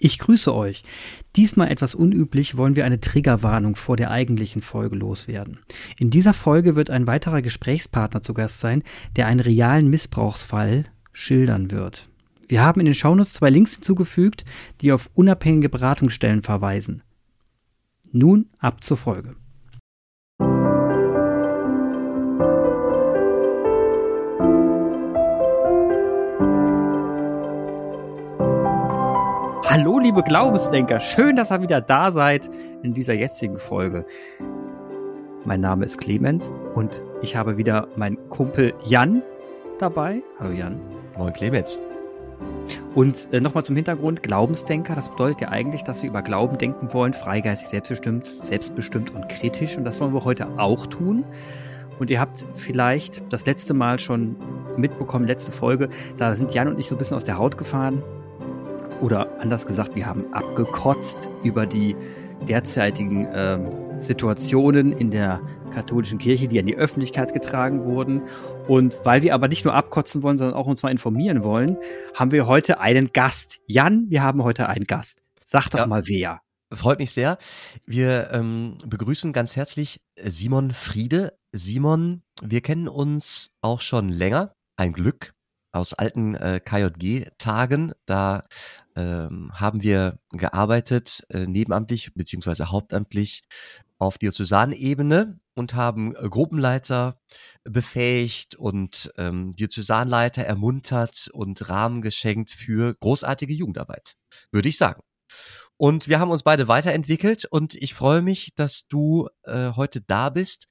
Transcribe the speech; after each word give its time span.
Ich 0.00 0.18
grüße 0.20 0.54
euch. 0.54 0.84
Diesmal 1.34 1.70
etwas 1.70 1.96
unüblich 1.96 2.56
wollen 2.56 2.76
wir 2.76 2.84
eine 2.84 3.00
Triggerwarnung 3.00 3.74
vor 3.74 3.96
der 3.96 4.12
eigentlichen 4.12 4.62
Folge 4.62 4.94
loswerden. 4.94 5.58
In 5.98 6.10
dieser 6.10 6.32
Folge 6.32 6.76
wird 6.76 6.88
ein 6.88 7.08
weiterer 7.08 7.42
Gesprächspartner 7.42 8.22
zu 8.22 8.32
Gast 8.32 8.60
sein, 8.60 8.84
der 9.16 9.26
einen 9.26 9.40
realen 9.40 9.90
Missbrauchsfall 9.90 10.84
schildern 11.12 11.72
wird. 11.72 12.08
Wir 12.48 12.62
haben 12.62 12.80
in 12.80 12.86
den 12.86 12.94
Shownotes 12.94 13.32
zwei 13.32 13.50
Links 13.50 13.74
hinzugefügt, 13.74 14.44
die 14.80 14.92
auf 14.92 15.10
unabhängige 15.14 15.68
Beratungsstellen 15.68 16.42
verweisen. 16.42 17.02
Nun 18.12 18.46
ab 18.58 18.82
zur 18.82 18.96
Folge. 18.96 19.34
Liebe 30.08 30.22
Glaubensdenker, 30.22 31.00
schön, 31.00 31.36
dass 31.36 31.50
ihr 31.50 31.60
wieder 31.60 31.82
da 31.82 32.10
seid 32.12 32.48
in 32.82 32.94
dieser 32.94 33.12
jetzigen 33.12 33.58
Folge. 33.58 34.06
Mein 35.44 35.60
Name 35.60 35.84
ist 35.84 35.98
Clemens 35.98 36.50
und 36.74 37.02
ich 37.20 37.36
habe 37.36 37.58
wieder 37.58 37.88
meinen 37.94 38.16
Kumpel 38.30 38.72
Jan 38.86 39.22
dabei. 39.78 40.22
Hallo 40.40 40.52
Jan. 40.52 40.80
Moin 41.18 41.34
Clemens. 41.34 41.82
Und 42.94 43.28
äh, 43.34 43.40
nochmal 43.42 43.64
zum 43.64 43.76
Hintergrund, 43.76 44.22
Glaubensdenker, 44.22 44.94
das 44.94 45.10
bedeutet 45.10 45.42
ja 45.42 45.48
eigentlich, 45.50 45.84
dass 45.84 46.02
wir 46.02 46.08
über 46.08 46.22
Glauben 46.22 46.56
denken 46.56 46.90
wollen, 46.94 47.12
freigeistig, 47.12 47.68
selbstbestimmt, 47.68 48.30
selbstbestimmt 48.40 49.14
und 49.14 49.28
kritisch. 49.28 49.76
Und 49.76 49.84
das 49.84 50.00
wollen 50.00 50.14
wir 50.14 50.24
heute 50.24 50.48
auch 50.56 50.86
tun. 50.86 51.26
Und 51.98 52.08
ihr 52.08 52.18
habt 52.18 52.46
vielleicht 52.54 53.30
das 53.30 53.44
letzte 53.44 53.74
Mal 53.74 53.98
schon 53.98 54.36
mitbekommen, 54.78 55.26
letzte 55.26 55.52
Folge, 55.52 55.90
da 56.16 56.34
sind 56.34 56.54
Jan 56.54 56.68
und 56.68 56.80
ich 56.80 56.88
so 56.88 56.94
ein 56.94 56.98
bisschen 56.98 57.18
aus 57.18 57.24
der 57.24 57.36
Haut 57.36 57.58
gefahren. 57.58 58.02
Oder 59.00 59.40
anders 59.40 59.66
gesagt, 59.66 59.94
wir 59.94 60.06
haben 60.06 60.32
abgekotzt 60.32 61.30
über 61.42 61.66
die 61.66 61.96
derzeitigen 62.48 63.28
ähm, 63.32 64.00
Situationen 64.00 64.92
in 64.92 65.10
der 65.10 65.40
katholischen 65.72 66.18
Kirche, 66.18 66.48
die 66.48 66.58
an 66.58 66.66
die 66.66 66.76
Öffentlichkeit 66.76 67.32
getragen 67.32 67.84
wurden. 67.84 68.22
Und 68.66 68.98
weil 69.04 69.22
wir 69.22 69.34
aber 69.34 69.48
nicht 69.48 69.64
nur 69.64 69.74
abkotzen 69.74 70.22
wollen, 70.22 70.38
sondern 70.38 70.56
auch 70.56 70.66
uns 70.66 70.82
mal 70.82 70.90
informieren 70.90 71.42
wollen, 71.42 71.76
haben 72.14 72.30
wir 72.32 72.46
heute 72.46 72.80
einen 72.80 73.12
Gast. 73.12 73.60
Jan, 73.66 74.06
wir 74.08 74.22
haben 74.22 74.42
heute 74.42 74.68
einen 74.68 74.86
Gast. 74.86 75.22
Sag 75.44 75.68
doch 75.70 75.80
ja, 75.80 75.86
mal 75.86 76.06
wer. 76.06 76.40
Freut 76.72 76.98
mich 76.98 77.12
sehr. 77.12 77.38
Wir 77.86 78.30
ähm, 78.32 78.78
begrüßen 78.84 79.32
ganz 79.32 79.56
herzlich 79.56 80.00
Simon 80.22 80.70
Friede. 80.70 81.38
Simon, 81.52 82.22
wir 82.42 82.60
kennen 82.60 82.88
uns 82.88 83.52
auch 83.62 83.80
schon 83.80 84.10
länger. 84.10 84.52
Ein 84.76 84.92
Glück 84.92 85.34
aus 85.78 85.94
alten 85.94 86.34
äh, 86.34 86.60
KJG-Tagen. 86.64 87.92
Da 88.06 88.44
ähm, 88.96 89.52
haben 89.54 89.82
wir 89.82 90.18
gearbeitet, 90.30 91.24
äh, 91.30 91.46
nebenamtlich 91.46 92.14
beziehungsweise 92.14 92.70
hauptamtlich 92.70 93.42
auf 93.98 94.18
Diözesanebene 94.18 95.40
und 95.54 95.74
haben 95.74 96.12
Gruppenleiter 96.12 97.20
befähigt 97.64 98.54
und 98.54 99.12
ähm, 99.16 99.52
Diözesanleiter 99.52 100.44
ermuntert 100.44 101.28
und 101.32 101.68
Rahmen 101.68 102.02
geschenkt 102.02 102.52
für 102.52 102.94
großartige 102.94 103.52
Jugendarbeit, 103.52 104.16
würde 104.52 104.68
ich 104.68 104.76
sagen. 104.76 105.02
Und 105.80 106.08
wir 106.08 106.18
haben 106.18 106.32
uns 106.32 106.42
beide 106.42 106.66
weiterentwickelt 106.66 107.44
und 107.44 107.76
ich 107.76 107.94
freue 107.94 108.20
mich, 108.20 108.52
dass 108.56 108.88
du 108.88 109.28
äh, 109.44 109.70
heute 109.76 110.00
da 110.00 110.28
bist. 110.28 110.66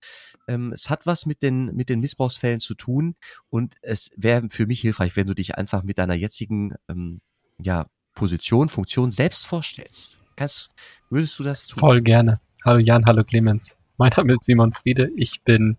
Ähm, 0.49 0.73
es 0.73 0.89
hat 0.89 1.05
was 1.05 1.25
mit 1.25 1.41
den, 1.41 1.73
mit 1.73 1.87
den 1.87 2.01
Missbrauchsfällen 2.01 2.59
zu 2.59 2.75
tun 2.75 3.15
und 3.49 3.75
es 3.81 4.11
wäre 4.17 4.49
für 4.49 4.67
mich 4.67 4.81
hilfreich, 4.81 5.15
wenn 5.15 5.25
du 5.25 5.33
dich 5.33 5.57
einfach 5.57 5.83
mit 5.83 5.97
deiner 5.97 6.13
jetzigen 6.13 6.75
ähm, 6.89 7.21
ja, 7.57 7.87
Position, 8.15 8.67
Funktion 8.67 9.11
selbst 9.11 9.47
vorstellst. 9.47 10.19
Kannst, 10.35 10.71
würdest 11.09 11.39
du 11.39 11.43
das 11.43 11.67
tun? 11.67 11.79
Voll 11.79 12.01
gerne. 12.01 12.41
Hallo 12.65 12.79
Jan, 12.79 13.05
hallo 13.05 13.23
Clemens. 13.23 13.77
Mein 13.95 14.11
Name 14.17 14.33
ist 14.33 14.43
Simon 14.43 14.73
Friede. 14.73 15.09
Ich 15.15 15.41
bin 15.41 15.77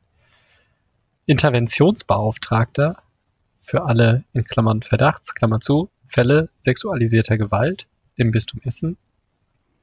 Interventionsbeauftragter 1.27 3.03
für 3.61 3.85
alle 3.85 4.25
in 4.33 4.45
Klammern 4.45 4.83
Verdachts, 4.83 5.35
Klammer 5.35 5.61
zu, 5.61 5.91
Fälle 6.07 6.49
sexualisierter 6.63 7.37
Gewalt 7.37 7.87
im 8.17 8.31
Bistum 8.31 8.63
Essen. 8.65 8.97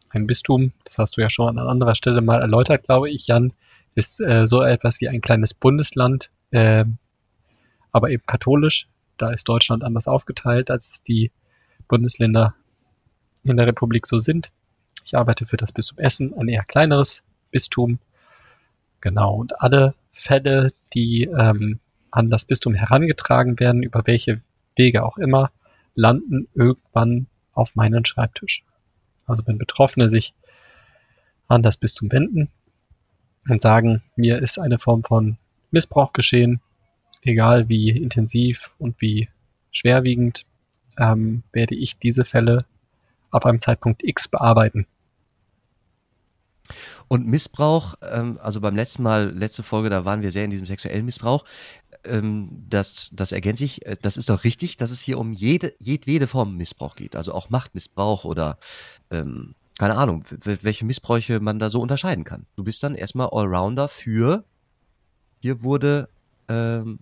Ein 0.10 0.28
Bistum, 0.28 0.72
das 0.86 0.98
hast 0.98 1.18
du 1.18 1.22
ja 1.22 1.30
schon 1.30 1.60
an 1.60 1.68
anderer 1.68 1.96
Stelle 1.96 2.22
mal 2.22 2.42
erläutert, 2.42 2.84
glaube 2.84 3.10
ich, 3.10 3.28
Jan, 3.28 3.54
ist 3.96 4.20
äh, 4.20 4.48
so 4.48 4.62
etwas 4.62 5.02
wie 5.02 5.10
ein 5.10 5.22
kleines 5.22 5.54
Bundesland, 5.54 6.30
äh, 6.52 6.86
aber 7.92 8.10
eben 8.10 8.24
katholisch. 8.26 8.88
Da 9.18 9.32
ist 9.32 9.48
Deutschland 9.48 9.84
anders 9.84 10.08
aufgeteilt, 10.08 10.70
als 10.70 10.92
es 10.92 11.04
die 11.04 11.32
Bundesländer 11.88 12.54
in 13.44 13.58
der 13.58 13.68
Republik 13.68 14.06
so 14.06 14.20
sind. 14.20 14.52
Ich 15.06 15.16
arbeite 15.16 15.46
für 15.46 15.58
das 15.58 15.72
Bistum 15.72 16.00
Essen, 16.00 16.34
ein 16.38 16.48
eher 16.48 16.64
kleineres 16.64 17.24
Bistum. 17.52 18.00
Genau, 19.02 19.36
und 19.36 19.62
alle 19.62 19.94
Fälle, 20.12 20.74
die 20.94 21.24
ähm, 21.24 21.80
an 22.12 22.30
das 22.30 22.46
Bistum 22.46 22.74
herangetragen 22.74 23.60
werden, 23.60 23.84
über 23.84 24.02
welche 24.06 24.42
Wege 24.76 25.06
auch 25.06 25.18
immer, 25.18 25.52
landen 25.94 26.48
irgendwann 26.54 27.28
auf 27.54 27.76
meinen 27.76 28.06
Schreibtisch. 28.06 28.64
Also 29.26 29.44
wenn 29.46 29.58
Betroffene 29.58 30.10
sich 30.10 30.34
an 31.48 31.62
das 31.62 31.78
Bistum 31.78 32.12
wenden 32.12 32.50
und 33.48 33.62
sagen, 33.62 34.02
mir 34.16 34.40
ist 34.42 34.60
eine 34.60 34.80
Form 34.80 35.04
von 35.04 35.38
Missbrauch 35.72 36.14
geschehen, 36.14 36.62
egal 37.22 37.70
wie 37.70 37.90
intensiv 37.90 38.72
und 38.78 39.00
wie 39.02 39.30
schwerwiegend, 39.72 40.46
ähm, 40.98 41.44
werde 41.52 41.76
ich 41.76 42.00
diese 42.00 42.26
Fälle 42.26 42.66
ab 43.32 43.46
einem 43.46 43.60
Zeitpunkt 43.60 44.04
X 44.04 44.28
bearbeiten. 44.28 44.88
Und 47.08 47.28
Missbrauch, 47.28 47.96
ähm, 48.02 48.40
also 48.42 48.60
beim 48.62 48.76
letzten 48.76 49.04
Mal, 49.04 49.30
letzte 49.30 49.62
Folge, 49.62 49.90
da 49.90 50.06
waren 50.06 50.24
wir 50.24 50.32
sehr 50.32 50.46
in 50.46 50.50
diesem 50.50 50.66
sexuellen 50.66 51.06
Missbrauch. 51.06 51.46
Ähm, 52.06 52.66
das, 52.70 53.10
das 53.14 53.32
ergänzt 53.32 53.60
sich, 53.60 53.86
äh, 53.86 53.98
das 54.02 54.18
ist 54.18 54.30
doch 54.30 54.44
richtig, 54.44 54.78
dass 54.78 54.92
es 54.92 55.02
hier 55.02 55.18
um 55.18 55.34
jede, 55.34 55.74
jedwede 55.80 56.28
Form 56.28 56.58
Missbrauch 56.58 56.96
geht. 56.96 57.16
Also 57.16 57.34
auch 57.34 57.50
Machtmissbrauch 57.50 58.26
oder 58.26 58.58
ähm, 59.12 59.56
keine 59.78 59.98
Ahnung, 59.98 60.24
welche 60.30 60.86
Missbräuche 60.86 61.40
man 61.42 61.60
da 61.60 61.70
so 61.70 61.82
unterscheiden 61.82 62.24
kann. 62.24 62.46
Du 62.56 62.64
bist 62.64 62.82
dann 62.82 62.96
erstmal 62.96 63.28
Allrounder 63.32 63.90
für, 63.90 64.46
hier 65.42 65.64
wurde 65.64 66.08
ähm, 66.48 67.00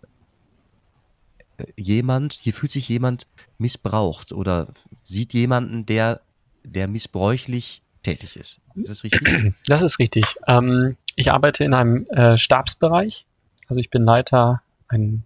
jemand, 1.75 2.33
hier 2.33 2.53
fühlt 2.53 2.71
sich 2.71 2.89
jemand 2.89 3.27
missbraucht 3.59 4.33
oder 4.33 4.69
sieht 5.03 5.33
jemanden, 5.33 5.85
der, 5.85 6.21
der 6.63 6.87
missbräuchlich 6.87 7.83
tätig 8.01 8.37
ist. 8.37 8.59
Ist 8.75 8.89
das 8.89 9.03
richtig? 9.03 9.53
Das 9.67 9.83
ist 9.83 9.99
richtig. 9.99 10.25
Ähm, 10.47 10.97
ich 11.15 11.31
arbeite 11.31 11.63
in 11.63 11.75
einem 11.75 12.07
äh, 12.07 12.37
Stabsbereich. 12.39 13.27
Also 13.67 13.79
ich 13.79 13.91
bin 13.91 14.03
Leiter, 14.03 14.62
ein, 14.93 15.23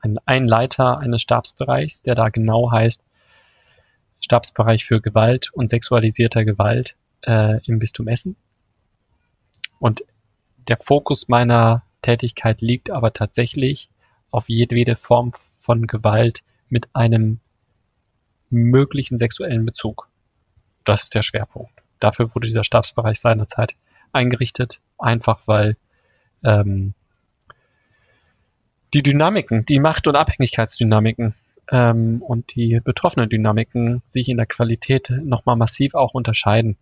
ein, 0.00 0.18
ein 0.24 0.46
Leiter 0.46 0.98
eines 0.98 1.22
Stabsbereichs, 1.22 2.02
der 2.02 2.14
da 2.14 2.28
genau 2.28 2.70
heißt 2.70 3.02
Stabsbereich 4.20 4.84
für 4.84 5.00
Gewalt 5.00 5.50
und 5.52 5.68
sexualisierter 5.68 6.44
Gewalt 6.44 6.96
äh, 7.22 7.62
im 7.66 7.78
Bistum 7.78 8.08
Essen. 8.08 8.36
Und 9.78 10.04
der 10.68 10.78
Fokus 10.80 11.28
meiner 11.28 11.82
Tätigkeit 12.00 12.62
liegt 12.62 12.90
aber 12.90 13.12
tatsächlich 13.12 13.90
auf 14.30 14.48
jedwede 14.48 14.96
Form 14.96 15.32
von 15.60 15.86
Gewalt 15.86 16.40
mit 16.68 16.88
einem 16.94 17.40
möglichen 18.50 19.18
sexuellen 19.18 19.66
Bezug. 19.66 20.08
Das 20.84 21.02
ist 21.02 21.14
der 21.14 21.22
Schwerpunkt. 21.22 21.72
Dafür 22.00 22.34
wurde 22.34 22.46
dieser 22.46 22.64
Stabsbereich 22.64 23.20
seinerzeit 23.20 23.74
eingerichtet, 24.12 24.80
einfach 24.98 25.42
weil 25.46 25.76
ähm, 26.42 26.94
die 28.94 29.02
Dynamiken, 29.02 29.66
die 29.66 29.80
Macht- 29.80 30.06
und 30.06 30.16
Abhängigkeitsdynamiken 30.16 31.34
ähm, 31.70 32.22
und 32.22 32.54
die 32.54 32.80
betroffenen 32.82 33.28
Dynamiken 33.28 34.02
sich 34.08 34.28
in 34.28 34.36
der 34.36 34.46
Qualität 34.46 35.10
nochmal 35.22 35.56
massiv 35.56 35.94
auch 35.94 36.14
unterscheiden. 36.14 36.76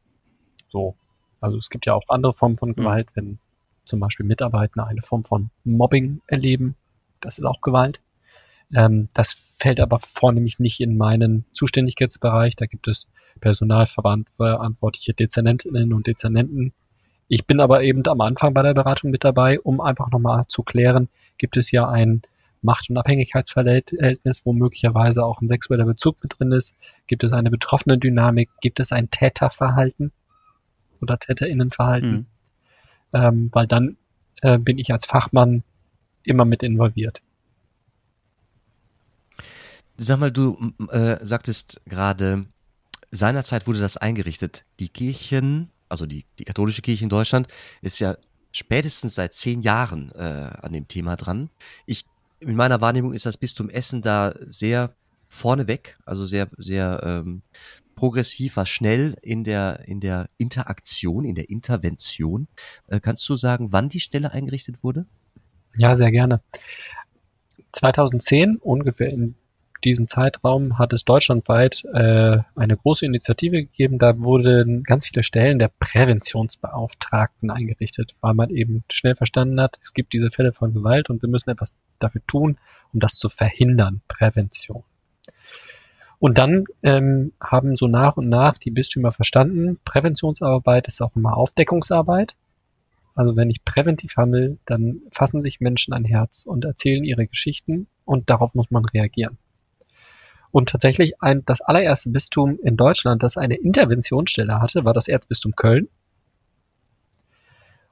So. 0.69 0.95
Also 1.41 1.59
es 1.59 1.71
gibt 1.71 1.87
ja 1.87 1.95
auch 1.95 2.09
andere 2.09 2.33
Formen 2.33 2.57
von 2.57 2.71
mhm. 2.71 2.75
Gewalt, 2.75 3.09
wenn 3.15 3.39
zum 3.85 3.99
Beispiel 3.99 4.27
Mitarbeiter 4.27 4.87
eine 4.87 5.03
Form 5.03 5.25
von 5.25 5.51
Mobbing 5.65 6.21
erleben. 6.27 6.77
Das 7.21 7.39
ist 7.39 7.45
auch 7.45 7.61
Gewalt. 7.61 8.01
Ähm, 8.75 9.09
das 9.15 9.33
fällt 9.59 9.81
aber 9.81 9.99
vornehmlich 9.99 10.59
nicht 10.59 10.81
in 10.81 10.97
meinen 10.97 11.45
Zuständigkeitsbereich. 11.53 12.57
Da 12.57 12.67
gibt 12.67 12.89
es 12.89 13.09
Personalverantwortliche 13.41 15.15
Dezernentinnen 15.15 15.93
und 15.93 16.07
Dezernenten. 16.07 16.75
Ich 17.33 17.47
bin 17.47 17.61
aber 17.61 17.83
eben 17.83 18.07
am 18.09 18.21
Anfang 18.21 18.53
bei 18.53 18.61
der 18.61 18.75
Beratung 18.75 19.11
mit 19.11 19.25
dabei, 19.25 19.59
um 19.59 19.81
einfach 19.81 20.11
nochmal 20.11 20.45
zu 20.49 20.63
klären, 20.63 21.09
gibt 21.39 21.57
es 21.57 21.71
ja 21.71 21.89
ein 21.89 22.21
Macht- 22.61 22.91
und 22.91 22.99
Abhängigkeitsverhältnis, 22.99 24.45
wo 24.45 24.53
möglicherweise 24.53 25.25
auch 25.25 25.41
ein 25.41 25.49
sexueller 25.49 25.87
Bezug 25.87 26.23
mit 26.23 26.39
drin 26.39 26.53
ist? 26.53 26.75
Gibt 27.07 27.25
es 27.25 27.33
eine 27.33 27.51
betroffene 27.51 27.97
Dynamik? 27.97 28.51
Gibt 28.61 28.81
es 28.81 28.93
ein 28.93 29.09
Täterverhalten 29.09 30.13
oder 31.01 31.19
Täterinnenverhalten? 31.19 32.11
Mhm. 32.11 32.27
Ähm, 33.15 33.49
weil 33.51 33.67
dann 33.67 33.97
äh, 34.43 34.59
bin 34.59 34.77
ich 34.77 34.93
als 34.93 35.07
Fachmann 35.07 35.63
immer 36.25 36.45
mit 36.45 36.63
involviert. 36.63 37.23
Sag 39.97 40.19
mal, 40.19 40.31
du 40.31 40.75
äh, 40.91 41.17
sagtest 41.25 41.81
gerade, 41.87 42.45
seinerzeit 43.11 43.67
wurde 43.67 43.81
das 43.81 43.97
eingerichtet. 43.97 44.67
Die 44.81 44.91
Kirchen, 44.91 45.72
also 45.93 46.07
die, 46.07 46.25
die 46.39 46.45
katholische 46.45 46.83
Kirche 46.83 47.05
in 47.05 47.11
Deutschland, 47.11 47.47
ist 47.83 48.01
ja 48.01 48.17
spätestens 48.51 49.15
seit 49.15 49.35
zehn 49.35 49.61
Jahren 49.61 50.11
äh, 50.13 50.19
an 50.19 50.73
dem 50.73 50.89
Thema 50.89 51.17
dran. 51.17 51.51
Ich, 51.87 52.07
in 52.41 52.57
meiner 52.57 52.81
Wahrnehmung 52.81 53.13
ist 53.13 53.27
das 53.27 53.37
Bistum 53.37 53.69
Essen 53.69 54.01
da 54.01 54.35
sehr 54.41 54.95
vorneweg, 55.29 55.99
also 56.05 56.25
sehr, 56.27 56.49
sehr 56.57 57.01
ähm, 57.05 57.43
progressiv, 57.95 58.57
war 58.57 58.67
schnell 58.67 59.17
in 59.23 59.45
der, 59.45 59.85
in 59.87 60.01
der 60.01 60.29
Interaktion, 60.39 61.25
in 61.25 61.35
der 61.35 61.51
Intervention. 61.51 62.49
Äh, 62.89 63.01
kannst 63.01 63.29
du 63.29 63.37
sagen, 63.37 63.73
wann 63.73 63.91
die 63.91 64.01
Stelle 64.01 64.33
eingerichtet 64.33 64.83
wurde? 64.83 65.07
Ja, 65.77 65.95
sehr 65.95 66.11
gerne. 66.11 66.41
2010, 67.73 68.57
ungefähr 68.57 69.11
in 69.11 69.35
diesem 69.85 70.09
Zeitraum, 70.09 70.79
hat 70.79 70.93
es 70.93 71.05
deutschlandweit 71.05 71.85
äh, 71.93 72.39
eine 72.55 72.77
große 72.77 73.05
Initiative 73.05 73.63
gegeben. 73.65 73.99
Da 73.99 74.19
wurden 74.19 74.83
ganz 74.85 75.07
viele 75.07 75.23
Stellen 75.23 75.59
der 75.59 75.71
Präventionsbeauftragten 75.79 77.51
eingerichtet, 77.51 78.15
weil 78.21 78.35
man 78.35 78.51
eben 78.51 78.85
schnell 78.91 79.17
verstanden 79.17 79.61
hat, 79.61 79.79
es 79.83 79.93
gibt 79.93 80.13
diese 80.13 80.31
Fälle 80.31 80.53
von 80.53 80.75
Gewalt 80.75 81.11
und 81.11 81.23
wir 81.23 81.29
müssen 81.29 81.51
etwas 81.51 81.75
dafür 81.99 82.23
tun, 82.27 82.59
um 82.93 83.01
das 83.01 83.15
zu 83.15 83.29
verhindern. 83.29 84.01
Prävention. 84.09 84.85
Und 86.19 86.39
dann 86.39 86.67
ähm, 86.85 87.33
haben 87.41 87.75
so 87.75 87.89
nach 87.89 88.17
und 88.17 88.29
nach 88.29 88.57
die 88.57 88.71
Bistümer 88.71 89.11
verstanden, 89.11 89.81
Präventionsarbeit 89.85 90.87
ist 90.87 91.03
auch 91.03 91.17
immer 91.17 91.37
Aufdeckungsarbeit. 91.37 92.37
Also 93.15 93.37
wenn 93.37 93.51
ich 93.51 93.65
präventiv 93.65 94.17
handle, 94.17 94.59
dann 94.65 95.03
fassen 95.11 95.43
sich 95.43 95.61
Menschen 95.61 95.93
ein 95.93 96.05
Herz 96.05 96.47
und 96.47 96.65
erzählen 96.65 97.05
ihre 97.05 97.27
Geschichten 97.27 97.89
und 98.05 98.31
darauf 98.31 98.55
muss 98.55 98.71
man 98.71 98.85
reagieren. 98.85 99.37
Und 100.53 100.69
tatsächlich 100.69 101.21
ein, 101.23 101.45
das 101.47 101.63
allererste 101.63 102.11
Bistum 102.11 102.59
in 102.63 102.77
Deutschland, 102.77 103.23
das 103.23 103.37
eine 103.37 103.57
Interventionsstelle 103.57 104.61
hatte, 104.61 104.85
war 104.85 104.93
das 104.93 105.09
Erzbistum 105.09 105.57
Köln. 105.57 105.89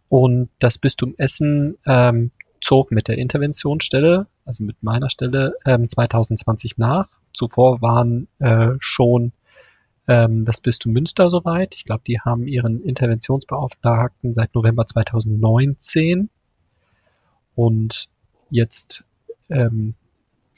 Und 0.09 0.51
das 0.59 0.79
Bistum 0.79 1.15
Essen 1.17 1.79
ähm, 1.87 2.31
zog 2.61 2.91
mit 2.91 3.09
der 3.09 3.17
Interventionsstelle, 3.17 4.27
also 4.45 4.63
mit 4.63 4.83
meiner 4.83 5.09
Stelle, 5.09 5.55
ähm, 5.65 5.89
2020 5.89 6.79
nach 6.79 7.09
Zuvor 7.33 7.81
waren 7.81 8.29
äh, 8.39 8.73
schon 8.81 9.33
ähm, 10.09 10.45
das 10.45 10.61
Bistum 10.61 10.93
Münster 10.93 11.31
soweit. 11.31 11.75
Ich 11.75 11.85
glaube, 11.85 12.03
die 12.07 12.21
haben 12.21 12.47
ihren 12.47 12.83
Interventionsbeauftragten 12.83 14.35
seit 14.35 14.55
November 14.55 14.87
2019. 14.87 16.29
Und 17.55 18.09
jetzt 18.51 19.05
ähm, 19.49 19.95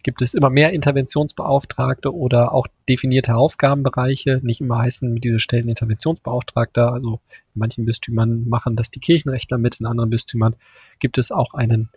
gibt 0.03 0.23
es 0.23 0.35
immer 0.35 0.51
mehr 0.51 0.73
Interventionsbeauftragte 0.73 2.15
oder 2.15 2.53
auch 2.53 2.67
definierte 2.89 3.35
Aufgabenbereiche. 3.35 4.41
Nicht 4.43 4.61
immer 4.61 4.79
heißen 4.79 5.17
diese 5.17 5.41
Stellen 5.41 5.69
Interventionsbeauftragter. 5.69 6.93
Also 6.93 7.21
in 7.55 7.59
manchen 7.59 7.85
Bistümern 7.85 8.49
machen 8.49 8.77
das 8.77 8.91
die 8.91 9.01
Kirchenrechtler 9.01 9.59
mit, 9.59 9.81
in 9.81 9.87
anderen 9.87 10.11
Bistümern 10.11 10.57
gibt 10.99 11.19
es 11.19 11.31
auch 11.31 11.55
einen, 11.55 11.89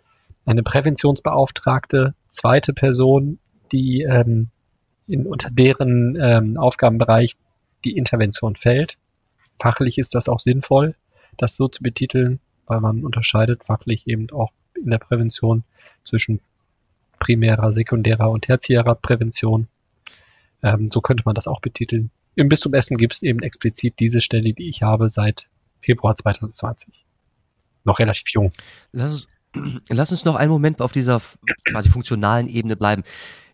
eine 0.44 0.62
Präventionsbeauftragte, 0.62 2.14
zweite 2.28 2.72
Person, 2.72 3.38
die 3.72 4.02
ähm, 4.02 4.48
in, 5.08 5.26
unter 5.26 5.50
deren 5.50 6.16
ähm, 6.20 6.56
Aufgabenbereich 6.56 7.34
die 7.84 7.96
Intervention 7.96 8.56
fällt. 8.56 8.98
Fachlich 9.60 9.98
ist 9.98 10.14
das 10.14 10.28
auch 10.28 10.40
sinnvoll, 10.40 10.94
das 11.36 11.56
so 11.56 11.68
zu 11.68 11.82
betiteln, 11.82 12.40
weil 12.66 12.80
man 12.80 13.04
unterscheidet 13.04 13.64
fachlich 13.64 14.06
eben 14.06 14.30
auch 14.30 14.52
in 14.74 14.90
der 14.90 14.98
Prävention 14.98 15.64
zwischen 16.04 16.40
primärer, 17.18 17.72
sekundärer 17.72 18.30
und 18.30 18.42
tertiärer 18.42 18.94
Prävention. 18.94 19.68
Ähm, 20.62 20.90
so 20.90 21.00
könnte 21.00 21.22
man 21.26 21.34
das 21.34 21.46
auch 21.46 21.60
betiteln. 21.60 22.10
Im 22.34 22.48
Bistum 22.48 22.74
Essen 22.74 22.96
gibt 22.96 23.14
es 23.14 23.22
eben 23.22 23.42
explizit 23.42 23.98
diese 23.98 24.20
Stelle, 24.20 24.52
die 24.52 24.68
ich 24.68 24.82
habe 24.82 25.08
seit 25.08 25.48
Februar 25.80 26.14
2020. 26.14 27.04
Noch 27.84 27.98
relativ 27.98 28.24
jung. 28.32 28.52
Lass 28.92 29.10
uns, 29.10 29.28
lass 29.88 30.10
uns 30.10 30.24
noch 30.24 30.36
einen 30.36 30.50
Moment 30.50 30.80
auf 30.82 30.92
dieser 30.92 31.20
quasi 31.70 31.88
funktionalen 31.88 32.46
Ebene 32.46 32.76
bleiben 32.76 33.02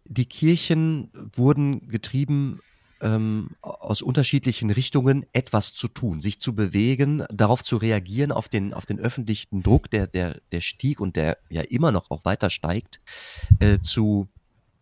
die 0.04 0.26
Kirchen 0.26 1.10
wurden 1.34 1.88
getrieben 1.88 2.60
ähm, 3.02 3.50
aus 3.60 4.00
unterschiedlichen 4.00 4.70
Richtungen 4.70 5.26
etwas 5.32 5.74
zu 5.74 5.88
tun, 5.88 6.20
sich 6.20 6.38
zu 6.38 6.54
bewegen, 6.54 7.24
darauf 7.30 7.62
zu 7.62 7.76
reagieren, 7.76 8.32
auf 8.32 8.48
den, 8.48 8.72
auf 8.72 8.86
den 8.86 9.00
öffentlichen 9.00 9.62
Druck, 9.62 9.90
der, 9.90 10.06
der, 10.06 10.40
der 10.52 10.60
stieg 10.60 11.00
und 11.00 11.16
der 11.16 11.36
ja 11.50 11.62
immer 11.62 11.92
noch 11.92 12.10
auch 12.10 12.24
weiter 12.24 12.48
steigt, 12.48 13.00
äh, 13.58 13.80
zu, 13.80 14.28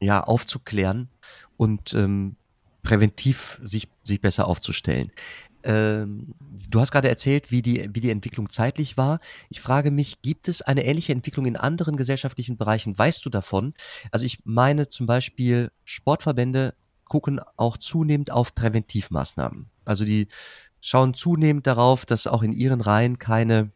ja, 0.01 0.23
aufzuklären 0.23 1.09
und 1.57 1.95
ähm, 1.95 2.37
präventiv 2.83 3.59
sich, 3.63 3.89
sich 4.05 4.21
besser 4.21 4.47
aufzustellen. 4.47 5.11
Ähm, 5.63 6.35
du 6.69 6.81
hast 6.81 6.91
gerade 6.91 7.09
erzählt, 7.09 7.51
wie 7.51 7.63
die, 7.63 7.89
wie 7.93 8.01
die 8.01 8.11
Entwicklung 8.11 8.49
zeitlich 8.49 8.97
war. 8.97 9.21
Ich 9.49 9.61
frage 9.61 9.91
mich, 9.91 10.23
gibt 10.23 10.49
es 10.49 10.63
eine 10.63 10.85
ähnliche 10.85 11.13
Entwicklung 11.13 11.47
in 11.47 11.57
anderen 11.57 11.97
gesellschaftlichen 11.97 12.57
Bereichen? 12.57 12.99
Weißt 12.99 13.25
du 13.25 13.31
davon? 13.31 13.75
Also 14.11 14.25
ich 14.25 14.41
meine 14.45 14.89
zum 14.89 15.07
Beispiel, 15.07 15.71
Sportverbände 15.85 16.75
gucken 17.11 17.41
auch 17.57 17.77
zunehmend 17.77 18.31
auf 18.31 18.55
Präventivmaßnahmen. 18.55 19.69
Also 19.85 20.05
die 20.05 20.29
schauen 20.81 21.13
zunehmend 21.13 21.67
darauf, 21.67 22.07
dass 22.07 22.29
auch 22.29 22.43
in 22.43 22.53
ihren 22.53 22.81
Reihen 22.81 23.19
keine, 23.19 23.73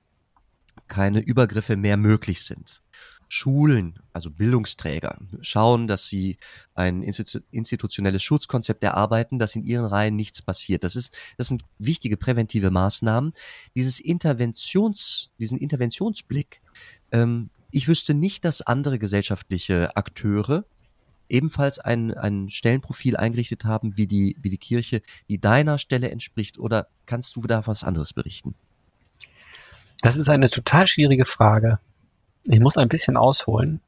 keine 0.87 1.19
Übergriffe 1.19 1.77
mehr 1.77 1.97
möglich 1.97 2.45
sind. 2.45 2.81
Schulen, 3.29 3.99
also 4.13 4.31
Bildungsträger, 4.31 5.19
schauen, 5.41 5.89
dass 5.89 6.07
sie 6.07 6.37
ein 6.75 7.03
institutionelles 7.03 8.23
Schutzkonzept 8.23 8.85
erarbeiten, 8.85 9.41
dass 9.41 9.57
in 9.57 9.65
ihren 9.65 9.87
Reihen 9.87 10.15
nichts 10.15 10.41
passiert. 10.41 10.85
Das 10.85 10.95
ist, 10.95 11.13
das 11.37 11.49
sind 11.49 11.65
wichtige 11.79 12.17
präventive 12.17 12.71
Maßnahmen. 12.71 13.33
Dieses 13.75 13.99
Interventions, 13.99 15.31
diesen 15.41 15.59
Interventionsblick, 15.59 16.63
ähm, 17.11 17.51
ich 17.73 17.89
wüsste 17.89 18.15
nicht, 18.15 18.45
dass 18.45 18.63
andere 18.63 19.01
gesellschaftliche 19.01 19.97
Akteure 19.97 20.65
ebenfalls 21.29 21.79
ein, 21.79 22.15
ein 22.15 22.51
Stellenprofil 22.51 23.17
eingerichtet 23.17 23.65
haben, 23.65 23.97
wie 23.97 24.07
die, 24.07 24.37
wie 24.41 24.51
die 24.51 24.59
Kirche, 24.59 25.03
die 25.29 25.41
deiner 25.41 25.79
Stelle 25.79 26.11
entspricht, 26.11 26.59
oder 26.59 26.89
kannst 27.07 27.37
du 27.37 27.43
da 27.43 27.67
was 27.67 27.85
anderes 27.85 28.13
berichten? 28.13 28.55
Das 30.03 30.17
ist 30.17 30.29
eine 30.29 30.51
total 30.51 30.87
schwierige 30.87 31.25
Frage. 31.25 31.79
Ich 32.45 32.61
muss 32.61 32.77
ein 32.77 32.89
bisschen 32.89 33.17
ausholen 33.17 33.81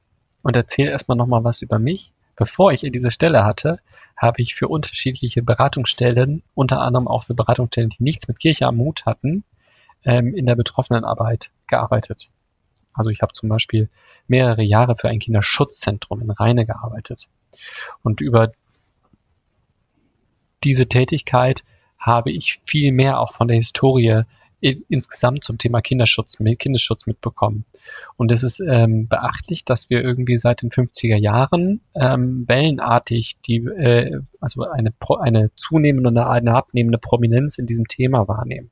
und 0.43 0.57
erzähle 0.57 0.91
erstmal 0.91 1.17
nochmal 1.17 1.45
was 1.45 1.61
über 1.61 1.79
mich. 1.79 2.13
Bevor 2.37 2.73
ich 2.73 2.81
diese 2.81 3.11
Stelle 3.11 3.45
hatte, 3.45 3.81
habe 4.17 4.41
ich 4.41 4.55
für 4.55 4.69
unterschiedliche 4.69 5.43
Beratungsstellen, 5.43 6.43
unter 6.55 6.81
anderem 6.81 7.07
auch 7.07 7.25
für 7.25 7.35
Beratungsstellen, 7.35 7.91
die 7.91 8.03
nichts 8.03 8.29
mit 8.29 8.39
Kirche 8.39 8.67
am 8.67 8.79
Hut 8.79 9.05
hatten, 9.05 9.45
ähm, 10.05 10.35
in 10.35 10.47
der 10.47 10.57
Betroffenenarbeit 10.57 11.51
gearbeitet. 11.67 12.31
Also 12.97 13.11
ich 13.11 13.23
habe 13.23 13.33
zum 13.33 13.49
Beispiel 13.49 13.89
mehrere 14.27 14.63
Jahre 14.63 14.97
für 14.97 15.09
ein 15.09 15.19
Kinderschutzzentrum 15.19 16.21
in 16.23 16.31
Rheine 16.31 16.67
gearbeitet. 16.67 17.29
Und 18.03 18.21
über 18.21 18.53
diese 20.65 20.87
Tätigkeit 20.87 21.65
habe 21.99 22.31
ich 22.33 22.61
viel 22.65 22.93
mehr 22.93 23.21
auch 23.21 23.33
von 23.33 23.49
der 23.49 23.57
Historie 23.57 24.25
insgesamt 24.61 25.45
zum 25.45 25.59
Thema 25.59 25.81
Kinderschutz, 25.81 26.39
Kindesschutz 26.59 27.07
mitbekommen. 27.07 27.65
Und 28.17 28.33
es 28.33 28.43
ist 28.43 28.61
ähm, 28.61 29.07
beachtlich, 29.07 29.65
dass 29.65 29.91
wir 29.91 30.03
irgendwie 30.03 30.39
seit 30.39 30.63
den 30.63 30.71
50er 30.71 31.17
Jahren 31.17 31.81
ähm, 31.95 32.49
wellenartig 32.49 33.37
die, 33.47 33.59
äh, 33.59 34.21
also 34.41 34.63
eine, 34.63 34.93
eine 35.21 35.51
zunehmende 35.57 36.09
und 36.09 36.19
eine 36.19 36.55
abnehmende 36.55 36.99
Prominenz 36.99 37.59
in 37.59 37.67
diesem 37.67 37.87
Thema 37.87 38.29
wahrnehmen. 38.29 38.71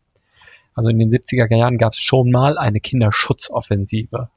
Also 0.75 0.91
in 0.91 0.99
den 0.99 1.11
70er 1.11 1.55
Jahren 1.55 1.79
gab 1.79 1.95
es 1.95 2.01
schon 2.01 2.31
mal 2.31 2.59
eine 2.59 2.81
Kinderschutzoffensive. 2.81 4.29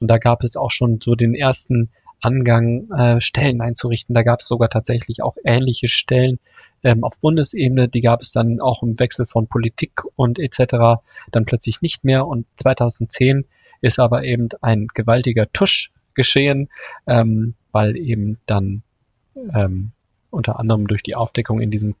Und 0.00 0.08
da 0.08 0.18
gab 0.18 0.42
es 0.42 0.56
auch 0.56 0.70
schon 0.70 1.00
so 1.02 1.14
den 1.14 1.34
ersten 1.34 1.90
Angang, 2.20 2.90
äh, 2.90 3.20
Stellen 3.20 3.60
einzurichten. 3.60 4.14
Da 4.14 4.22
gab 4.22 4.40
es 4.40 4.46
sogar 4.46 4.70
tatsächlich 4.70 5.22
auch 5.22 5.36
ähnliche 5.44 5.88
Stellen, 5.88 6.38
ähm, 6.84 7.04
auf 7.04 7.20
Bundesebene, 7.20 7.88
die 7.88 8.00
gab 8.00 8.22
es 8.22 8.32
dann 8.32 8.60
auch 8.60 8.82
im 8.82 8.98
Wechsel 8.98 9.26
von 9.26 9.46
Politik 9.46 10.02
und 10.16 10.38
etc. 10.38 11.02
dann 11.30 11.44
plötzlich 11.44 11.80
nicht 11.80 12.04
mehr 12.04 12.26
und 12.26 12.46
2010 12.56 13.44
ist 13.80 13.98
aber 13.98 14.24
eben 14.24 14.48
ein 14.60 14.88
gewaltiger 14.92 15.50
Tusch 15.52 15.90
geschehen, 16.14 16.68
ähm, 17.06 17.54
weil 17.72 17.96
eben 17.96 18.38
dann 18.46 18.82
ähm, 19.54 19.92
unter 20.30 20.58
anderem 20.58 20.86
durch 20.86 21.02
die 21.02 21.14
Aufdeckung 21.14 21.60
in 21.60 21.70
diesem 21.70 21.94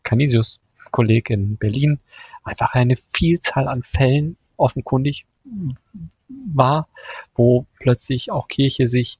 Canisius-Kolleg 0.82 1.30
in 1.30 1.56
Berlin 1.56 2.00
einfach 2.44 2.74
eine 2.74 2.96
Vielzahl 3.12 3.68
an 3.68 3.82
Fällen 3.82 4.36
offenkundig 4.56 5.26
war, 6.28 6.88
wo 7.34 7.66
plötzlich 7.78 8.30
auch 8.30 8.48
Kirche 8.48 8.86
sich 8.88 9.18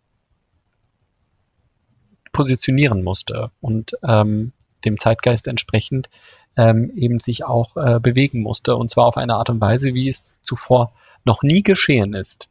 positionieren 2.33 3.03
musste 3.03 3.51
und 3.61 3.93
ähm, 4.03 4.53
dem 4.85 4.99
Zeitgeist 4.99 5.47
entsprechend 5.47 6.09
ähm, 6.57 6.91
eben 6.97 7.21
sich 7.21 7.45
auch 7.45 7.77
äh, 7.77 8.01
bewegen 8.01 8.41
musste. 8.41 8.77
Und 8.77 8.91
zwar 8.91 9.07
auf 9.07 9.17
eine 9.17 9.35
Art 9.35 9.51
und 9.51 9.61
Weise, 9.61 9.95
wie 9.95 10.09
es 10.09 10.35
zuvor 10.43 10.93
noch 11.25 11.43
nie 11.43 11.63
geschehen 11.63 12.15
ist. 12.15 12.49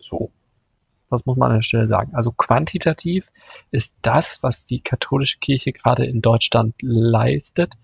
So. 0.00 0.30
Das 1.10 1.24
muss 1.24 1.36
man 1.36 1.50
an 1.50 1.58
der 1.58 1.62
Stelle 1.62 1.86
sagen. 1.86 2.14
Also 2.14 2.32
quantitativ 2.32 3.30
ist 3.70 3.96
das, 4.02 4.42
was 4.42 4.64
die 4.64 4.80
katholische 4.80 5.38
Kirche 5.38 5.72
gerade 5.72 6.04
in 6.04 6.20
Deutschland 6.20 6.74
leistet, 6.80 7.74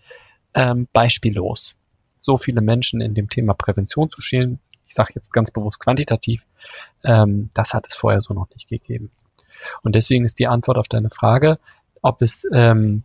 ähm, 0.55 0.89
beispiellos. 0.93 1.77
So 2.21 2.39
viele 2.39 2.61
Menschen 2.61 3.01
in 3.01 3.15
dem 3.15 3.29
Thema 3.29 3.55
Prävention 3.55 4.11
zu 4.11 4.21
schälen, 4.21 4.61
ich 4.87 4.95
sage 4.95 5.13
jetzt 5.15 5.33
ganz 5.33 5.51
bewusst 5.51 5.81
quantitativ, 5.81 6.43
ähm, 7.05 7.51
das 7.55 7.75
hat 7.75 7.87
es 7.89 7.95
vorher 7.95 8.21
so 8.21 8.35
noch 8.35 8.49
nicht 8.51 8.69
gegeben. 8.69 9.11
Und 9.83 9.95
deswegen 9.95 10.25
ist 10.25 10.39
die 10.39 10.47
Antwort 10.47 10.79
auf 10.79 10.89
deine 10.89 11.11
Frage, 11.11 11.59
ob 12.03 12.23
es 12.23 12.47
ähm, 12.53 13.05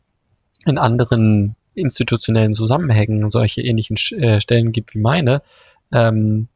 in 0.66 0.78
anderen 0.78 1.56
institutionellen 1.76 2.54
Zusammenhängen 2.54 3.30
solche 3.30 3.62
ähnlichen 3.62 3.98
äh, 4.20 4.42
Stellen 4.42 4.72
gibt 4.72 4.96
wie 4.96 5.00
meine, 5.00 5.42
ähm, 5.92 6.48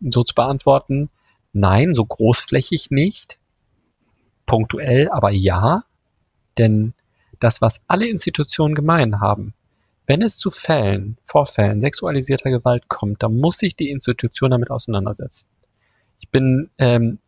so 0.00 0.24
zu 0.24 0.34
beantworten, 0.34 1.10
nein, 1.52 1.94
so 1.94 2.04
großflächig 2.04 2.90
nicht, 2.90 3.38
punktuell 4.46 5.08
aber 5.10 5.30
ja, 5.30 5.84
denn 6.58 6.94
das, 7.38 7.60
was 7.60 7.82
alle 7.86 8.06
Institutionen 8.08 8.74
gemein 8.74 9.20
haben, 9.20 9.54
wenn 10.06 10.22
es 10.22 10.38
zu 10.38 10.50
Fällen, 10.50 11.16
Vorfällen 11.26 11.80
sexualisierter 11.80 12.50
Gewalt 12.50 12.88
kommt, 12.88 13.22
dann 13.22 13.38
muss 13.38 13.58
sich 13.58 13.76
die 13.76 13.90
Institution 13.90 14.50
damit 14.50 14.70
auseinandersetzen. 14.70 15.48
Ich 16.20 16.28
bin 16.28 16.70
ähm, 16.78 17.18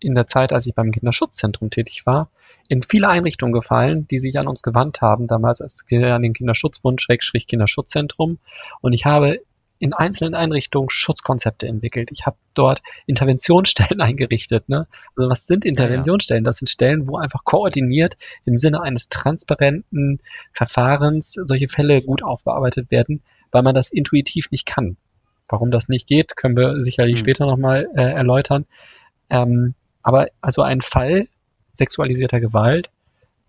in 0.00 0.14
der 0.14 0.26
Zeit, 0.26 0.52
als 0.52 0.66
ich 0.66 0.74
beim 0.74 0.92
Kinderschutzzentrum 0.92 1.70
tätig 1.70 2.06
war, 2.06 2.30
in 2.68 2.82
viele 2.82 3.08
Einrichtungen 3.08 3.52
gefallen, 3.52 4.06
die 4.08 4.18
sich 4.18 4.38
an 4.38 4.46
uns 4.46 4.62
gewandt 4.62 5.00
haben, 5.00 5.26
damals 5.26 5.60
als 5.60 5.84
an 5.90 6.22
den 6.22 6.34
Kinderschutzbund, 6.34 7.00
Schrägstrich 7.00 7.46
Kinderschutzzentrum. 7.46 8.38
Und 8.80 8.92
ich 8.92 9.06
habe 9.06 9.40
in 9.78 9.92
einzelnen 9.92 10.34
Einrichtungen 10.34 10.90
Schutzkonzepte 10.90 11.66
entwickelt. 11.66 12.10
Ich 12.12 12.26
habe 12.26 12.36
dort 12.54 12.82
Interventionsstellen 13.06 14.00
eingerichtet. 14.00 14.68
Ne? 14.68 14.86
Also 15.16 15.30
was 15.30 15.38
sind 15.46 15.64
Interventionsstellen? 15.64 16.44
Das 16.44 16.56
sind 16.56 16.68
Stellen, 16.68 17.08
wo 17.08 17.16
einfach 17.18 17.44
koordiniert 17.44 18.16
im 18.44 18.58
Sinne 18.58 18.82
eines 18.82 19.08
transparenten 19.08 20.20
Verfahrens 20.52 21.36
solche 21.44 21.68
Fälle 21.68 22.02
gut 22.02 22.22
aufbearbeitet 22.22 22.90
werden, 22.90 23.22
weil 23.50 23.62
man 23.62 23.74
das 23.74 23.90
intuitiv 23.90 24.50
nicht 24.50 24.66
kann. 24.66 24.96
Warum 25.48 25.70
das 25.70 25.88
nicht 25.88 26.06
geht, 26.06 26.36
können 26.36 26.56
wir 26.56 26.82
sicherlich 26.82 27.14
hm. 27.14 27.20
später 27.20 27.46
nochmal 27.46 27.88
äh, 27.94 28.02
erläutern. 28.02 28.66
Ähm, 29.30 29.74
aber 30.02 30.28
also 30.40 30.62
ein 30.62 30.82
Fall 30.82 31.28
sexualisierter 31.72 32.40
Gewalt 32.40 32.90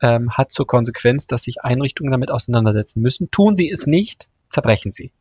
ähm, 0.01 0.31
hat 0.31 0.51
zur 0.51 0.67
Konsequenz, 0.67 1.27
dass 1.27 1.43
sich 1.43 1.62
Einrichtungen 1.63 2.12
damit 2.12 2.31
auseinandersetzen 2.31 3.01
müssen. 3.01 3.31
Tun 3.31 3.55
sie 3.55 3.69
es 3.69 3.88
nicht, 3.88 4.29
zerbrechen 4.50 4.93
sie. 4.93 5.12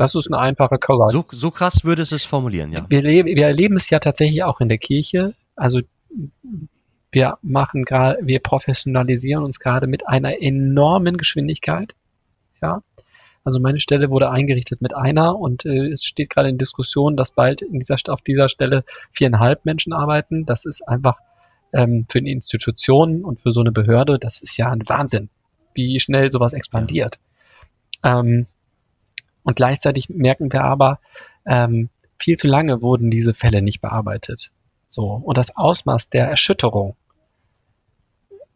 Das 0.00 0.14
ist 0.14 0.32
eine 0.32 0.38
einfache 0.38 0.78
Collage. 0.78 1.12
So, 1.12 1.24
so 1.30 1.50
krass 1.50 1.84
würde 1.84 2.00
es 2.00 2.10
es 2.10 2.24
formulieren, 2.24 2.72
ja. 2.72 2.86
Wir, 2.88 3.02
wir 3.04 3.46
erleben 3.46 3.76
es 3.76 3.90
ja 3.90 3.98
tatsächlich 3.98 4.42
auch 4.44 4.62
in 4.62 4.70
der 4.70 4.78
Kirche. 4.78 5.34
Also 5.56 5.82
wir 7.12 7.36
machen 7.42 7.84
gerade, 7.84 8.18
wir 8.22 8.40
professionalisieren 8.40 9.44
uns 9.44 9.58
gerade 9.58 9.86
mit 9.86 10.08
einer 10.08 10.40
enormen 10.40 11.18
Geschwindigkeit. 11.18 11.94
Ja. 12.62 12.82
Also 13.44 13.60
meine 13.60 13.78
Stelle 13.78 14.08
wurde 14.08 14.30
eingerichtet 14.30 14.80
mit 14.80 14.96
einer 14.96 15.38
und 15.38 15.66
äh, 15.66 15.88
es 15.88 16.02
steht 16.02 16.30
gerade 16.30 16.48
in 16.48 16.56
Diskussion, 16.56 17.14
dass 17.18 17.32
bald 17.32 17.60
in 17.60 17.78
dieser, 17.78 17.96
auf 18.08 18.22
dieser 18.22 18.48
Stelle 18.48 18.84
viereinhalb 19.12 19.66
Menschen 19.66 19.92
arbeiten. 19.92 20.46
Das 20.46 20.64
ist 20.64 20.80
einfach 20.88 21.18
ähm, 21.74 22.06
für 22.08 22.20
eine 22.20 22.30
Institution 22.30 23.22
und 23.22 23.38
für 23.38 23.52
so 23.52 23.60
eine 23.60 23.70
Behörde, 23.70 24.18
das 24.18 24.40
ist 24.40 24.56
ja 24.56 24.70
ein 24.70 24.88
Wahnsinn, 24.88 25.28
wie 25.74 26.00
schnell 26.00 26.32
sowas 26.32 26.54
expandiert. 26.54 27.18
Ähm, 28.02 28.46
und 29.42 29.56
gleichzeitig 29.56 30.08
merken 30.08 30.52
wir 30.52 30.64
aber, 30.64 31.00
ähm, 31.46 31.88
viel 32.18 32.36
zu 32.36 32.46
lange 32.46 32.82
wurden 32.82 33.10
diese 33.10 33.34
Fälle 33.34 33.62
nicht 33.62 33.80
bearbeitet. 33.80 34.50
So. 34.88 35.04
Und 35.04 35.38
das 35.38 35.56
Ausmaß 35.56 36.10
der 36.10 36.28
Erschütterung, 36.28 36.96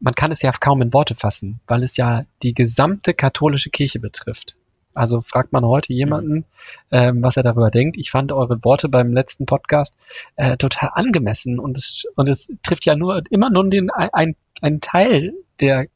man 0.00 0.14
kann 0.14 0.32
es 0.32 0.42
ja 0.42 0.50
kaum 0.52 0.82
in 0.82 0.92
Worte 0.92 1.14
fassen, 1.14 1.60
weil 1.66 1.82
es 1.82 1.96
ja 1.96 2.26
die 2.42 2.52
gesamte 2.52 3.14
katholische 3.14 3.70
Kirche 3.70 4.00
betrifft. 4.00 4.56
Also 4.92 5.22
fragt 5.22 5.52
man 5.52 5.64
heute 5.64 5.92
jemanden, 5.92 6.44
ähm, 6.92 7.22
was 7.22 7.36
er 7.36 7.42
darüber 7.42 7.70
denkt. 7.70 7.96
Ich 7.96 8.10
fand 8.10 8.30
eure 8.30 8.62
Worte 8.64 8.88
beim 8.88 9.12
letzten 9.12 9.46
Podcast 9.46 9.96
äh, 10.36 10.56
total 10.56 10.90
angemessen 10.94 11.58
und 11.58 11.78
es, 11.78 12.04
und 12.14 12.28
es 12.28 12.52
trifft 12.62 12.86
ja 12.86 12.94
nur 12.94 13.22
immer 13.30 13.50
nur 13.50 13.68
den 13.68 13.90
ein, 13.90 14.36
ein 14.60 14.80
Teil 14.80 15.34
der 15.60 15.86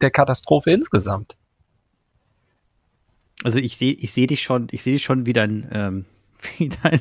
der 0.00 0.10
Katastrophe 0.10 0.70
insgesamt. 0.70 1.36
Also 3.44 3.58
ich 3.58 3.76
sehe 3.76 3.92
ich 3.92 4.12
sehe 4.12 4.26
dich 4.26 4.42
schon, 4.42 4.68
ich 4.70 4.82
sehe 4.82 4.92
dich 4.92 5.02
schon 5.02 5.26
wie 5.26 5.32
dein, 5.32 5.68
ähm, 5.72 6.04
wie 6.58 6.68
dein, 6.68 7.00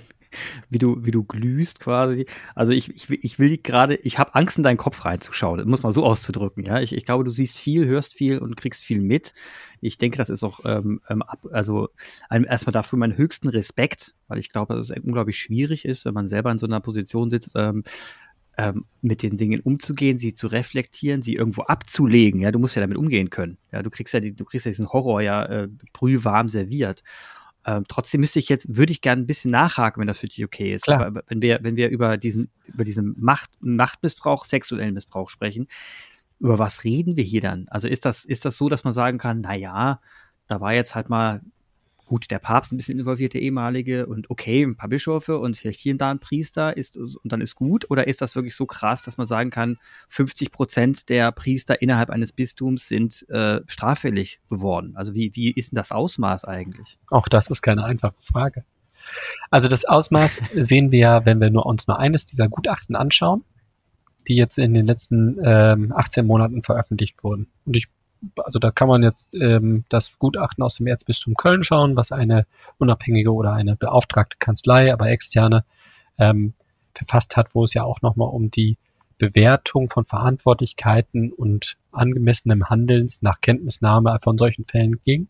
wie 0.69 0.79
du, 0.79 1.05
wie 1.05 1.11
du 1.11 1.23
glühst 1.23 1.79
quasi. 1.79 2.25
Also 2.55 2.71
ich, 2.71 2.89
ich, 2.89 3.09
ich 3.09 3.39
will 3.39 3.57
gerade, 3.57 3.95
ich 3.95 4.17
habe 4.17 4.35
Angst, 4.35 4.57
in 4.57 4.63
deinen 4.63 4.77
Kopf 4.77 5.03
reinzuschauen, 5.05 5.67
muss 5.67 5.83
man 5.83 5.91
so 5.91 6.05
auszudrücken, 6.05 6.65
ja. 6.65 6.79
Ich, 6.79 6.93
ich 6.93 7.05
glaube, 7.05 7.23
du 7.23 7.29
siehst 7.29 7.57
viel, 7.57 7.85
hörst 7.85 8.13
viel 8.13 8.39
und 8.39 8.55
kriegst 8.55 8.83
viel 8.83 9.01
mit. 9.01 9.33
Ich 9.81 9.97
denke, 9.97 10.17
das 10.17 10.29
ist 10.29 10.43
auch, 10.43 10.61
ähm, 10.63 11.01
ähm 11.09 11.21
ab, 11.21 11.39
also 11.51 11.89
erstmal 12.29 12.71
dafür 12.71 12.99
meinen 12.99 13.17
höchsten 13.17 13.49
Respekt, 13.49 14.15
weil 14.27 14.39
ich 14.39 14.51
glaube, 14.51 14.75
dass 14.75 14.89
es 14.89 14.97
unglaublich 15.03 15.37
schwierig 15.37 15.85
ist, 15.85 16.05
wenn 16.05 16.13
man 16.13 16.27
selber 16.27 16.51
in 16.51 16.57
so 16.57 16.65
einer 16.65 16.79
Position 16.79 17.29
sitzt, 17.29 17.53
ähm, 17.55 17.83
ähm, 18.57 18.85
mit 19.01 19.23
den 19.23 19.37
Dingen 19.37 19.59
umzugehen, 19.61 20.17
sie 20.17 20.33
zu 20.33 20.47
reflektieren, 20.47 21.21
sie 21.21 21.35
irgendwo 21.35 21.63
abzulegen. 21.63 22.41
Ja, 22.41 22.51
du 22.51 22.59
musst 22.59 22.75
ja 22.75 22.81
damit 22.81 22.97
umgehen 22.97 23.29
können. 23.29 23.57
Ja, 23.71 23.81
du 23.81 23.89
kriegst 23.89 24.13
ja, 24.13 24.19
die, 24.19 24.35
du 24.35 24.45
kriegst 24.45 24.65
ja 24.65 24.71
diesen 24.71 24.89
Horror 24.89 25.21
ja 25.21 25.45
äh, 25.45 25.67
brühwarm 25.93 26.49
serviert. 26.49 27.03
Ähm, 27.65 27.85
trotzdem 27.87 28.21
müsste 28.21 28.39
ich 28.39 28.49
jetzt, 28.49 28.75
würde 28.75 28.91
ich 28.91 29.01
gerne 29.01 29.21
ein 29.21 29.27
bisschen 29.27 29.51
nachhaken, 29.51 30.01
wenn 30.01 30.07
das 30.07 30.17
für 30.17 30.27
dich 30.27 30.43
okay 30.43 30.73
ist. 30.73 30.83
Klar. 30.83 31.05
Aber 31.05 31.23
wenn 31.27 31.41
wir, 31.41 31.59
wenn 31.61 31.75
wir 31.75 31.89
über 31.89 32.17
diesen, 32.17 32.49
über 32.65 32.83
diesen 32.83 33.15
Macht, 33.19 33.51
Machtmissbrauch, 33.61 34.45
sexuellen 34.45 34.93
Missbrauch 34.93 35.29
sprechen, 35.29 35.67
über 36.39 36.57
was 36.57 36.83
reden 36.83 37.15
wir 37.17 37.23
hier 37.23 37.41
dann? 37.41 37.67
Also 37.69 37.87
ist 37.87 38.05
das, 38.05 38.25
ist 38.25 38.45
das 38.45 38.57
so, 38.57 38.67
dass 38.67 38.83
man 38.83 38.93
sagen 38.93 39.19
kann, 39.19 39.41
na 39.41 39.55
ja, 39.55 40.01
da 40.47 40.59
war 40.59 40.73
jetzt 40.73 40.95
halt 40.95 41.07
mal 41.09 41.41
gut, 42.11 42.29
der 42.29 42.39
Papst 42.39 42.73
ein 42.73 42.77
bisschen 42.77 42.99
involviert, 42.99 43.33
der 43.35 43.41
ehemalige, 43.41 44.05
und 44.05 44.29
okay, 44.29 44.63
ein 44.63 44.75
paar 44.75 44.89
Bischöfe 44.89 45.39
und 45.39 45.55
vielleicht 45.55 45.79
hier 45.79 45.93
und 45.93 46.01
da 46.01 46.11
ein 46.11 46.19
Priester 46.19 46.75
ist, 46.75 46.97
und 46.97 47.31
dann 47.31 47.39
ist 47.39 47.55
gut? 47.55 47.89
Oder 47.89 48.05
ist 48.05 48.19
das 48.19 48.35
wirklich 48.35 48.53
so 48.53 48.65
krass, 48.65 49.01
dass 49.03 49.17
man 49.17 49.25
sagen 49.25 49.49
kann, 49.49 49.77
50 50.09 50.51
Prozent 50.51 51.07
der 51.07 51.31
Priester 51.31 51.81
innerhalb 51.81 52.09
eines 52.09 52.33
Bistums 52.33 52.89
sind 52.89 53.25
äh, 53.29 53.61
straffällig 53.65 54.41
geworden? 54.49 54.91
Also 54.97 55.15
wie, 55.15 55.33
wie 55.35 55.51
ist 55.51 55.71
denn 55.71 55.77
das 55.77 55.93
Ausmaß 55.93 56.43
eigentlich? 56.43 56.99
Auch 57.09 57.29
das 57.29 57.49
ist 57.49 57.61
keine 57.61 57.85
einfache 57.85 58.15
Frage. 58.19 58.65
Also 59.49 59.69
das 59.69 59.85
Ausmaß 59.85 60.41
sehen 60.55 60.91
wir 60.91 60.99
ja, 60.99 61.25
wenn 61.25 61.39
wir 61.39 61.49
nur 61.49 61.65
uns 61.65 61.87
nur 61.87 61.97
eines 61.97 62.25
dieser 62.25 62.49
Gutachten 62.49 62.97
anschauen, 62.97 63.45
die 64.27 64.35
jetzt 64.35 64.57
in 64.57 64.73
den 64.73 64.85
letzten 64.85 65.37
ähm, 65.45 65.93
18 65.95 66.27
Monaten 66.27 66.61
veröffentlicht 66.61 67.23
wurden. 67.23 67.47
Und 67.63 67.77
ich 67.77 67.87
also 68.37 68.59
da 68.59 68.71
kann 68.71 68.87
man 68.87 69.03
jetzt 69.03 69.33
ähm, 69.35 69.85
das 69.89 70.17
Gutachten 70.19 70.63
aus 70.63 70.75
dem 70.75 70.87
Erzbistum 70.87 71.35
Köln 71.35 71.63
schauen, 71.63 71.95
was 71.95 72.11
eine 72.11 72.45
unabhängige 72.77 73.33
oder 73.33 73.53
eine 73.53 73.75
beauftragte 73.75 74.37
Kanzlei, 74.37 74.93
aber 74.93 75.09
externe 75.09 75.65
ähm, 76.17 76.53
verfasst 76.93 77.37
hat, 77.37 77.55
wo 77.55 77.63
es 77.63 77.73
ja 77.73 77.83
auch 77.83 78.01
nochmal 78.01 78.29
um 78.29 78.51
die 78.51 78.77
Bewertung 79.17 79.89
von 79.89 80.05
Verantwortlichkeiten 80.05 81.31
und 81.31 81.77
angemessenem 81.91 82.69
Handelns 82.69 83.21
nach 83.21 83.39
Kenntnisnahme 83.41 84.17
von 84.21 84.37
solchen 84.37 84.65
Fällen 84.65 84.99
ging. 85.03 85.27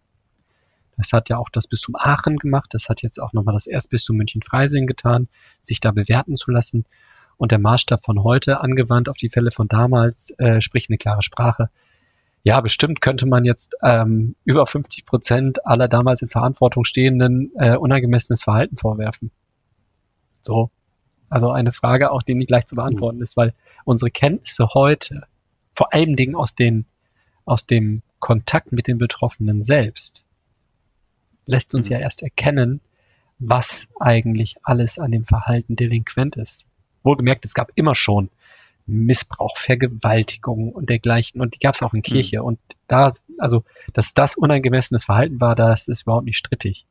Das 0.98 1.14
hat 1.14 1.30
ja 1.30 1.38
auch 1.38 1.50
das 1.50 1.68
Bistum 1.68 1.96
Aachen 1.96 2.38
gemacht, 2.38 2.70
das 2.74 2.88
hat 2.88 3.02
jetzt 3.02 3.20
auch 3.20 3.34
nochmal 3.34 3.54
das 3.54 3.68
Erzbistum 3.68 4.18
München-Freising 4.18 4.88
getan, 4.88 5.28
sich 5.62 5.80
da 5.80 5.92
bewerten 5.92 6.38
zu 6.38 6.52
lassen. 6.52 6.86
Und 7.38 7.52
der 7.52 7.60
Maßstab 7.60 8.06
von 8.06 8.24
heute 8.24 8.62
angewandt 8.62 9.10
auf 9.10 9.18
die 9.18 9.30
Fälle 9.30 9.52
von 9.52 9.68
damals 9.68 10.30
äh, 10.38 10.62
spricht 10.62 10.90
eine 10.90 10.98
klare 10.98 11.24
Sprache 11.24 11.70
ja, 12.44 12.60
bestimmt 12.62 13.02
könnte 13.02 13.28
man 13.28 13.46
jetzt 13.46 13.76
ähm, 13.84 14.36
über 14.46 14.66
50 14.66 15.06
Prozent 15.06 15.66
aller 15.66 15.88
damals 15.88 16.22
in 16.22 16.30
Verantwortung 16.30 16.86
stehenden 16.86 17.52
äh, 17.56 17.76
unangemessenes 17.76 18.44
Verhalten 18.44 18.78
vorwerfen. 18.78 19.32
So. 20.42 20.72
Also 21.30 21.52
eine 21.52 21.72
Frage 21.72 22.12
auch, 22.12 22.24
die 22.24 22.36
nicht 22.36 22.50
leicht 22.50 22.68
zu 22.68 22.76
beantworten 22.76 23.18
mhm. 23.18 23.24
ist, 23.24 23.38
weil 23.38 23.54
unsere 23.86 24.12
Kenntnisse 24.12 24.70
heute, 24.74 25.24
vor 25.74 25.94
allen 25.94 26.16
Dingen 26.16 26.36
aus 26.36 26.56
den, 26.56 26.86
aus 27.46 27.66
dem 27.66 28.02
Kontakt 28.20 28.72
mit 28.72 28.88
den 28.88 28.98
Betroffenen 28.98 29.64
selbst, 29.64 30.26
lässt 31.46 31.74
uns 31.74 31.90
mhm. 31.90 31.94
ja 31.94 32.00
erst 32.00 32.24
erkennen, 32.24 32.82
was 33.40 33.88
eigentlich 34.00 34.58
alles 34.64 35.00
an 35.00 35.12
dem 35.12 35.26
Verhalten 35.26 35.76
delinquent 35.76 36.36
ist. 36.36 36.66
Wohlgemerkt, 37.04 37.46
es 37.46 37.54
gab 37.54 37.72
immer 37.76 37.96
schon 37.96 38.30
Missbrauch, 38.86 39.58
Vergewaltigung 39.58 40.72
und 40.72 40.90
dergleichen. 40.90 41.42
Und 41.42 41.56
die 41.56 41.60
gab 41.60 41.76
es 41.76 41.82
auch 41.82 41.94
in 41.94 42.02
Kirche. 42.02 42.40
Mhm. 42.40 42.46
Und 42.46 42.60
da, 42.88 43.12
also, 43.38 43.64
dass 43.94 44.14
das 44.14 44.36
unangemessenes 44.36 45.06
Verhalten 45.06 45.40
war, 45.42 45.56
das 45.56 45.88
ist 45.88 46.04
überhaupt 46.04 46.26
nicht 46.26 46.38
strittig. 46.38 46.86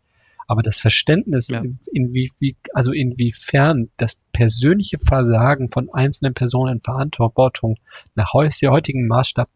Aber 0.46 0.62
das 0.62 0.80
Verständnis, 0.80 1.48
ja. 1.48 1.62
in, 1.92 2.12
wie, 2.12 2.32
wie, 2.40 2.56
also 2.74 2.90
inwiefern 2.90 3.88
das 3.96 4.18
persönliche 4.32 4.98
Versagen 4.98 5.70
von 5.70 5.88
einzelnen 5.92 6.34
Personen 6.34 6.76
in 6.76 6.80
Verantwortung 6.80 7.76
nach 8.16 8.32
heutigen 8.32 9.06
Maßstab 9.06 9.48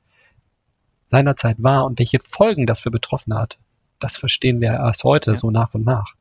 seinerzeit 1.08 1.56
war 1.58 1.84
und 1.84 1.98
welche 1.98 2.18
Folgen 2.20 2.66
das 2.66 2.80
für 2.80 2.90
Betroffene 2.90 3.36
hatte, 3.36 3.58
das 3.98 4.16
verstehen 4.16 4.60
wir 4.60 4.72
erst 4.72 5.04
heute 5.04 5.32
ja. 5.32 5.36
so 5.36 5.50
nach 5.50 5.74
und 5.74 5.84
nach. 5.84 6.14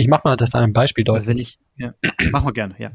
Ich 0.00 0.06
mache 0.06 0.20
mal 0.24 0.36
das 0.36 0.54
an 0.54 0.62
einem 0.62 0.72
Beispiel 0.72 1.02
Also 1.08 1.26
deutlich. 1.26 1.28
wenn 1.28 1.38
ich, 1.38 1.58
ja, 1.76 1.92
machen 2.30 2.46
wir 2.46 2.52
gerne, 2.52 2.76
ja. 2.78 2.92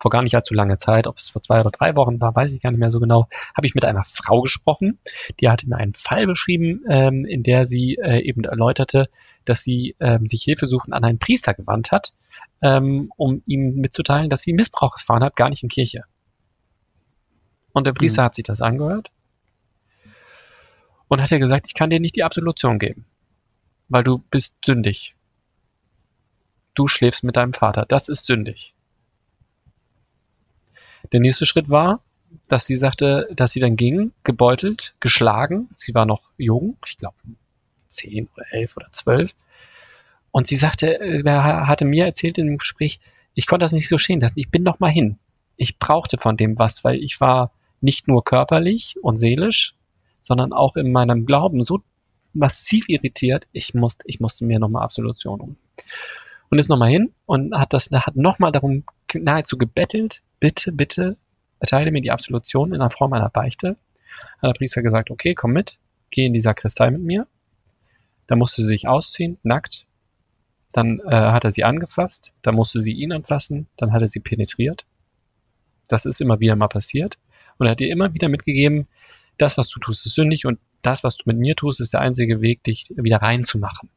vor 0.00 0.10
gar 0.10 0.22
nicht 0.24 0.34
allzu 0.34 0.52
langer 0.52 0.80
Zeit, 0.80 1.06
ob 1.06 1.18
es 1.18 1.28
vor 1.28 1.40
zwei 1.42 1.60
oder 1.60 1.70
drei 1.70 1.94
Wochen 1.94 2.20
war, 2.20 2.34
weiß 2.34 2.52
ich 2.54 2.60
gar 2.60 2.70
nicht 2.72 2.80
mehr 2.80 2.90
so 2.90 2.98
genau, 2.98 3.28
habe 3.56 3.68
ich 3.68 3.76
mit 3.76 3.84
einer 3.84 4.02
Frau 4.04 4.40
gesprochen, 4.42 4.98
die 5.38 5.48
hatte 5.48 5.68
mir 5.68 5.76
einen 5.76 5.94
Fall 5.94 6.26
beschrieben, 6.26 6.80
ähm, 6.90 7.24
in 7.24 7.44
der 7.44 7.66
sie 7.66 7.98
äh, 8.02 8.18
eben 8.18 8.42
erläuterte, 8.42 9.08
dass 9.44 9.62
sie 9.62 9.94
ähm, 10.00 10.26
sich 10.26 10.42
Hilfesuchend 10.42 10.92
an 10.92 11.04
einen 11.04 11.20
Priester 11.20 11.54
gewandt 11.54 11.92
hat, 11.92 12.14
ähm, 12.62 13.12
um 13.16 13.44
ihm 13.46 13.76
mitzuteilen, 13.76 14.28
dass 14.28 14.42
sie 14.42 14.54
Missbrauch 14.54 14.94
erfahren 14.94 15.22
hat, 15.22 15.36
gar 15.36 15.50
nicht 15.50 15.62
in 15.62 15.68
Kirche. 15.68 16.02
Und 17.72 17.86
der 17.86 17.92
Priester 17.92 18.22
Mhm. 18.22 18.26
hat 18.26 18.34
sich 18.34 18.44
das 18.44 18.60
angehört 18.60 19.12
und 21.06 21.22
hat 21.22 21.30
ihr 21.30 21.38
gesagt, 21.38 21.66
ich 21.68 21.74
kann 21.74 21.90
dir 21.90 22.00
nicht 22.00 22.16
die 22.16 22.24
Absolution 22.24 22.80
geben, 22.80 23.04
weil 23.88 24.02
du 24.02 24.18
bist 24.30 24.56
sündig. 24.64 25.14
Du 26.74 26.88
schläfst 26.88 27.24
mit 27.24 27.36
deinem 27.36 27.52
Vater. 27.52 27.84
Das 27.86 28.08
ist 28.08 28.26
sündig. 28.26 28.74
Der 31.12 31.20
nächste 31.20 31.46
Schritt 31.46 31.68
war, 31.68 32.00
dass 32.48 32.66
sie 32.66 32.76
sagte, 32.76 33.28
dass 33.32 33.52
sie 33.52 33.60
dann 33.60 33.76
ging, 33.76 34.12
gebeutelt, 34.24 34.94
geschlagen. 35.00 35.68
Sie 35.76 35.94
war 35.94 36.06
noch 36.06 36.22
jung, 36.36 36.76
ich 36.86 36.98
glaube 36.98 37.16
zehn 37.88 38.28
oder 38.34 38.46
elf 38.50 38.76
oder 38.76 38.88
zwölf. 38.90 39.34
Und 40.32 40.48
sie 40.48 40.56
sagte, 40.56 40.98
äh, 40.98 41.22
er 41.24 41.68
hatte 41.68 41.84
mir 41.84 42.06
erzählt 42.06 42.38
in 42.38 42.46
dem 42.46 42.58
Gespräch, 42.58 42.98
ich 43.34 43.46
konnte 43.46 43.64
das 43.64 43.72
nicht 43.72 43.88
so 43.88 43.98
stehen 43.98 44.20
lassen. 44.20 44.38
Ich 44.38 44.50
bin 44.50 44.62
noch 44.62 44.80
mal 44.80 44.90
hin. 44.90 45.18
Ich 45.56 45.78
brauchte 45.78 46.18
von 46.18 46.36
dem 46.36 46.58
was, 46.58 46.82
weil 46.82 47.02
ich 47.02 47.20
war 47.20 47.52
nicht 47.80 48.08
nur 48.08 48.24
körperlich 48.24 48.96
und 49.02 49.16
seelisch, 49.18 49.74
sondern 50.22 50.52
auch 50.52 50.76
in 50.76 50.90
meinem 50.90 51.26
Glauben 51.26 51.62
so 51.62 51.82
massiv 52.32 52.88
irritiert. 52.88 53.46
Ich 53.52 53.74
musste, 53.74 54.04
ich 54.08 54.18
musste 54.18 54.44
mir 54.44 54.58
nochmal 54.58 54.82
Absolution 54.82 55.40
um. 55.40 55.56
Und 56.50 56.58
ist 56.58 56.68
nochmal 56.68 56.90
hin 56.90 57.12
und 57.26 57.54
hat 57.54 57.72
das, 57.72 57.90
hat 57.90 58.16
nochmal 58.16 58.52
darum 58.52 58.84
nahezu 59.12 59.58
gebettelt, 59.58 60.22
bitte, 60.40 60.72
bitte, 60.72 61.16
erteile 61.58 61.90
mir 61.90 62.00
die 62.00 62.10
Absolution 62.10 62.72
in 62.72 62.80
der 62.80 62.90
Form 62.90 63.12
einer 63.12 63.30
Beichte. 63.30 63.76
Hat 64.42 64.50
der 64.50 64.58
Priester 64.58 64.82
gesagt, 64.82 65.10
okay, 65.10 65.34
komm 65.34 65.52
mit, 65.52 65.78
geh 66.10 66.26
in 66.26 66.32
die 66.32 66.40
Sakristei 66.40 66.90
mit 66.90 67.02
mir. 67.02 67.26
Da 68.26 68.36
musste 68.36 68.62
sie 68.62 68.68
sich 68.68 68.88
ausziehen, 68.88 69.38
nackt. 69.42 69.86
Dann 70.72 71.00
äh, 71.00 71.14
hat 71.14 71.44
er 71.44 71.52
sie 71.52 71.64
angefasst, 71.64 72.34
dann 72.42 72.54
musste 72.54 72.80
sie 72.80 72.92
ihn 72.92 73.12
anfassen, 73.12 73.68
dann 73.76 73.92
hat 73.92 74.02
er 74.02 74.08
sie 74.08 74.20
penetriert. 74.20 74.86
Das 75.88 76.04
ist 76.04 76.20
immer 76.20 76.40
wieder 76.40 76.56
mal 76.56 76.68
passiert. 76.68 77.18
Und 77.58 77.66
er 77.66 77.72
hat 77.72 77.80
ihr 77.80 77.90
immer 77.90 78.14
wieder 78.14 78.28
mitgegeben, 78.28 78.88
das, 79.38 79.58
was 79.58 79.68
du 79.68 79.80
tust, 79.80 80.06
ist 80.06 80.14
sündig 80.14 80.46
und 80.46 80.58
das, 80.82 81.04
was 81.04 81.16
du 81.16 81.24
mit 81.26 81.38
mir 81.38 81.56
tust, 81.56 81.80
ist 81.80 81.94
der 81.94 82.00
einzige 82.00 82.40
Weg, 82.40 82.62
dich 82.64 82.92
wieder 82.96 83.18
reinzumachen. 83.18 83.88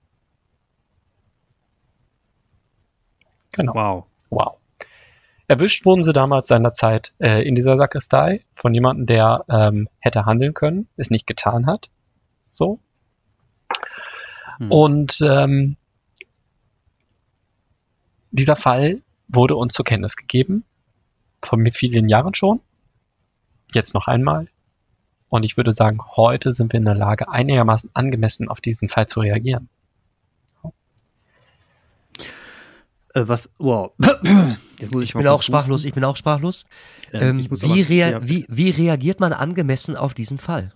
Genau. 3.51 3.73
Wow. 3.73 4.05
Wow. 4.29 4.57
Erwischt 5.47 5.85
wurden 5.85 6.03
sie 6.03 6.11
damals 6.11 6.49
seinerzeit 6.49 7.13
äh, 7.19 7.47
in 7.47 7.55
dieser 7.55 7.77
Sakristei 7.77 8.43
von 8.55 8.73
jemandem, 8.73 9.05
der 9.05 9.45
ähm, 9.49 9.87
hätte 9.99 10.25
handeln 10.25 10.53
können, 10.53 10.89
es 10.97 11.09
nicht 11.09 11.25
getan 11.25 11.67
hat. 11.67 11.89
So. 12.49 12.79
Hm. 14.57 14.71
Und 14.71 15.21
ähm, 15.21 15.77
dieser 18.31 18.57
Fall 18.57 19.01
wurde 19.29 19.55
uns 19.55 19.73
zur 19.73 19.85
Kenntnis 19.85 20.17
gegeben, 20.17 20.65
von 21.41 21.65
vielen 21.71 22.09
Jahren 22.09 22.33
schon. 22.33 22.59
Jetzt 23.73 23.93
noch 23.93 24.07
einmal. 24.07 24.47
Und 25.29 25.43
ich 25.43 25.57
würde 25.57 25.73
sagen, 25.73 25.99
heute 26.15 26.53
sind 26.53 26.73
wir 26.73 26.77
in 26.77 26.85
der 26.85 26.95
Lage, 26.95 27.29
einigermaßen 27.29 27.89
angemessen 27.93 28.49
auf 28.49 28.61
diesen 28.61 28.89
Fall 28.89 29.07
zu 29.07 29.21
reagieren. 29.21 29.69
Äh, 33.13 33.23
was, 33.25 33.49
wow. 33.57 33.91
Jetzt 34.79 34.91
muss 34.91 35.03
ich, 35.03 35.09
Ich 35.09 35.15
bin 35.15 35.27
auch 35.27 35.41
sprachlos, 35.41 35.85
ich 35.85 35.93
bin 35.93 36.03
auch 36.03 36.17
sprachlos. 36.17 36.65
Ähm, 37.13 37.39
Ähm, 37.39 37.47
wie, 37.49 37.81
rea 37.81 38.09
ja. 38.09 38.27
wie, 38.27 38.45
wie 38.49 38.69
reagiert 38.69 39.19
man 39.19 39.33
angemessen 39.33 39.95
auf 39.95 40.13
diesen 40.13 40.37
Fall? 40.37 40.73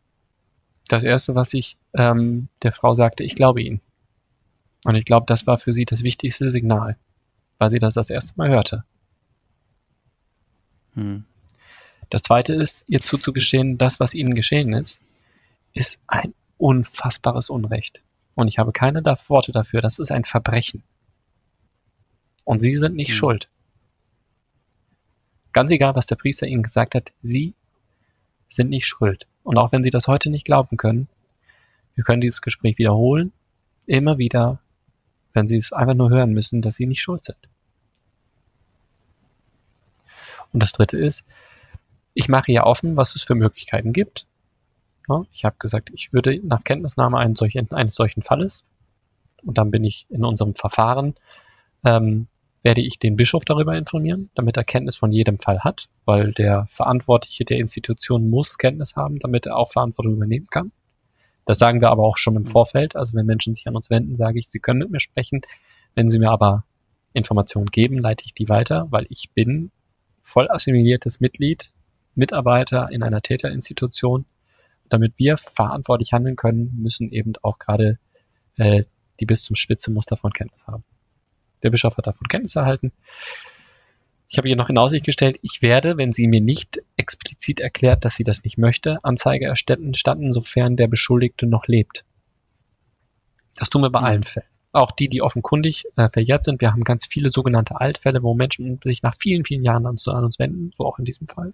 Das 0.88 1.04
erste, 1.04 1.36
was 1.36 1.54
ich 1.54 1.78
ähm, 1.94 2.48
der 2.64 2.72
Frau 2.72 2.94
sagte, 2.94 3.24
ich 3.24 3.36
glaube 3.36 3.62
Ihnen. 3.62 3.82
Und 4.84 4.96
ich 4.96 5.06
glaube, 5.06 5.26
das 5.28 5.46
war 5.48 5.58
für 5.58 5.74
sie 5.74 5.86
das 5.86 6.04
wichtigste 6.04 6.50
Signal, 6.50 6.98
weil 7.60 7.70
sie 7.70 7.80
das 7.80 7.94
das 7.94 8.10
erste 8.10 8.34
Mal 8.38 8.50
hörte. 8.50 8.84
Hm. 10.96 11.26
Das 12.10 12.24
zweite 12.24 12.56
ist, 12.56 12.86
ihr 12.88 13.00
zuzugestehen, 13.00 13.78
das, 13.78 14.00
was 14.00 14.14
ihnen 14.14 14.36
geschehen 14.36 14.74
ist, 14.74 15.02
ist 15.74 16.00
ein 16.08 16.34
unfassbares 16.58 17.50
Unrecht. 17.50 18.02
Und 18.36 18.48
ich 18.48 18.58
habe 18.58 18.72
keine 18.72 19.04
Worte 19.04 19.52
dafür. 19.52 19.82
Das 19.82 20.00
ist 20.00 20.12
ein 20.12 20.26
Verbrechen. 20.26 20.84
Und 22.52 22.60
sie 22.60 22.74
sind 22.74 22.98
nicht 22.98 23.12
Hm. 23.12 23.16
schuld. 23.16 23.48
Ganz 25.54 25.72
egal, 25.72 25.96
was 25.96 26.06
der 26.06 26.18
Priester 26.18 26.48
ihnen 26.48 26.64
gesagt 26.64 26.96
hat, 26.96 27.14
sie 27.22 27.54
sind 28.50 28.70
nicht 28.70 28.86
schuld. 28.86 29.26
Und 29.46 29.58
auch 29.58 29.72
wenn 29.72 29.86
sie 29.86 29.90
das 29.90 30.10
heute 30.10 30.30
nicht 30.30 30.44
glauben 30.44 30.76
können, 30.76 31.08
wir 31.96 32.04
können 32.04 32.20
dieses 32.20 32.42
Gespräch 32.42 32.78
wiederholen, 32.78 33.32
immer 33.86 34.18
wieder, 34.18 34.60
wenn 35.32 35.48
sie 35.48 35.56
es 35.56 35.72
einfach 35.72 35.94
nur 35.94 36.10
hören 36.10 36.34
müssen, 36.34 36.62
dass 36.62 36.76
sie 36.76 36.88
nicht 36.88 37.02
schuld 37.02 37.24
sind. 37.24 37.38
Und 40.52 40.62
das 40.62 40.74
dritte 40.74 40.98
ist, 40.98 41.24
ich 42.14 42.28
mache 42.28 42.52
ja 42.52 42.66
offen, 42.66 42.98
was 42.98 43.16
es 43.16 43.24
für 43.24 43.34
Möglichkeiten 43.36 43.94
gibt. 43.94 44.26
Ja, 45.08 45.26
ich 45.32 45.46
habe 45.46 45.56
gesagt, 45.58 45.90
ich 45.94 46.12
würde 46.12 46.38
nach 46.44 46.66
Kenntnisnahme 46.66 47.18
eines 47.18 47.40
solchen, 47.40 47.72
eines 47.72 47.96
solchen 47.96 48.24
Falles, 48.24 48.66
und 49.42 49.58
dann 49.58 49.72
bin 49.72 49.86
ich 49.86 50.06
in 50.10 50.26
unserem 50.26 50.54
Verfahren, 50.54 51.16
ähm, 51.86 52.28
werde 52.64 52.82
ich 52.82 53.00
den 53.00 53.16
Bischof 53.16 53.44
darüber 53.44 53.76
informieren, 53.76 54.30
damit 54.36 54.58
er 54.58 54.64
Kenntnis 54.64 54.96
von 54.96 55.12
jedem 55.12 55.40
Fall 55.40 55.62
hat, 55.62 55.88
weil 56.06 56.32
der 56.32 56.68
Verantwortliche 56.70 57.44
der 57.44 57.58
Institution 57.58 58.30
muss 58.30 58.58
Kenntnis 58.58 58.96
haben, 58.96 59.20
damit 59.20 59.48
er 59.48 59.58
auch 59.58 59.72
Verantwortung 59.72 60.14
übernehmen 60.14 60.48
kann. 60.48 60.72
Das 61.46 61.58
sagen 61.58 61.82
wir 61.82 61.90
aber 61.90 62.04
auch 62.04 62.18
schon 62.18 62.36
im 62.36 62.46
Vorfeld. 62.46 62.96
Also 62.96 63.16
wenn 63.16 63.26
Menschen 63.26 63.56
sich 63.56 63.68
an 63.68 63.76
uns 63.76 63.90
wenden, 63.90 64.16
sage 64.16 64.40
ich, 64.40 64.50
sie 64.50 64.60
können 64.60 64.80
mit 64.80 64.92
mir 64.92 65.00
sprechen. 65.00 65.42
Wenn 65.96 66.08
sie 66.08 66.20
mir 66.20 66.30
aber 66.30 66.66
Informationen 67.14 67.68
geben, 67.68 67.98
leite 67.98 68.24
ich 68.26 68.34
die 68.34 68.48
weiter, 68.48 68.88
weil 68.92 69.08
ich 69.10 69.32
bin 69.34 69.72
voll 70.24 70.50
assimiliertes 70.50 71.20
Mitglied, 71.20 71.72
Mitarbeiter 72.14 72.90
in 72.92 73.04
einer 73.04 73.22
Täterinstitution. 73.22 74.26
Damit 74.88 75.14
wir 75.18 75.38
verantwortlich 75.38 76.14
handeln 76.14 76.36
können, 76.36 76.78
müssen 76.80 77.12
eben 77.12 77.34
auch 77.42 77.58
gerade 77.58 77.98
äh, 78.58 78.84
die 79.20 79.26
bis 79.26 79.44
zum 79.44 79.56
Spitze 79.56 79.92
muss 79.92 80.06
davon 80.06 80.32
Kenntnis 80.32 80.66
haben. 80.68 80.84
Der 81.64 81.70
Bischof 81.70 81.98
hat 81.98 82.08
davon 82.08 82.28
Kenntnis 82.28 82.56
erhalten. 82.56 82.92
Ich 84.30 84.38
habe 84.38 84.48
ihr 84.48 84.56
noch 84.56 84.70
in 84.70 84.78
Aussicht 84.78 85.06
gestellt, 85.06 85.38
ich 85.42 85.62
werde, 85.62 85.98
wenn 85.98 86.14
sie 86.14 86.26
mir 86.28 86.40
nicht 86.40 86.82
explizit 86.96 87.60
erklärt, 87.60 88.06
dass 88.06 88.16
sie 88.16 88.24
das 88.24 88.44
nicht 88.46 88.58
möchte, 88.58 89.04
Anzeige 89.04 89.46
erstatten, 89.46 89.94
statten, 89.94 90.32
sofern 90.32 90.78
der 90.78 90.88
Beschuldigte 90.88 91.46
noch 91.48 91.68
lebt. 91.68 92.06
Das 93.58 93.70
tun 93.70 93.82
wir 93.82 93.90
bei 93.90 94.00
Mhm. 94.00 94.06
allen 94.06 94.24
Fällen. 94.24 94.46
Auch 94.74 94.92
die, 94.92 95.10
die 95.10 95.22
offenkundig 95.22 95.84
äh, 95.98 96.10
verjährt 96.10 96.46
sind. 96.46 96.62
Wir 96.62 96.72
haben 96.72 96.86
ganz 96.86 97.06
viele 97.06 97.30
sogenannte 97.30 97.82
Altfälle, 97.82 98.24
wo 98.24 98.34
Menschen 98.34 98.80
sich 98.86 99.04
nach 99.04 99.16
vielen, 99.20 99.44
vielen 99.44 99.66
Jahren 99.66 99.86
an, 99.86 99.98
an 100.06 100.24
uns 100.24 100.40
wenden, 100.40 100.72
so 100.78 100.86
auch 100.86 100.98
in 100.98 101.04
diesem 101.04 101.28
Fall. 101.28 101.54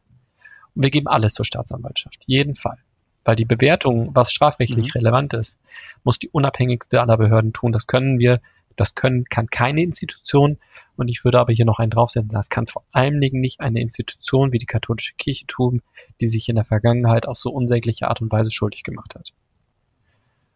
Und 0.75 0.83
wir 0.83 0.91
geben 0.91 1.07
alles 1.07 1.33
zur 1.33 1.45
Staatsanwaltschaft. 1.45 2.19
Jeden 2.27 2.55
Fall. 2.55 2.77
Weil 3.23 3.35
die 3.35 3.45
Bewertung, 3.45 4.11
was 4.13 4.31
strafrechtlich 4.31 4.93
Mhm. 4.93 4.99
relevant 4.99 5.33
ist, 5.33 5.57
muss 6.03 6.19
die 6.19 6.29
unabhängigste 6.29 7.01
aller 7.01 7.17
Behörden 7.17 7.53
tun. 7.53 7.71
Das 7.71 7.87
können 7.87 8.19
wir, 8.19 8.39
das 8.77 8.95
können, 8.95 9.25
kann 9.25 9.47
keine 9.47 9.81
Institution. 9.81 10.57
Und 10.95 11.09
ich 11.09 11.23
würde 11.23 11.39
aber 11.39 11.53
hier 11.53 11.65
noch 11.65 11.79
einen 11.79 11.91
draufsetzen. 11.91 12.29
Das 12.29 12.49
kann 12.49 12.67
vor 12.67 12.83
allen 12.91 13.19
Dingen 13.19 13.41
nicht 13.41 13.59
eine 13.59 13.81
Institution 13.81 14.51
wie 14.53 14.59
die 14.59 14.65
katholische 14.65 15.13
Kirche 15.15 15.45
tun, 15.45 15.81
die 16.21 16.29
sich 16.29 16.47
in 16.49 16.55
der 16.55 16.65
Vergangenheit 16.65 17.27
auf 17.27 17.37
so 17.37 17.51
unsägliche 17.51 18.07
Art 18.07 18.21
und 18.21 18.31
Weise 18.31 18.51
schuldig 18.51 18.83
gemacht 18.83 19.15
hat. 19.15 19.33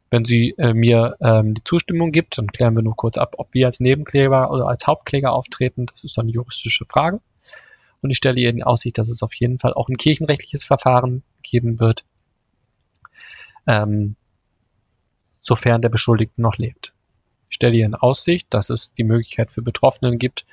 Wenn 0.09 0.25
sie 0.25 0.55
äh, 0.57 0.73
mir 0.73 1.15
ähm, 1.21 1.53
die 1.53 1.63
Zustimmung 1.63 2.11
gibt, 2.11 2.37
dann 2.37 2.47
klären 2.47 2.75
wir 2.75 2.81
nur 2.81 2.95
kurz 2.95 3.17
ab, 3.17 3.35
ob 3.37 3.53
wir 3.53 3.67
als 3.67 3.79
Nebenkläger 3.79 4.51
oder 4.51 4.67
als 4.67 4.85
Hauptkläger 4.85 5.31
auftreten. 5.31 5.85
Das 5.85 6.03
ist 6.03 6.17
dann 6.17 6.25
eine 6.25 6.33
juristische 6.33 6.85
Frage. 6.85 7.21
Und 8.01 8.09
ich 8.09 8.17
stelle 8.17 8.39
ihr 8.39 8.49
in 8.49 8.63
Aussicht, 8.63 8.97
dass 8.97 9.09
es 9.09 9.23
auf 9.23 9.33
jeden 9.35 9.59
Fall 9.59 9.73
auch 9.73 9.87
ein 9.87 9.97
kirchenrechtliches 9.97 10.63
Verfahren 10.63 11.23
geben 11.43 11.79
wird, 11.79 12.03
ähm, 13.67 14.15
sofern 15.39 15.81
der 15.81 15.89
Beschuldigte 15.89 16.41
noch 16.41 16.57
lebt. 16.57 16.93
Stelle 17.51 17.75
ihr 17.75 17.85
in 17.85 17.95
Aussicht, 17.95 18.47
dass 18.49 18.71
es 18.71 18.93
die 18.93 19.03
Möglichkeit 19.03 19.51
für 19.51 19.61
Betroffenen 19.61 20.17
gibt, 20.17 20.45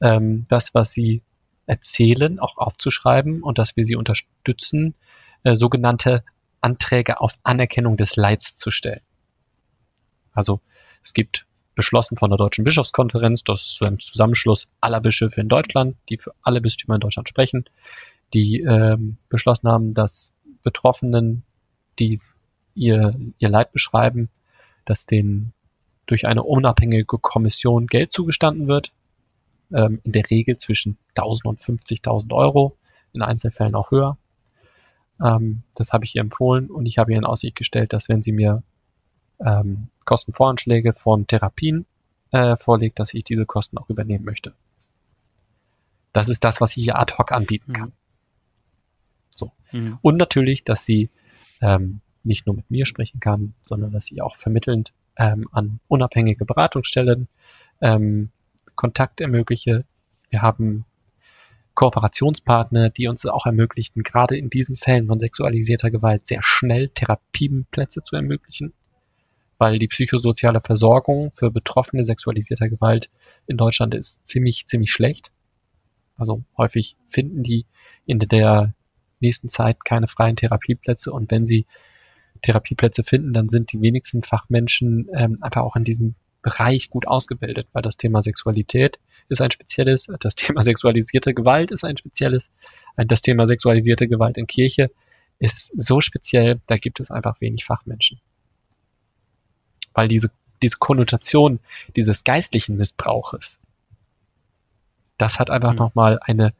ähm, 0.00 0.46
das, 0.48 0.74
was 0.74 0.90
sie 0.90 1.22
erzählen, 1.66 2.40
auch 2.40 2.56
aufzuschreiben 2.56 3.42
und 3.42 3.58
dass 3.58 3.76
wir 3.76 3.84
sie 3.84 3.96
unterstützen, 3.96 4.94
äh, 5.44 5.54
sogenannte 5.54 6.24
Anträge 6.60 7.20
auf 7.20 7.38
Anerkennung 7.42 7.96
des 7.96 8.16
Leids 8.16 8.56
zu 8.56 8.70
stellen. 8.70 9.02
Also 10.32 10.60
es 11.02 11.14
gibt 11.14 11.46
beschlossen 11.74 12.16
von 12.16 12.30
der 12.30 12.38
Deutschen 12.38 12.64
Bischofskonferenz, 12.64 13.44
das 13.44 13.62
ist 13.62 13.76
so 13.76 13.84
ein 13.84 14.00
Zusammenschluss 14.00 14.68
aller 14.80 15.00
Bischöfe 15.00 15.40
in 15.40 15.48
Deutschland, 15.48 15.96
die 16.08 16.18
für 16.18 16.34
alle 16.42 16.60
Bistümer 16.60 16.94
in 16.94 17.00
Deutschland 17.00 17.28
sprechen, 17.28 17.66
die 18.32 18.60
ähm, 18.60 19.18
beschlossen 19.28 19.68
haben, 19.68 19.94
dass 19.94 20.32
Betroffenen, 20.62 21.44
die 21.98 22.18
ihr, 22.74 23.14
ihr 23.38 23.48
Leid 23.48 23.72
beschreiben, 23.72 24.30
dass 24.84 25.04
den 25.06 25.52
durch 26.06 26.26
eine 26.26 26.42
unabhängige 26.42 27.04
Kommission 27.04 27.86
Geld 27.86 28.12
zugestanden 28.12 28.68
wird, 28.68 28.92
ähm, 29.72 30.00
in 30.04 30.12
der 30.12 30.28
Regel 30.30 30.56
zwischen 30.56 30.96
1000 31.14 31.46
und 31.46 31.60
50.000 31.60 32.32
Euro, 32.32 32.76
in 33.12 33.22
Einzelfällen 33.22 33.74
auch 33.74 33.90
höher. 33.90 34.16
Ähm, 35.20 35.62
das 35.74 35.92
habe 35.92 36.04
ich 36.04 36.14
ihr 36.14 36.20
empfohlen 36.20 36.70
und 36.70 36.86
ich 36.86 36.98
habe 36.98 37.12
ihr 37.12 37.18
in 37.18 37.24
Aussicht 37.24 37.56
gestellt, 37.56 37.92
dass 37.92 38.08
wenn 38.08 38.22
sie 38.22 38.32
mir 38.32 38.62
ähm, 39.40 39.88
Kostenvoranschläge 40.04 40.92
von 40.92 41.26
Therapien 41.26 41.86
äh, 42.30 42.56
vorlegt, 42.56 42.98
dass 42.98 43.14
ich 43.14 43.24
diese 43.24 43.46
Kosten 43.46 43.78
auch 43.78 43.90
übernehmen 43.90 44.24
möchte. 44.24 44.52
Das 46.12 46.28
ist 46.28 46.44
das, 46.44 46.60
was 46.60 46.76
ich 46.76 46.86
ihr 46.86 46.98
ad 46.98 47.14
hoc 47.18 47.32
anbieten 47.32 47.72
kann. 47.72 47.88
Mhm. 47.88 47.92
So. 49.28 49.52
Mhm. 49.72 49.98
Und 50.00 50.16
natürlich, 50.16 50.64
dass 50.64 50.84
sie 50.84 51.10
ähm, 51.60 52.00
nicht 52.24 52.46
nur 52.46 52.56
mit 52.56 52.70
mir 52.70 52.86
sprechen 52.86 53.20
kann, 53.20 53.54
sondern 53.64 53.92
dass 53.92 54.06
sie 54.06 54.20
auch 54.20 54.36
vermittelnd 54.36 54.92
ähm, 55.16 55.48
an 55.52 55.80
unabhängige 55.88 56.44
Beratungsstellen 56.44 57.28
ähm, 57.80 58.30
Kontakt 58.74 59.20
ermögliche. 59.20 59.84
Wir 60.30 60.42
haben 60.42 60.84
Kooperationspartner, 61.74 62.90
die 62.90 63.06
uns 63.06 63.26
auch 63.26 63.46
ermöglichten, 63.46 64.02
gerade 64.02 64.36
in 64.36 64.50
diesen 64.50 64.76
Fällen 64.76 65.08
von 65.08 65.20
sexualisierter 65.20 65.90
Gewalt 65.90 66.26
sehr 66.26 66.40
schnell 66.42 66.88
Therapieplätze 66.88 68.02
zu 68.02 68.16
ermöglichen, 68.16 68.72
weil 69.58 69.78
die 69.78 69.88
psychosoziale 69.88 70.60
Versorgung 70.62 71.32
für 71.34 71.50
Betroffene 71.50 72.04
sexualisierter 72.06 72.68
Gewalt 72.68 73.10
in 73.46 73.56
Deutschland 73.58 73.94
ist 73.94 74.26
ziemlich, 74.26 74.66
ziemlich 74.66 74.90
schlecht. 74.90 75.30
Also 76.16 76.44
häufig 76.56 76.96
finden 77.10 77.42
die 77.42 77.66
in 78.06 78.18
der 78.18 78.74
nächsten 79.20 79.48
Zeit 79.48 79.84
keine 79.84 80.08
freien 80.08 80.36
Therapieplätze 80.36 81.12
und 81.12 81.30
wenn 81.30 81.44
sie 81.44 81.66
Therapieplätze 82.40 83.04
finden, 83.04 83.32
dann 83.32 83.48
sind 83.48 83.72
die 83.72 83.80
wenigsten 83.80 84.22
Fachmenschen 84.22 85.08
ähm, 85.14 85.38
einfach 85.40 85.62
auch 85.62 85.76
in 85.76 85.84
diesem 85.84 86.14
Bereich 86.42 86.90
gut 86.90 87.06
ausgebildet, 87.06 87.66
weil 87.72 87.82
das 87.82 87.96
Thema 87.96 88.22
Sexualität 88.22 88.98
ist 89.28 89.40
ein 89.40 89.50
spezielles, 89.50 90.06
das 90.20 90.36
Thema 90.36 90.62
sexualisierte 90.62 91.34
Gewalt 91.34 91.70
ist 91.72 91.84
ein 91.84 91.96
spezielles, 91.96 92.52
das 92.96 93.22
Thema 93.22 93.46
sexualisierte 93.46 94.06
Gewalt 94.06 94.36
in 94.36 94.46
Kirche 94.46 94.90
ist 95.38 95.72
so 95.76 96.00
speziell, 96.00 96.60
da 96.66 96.76
gibt 96.76 97.00
es 97.00 97.10
einfach 97.10 97.40
wenig 97.40 97.64
Fachmenschen. 97.64 98.20
Weil 99.92 100.08
diese, 100.08 100.30
diese 100.62 100.76
Konnotation 100.78 101.60
dieses 101.96 102.24
geistlichen 102.24 102.76
Missbrauches, 102.76 103.58
das 105.18 105.38
hat 105.38 105.50
einfach 105.50 105.72
mhm. 105.72 105.78
nochmal 105.78 106.18
eine, 106.22 106.54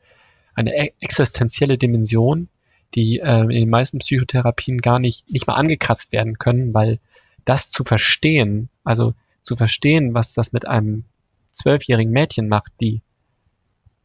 eine 0.54 0.74
e-, 0.74 0.92
existenzielle 1.00 1.78
Dimension, 1.78 2.48
die 2.94 3.18
äh, 3.18 3.42
in 3.42 3.48
den 3.48 3.70
meisten 3.70 3.98
Psychotherapien 3.98 4.80
gar 4.80 4.98
nicht, 4.98 5.28
nicht 5.30 5.46
mal 5.46 5.54
angekratzt 5.54 6.12
werden 6.12 6.38
können, 6.38 6.72
weil 6.74 6.98
das 7.44 7.70
zu 7.70 7.84
verstehen, 7.84 8.68
also 8.84 9.14
zu 9.42 9.56
verstehen, 9.56 10.14
was 10.14 10.34
das 10.34 10.52
mit 10.52 10.66
einem 10.66 11.04
zwölfjährigen 11.52 12.12
Mädchen 12.12 12.48
macht, 12.48 12.72
die 12.80 13.02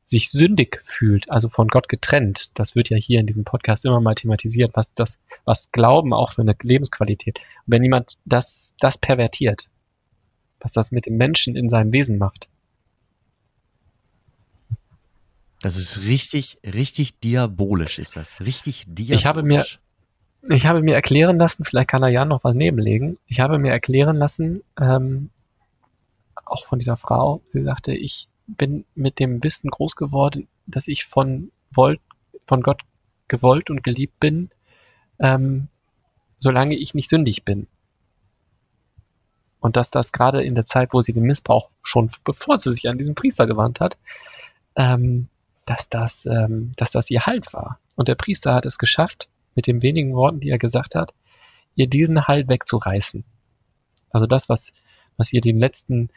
sich 0.06 0.30
sündig 0.30 0.80
fühlt, 0.84 1.32
also 1.32 1.48
von 1.48 1.70
Gott 1.70 1.88
getrennt, 1.88 2.52
das 2.54 2.76
wird 2.76 2.89
ja 2.89 2.98
hier 2.98 3.20
in 3.20 3.26
diesem 3.26 3.46
Podcast 3.46 3.86
immer 3.86 4.02
mal 4.02 4.13
thematisiert, 4.13 4.72
was 4.76 4.94
das, 4.94 5.20
was 5.46 5.72
Glauben 5.72 6.13
auch 6.13 6.32
für 6.32 6.41
eine 6.41 6.56
Lebensqualität. 6.62 7.39
Und 7.65 7.74
wenn 7.74 7.84
jemand 7.84 8.17
das, 8.26 8.76
das 8.80 8.98
pervertiert, 8.98 9.70
was 10.60 10.74
das 10.74 10.91
mit 10.91 11.06
dem 11.06 11.15
Menschen 11.15 11.56
in 11.56 11.70
seinem 11.70 11.94
Wesen 11.94 12.17
macht, 12.17 12.50
Das 15.62 15.78
ist 15.78 16.02
richtig, 16.02 16.58
richtig 16.63 17.19
diabolisch 17.19 18.00
ist 18.00 18.15
das. 18.15 18.39
Richtig 18.39 18.86
diabolisch. 18.88 19.19
Ich 19.19 19.26
habe 19.26 19.43
mir, 19.43 19.65
ich 20.50 20.65
habe 20.65 20.82
mir 20.82 20.95
erklären 20.95 21.38
lassen, 21.38 21.65
vielleicht 21.65 21.89
kann 21.89 22.02
er 22.02 22.10
Jan 22.10 22.30
noch 22.30 22.43
was 22.43 22.56
nebenlegen. 22.56 23.19
Ich 23.28 23.39
habe 23.39 23.60
mir 23.60 23.71
erklären 23.71 24.17
lassen, 24.17 24.63
ähm, 24.80 25.30
auch 26.45 26.65
von 26.65 26.80
dieser 26.80 26.97
Frau, 26.97 27.41
sie 27.50 27.63
sagte, 27.63 27.93
ich 27.93 28.28
bin 28.47 28.86
mit 28.95 29.19
dem 29.19 29.43
Wissen 29.43 29.69
groß 29.69 29.95
geworden, 29.95 30.47
dass 30.65 30.88
ich 30.88 31.06
von, 31.06 31.52
wollt, 31.71 32.02
von 32.47 32.62
Gott 32.62 32.82
gewollt 33.28 33.69
und 33.69 33.84
geliebt 33.84 34.19
bin, 34.19 34.50
ähm, 35.19 35.67
solange 36.39 36.76
ich 36.76 36.95
nicht 36.95 37.08
sündig 37.08 37.45
bin. 37.45 37.67
Und 39.60 39.78
dass 39.78 39.91
das 39.91 40.12
gerade 40.12 40.43
in 40.43 40.56
der 40.56 40.65
Zeit, 40.65 40.91
wo 40.91 41.02
sie 41.02 41.13
den 41.13 41.24
Missbrauch 41.24 41.69
schon 41.84 42.10
bevor 42.24 42.58
sie 42.58 42.74
sich 42.74 42.89
an 42.89 42.97
diesen 42.97 43.13
Priester 43.13 43.45
gewandt 43.45 43.80
hat, 43.80 43.97
ähm, 44.76 45.28
dass 45.65 45.89
das, 45.89 46.26
ähm, 46.26 46.74
dass 46.78 46.91
das 46.91 47.10
ihr 47.10 47.26
Halt 47.26 47.54
war. 47.54 47.80
Und 47.95 48.08
der 48.08 48.15
Priester 48.15 48.54
hat 48.54 48.65
es 48.65 48.78
geschafft, 48.78 49.28
mit 49.56 49.67
den 49.67 49.82
wenigen 49.82 50.13
Worten, 50.13 50.39
die 50.39 50.50
er 50.50 50.58
gesagt 50.58 50.95
hat, 50.95 51.13
ihr 51.76 51.88
diesen 51.88 52.28
Halt 52.28 52.47
wegzureißen. 52.47 53.24
Also 54.10 54.28
das, 54.28 54.50
was, 54.50 54.74
was 55.17 55.32
ihr 55.34 55.41
den 55.41 55.60
letzten, 55.60 56.10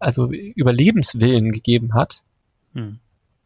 also 0.00 0.30
Überlebenswillen 0.30 1.52
gegeben 1.52 1.94
hat, 1.94 2.22
hm. 2.74 2.98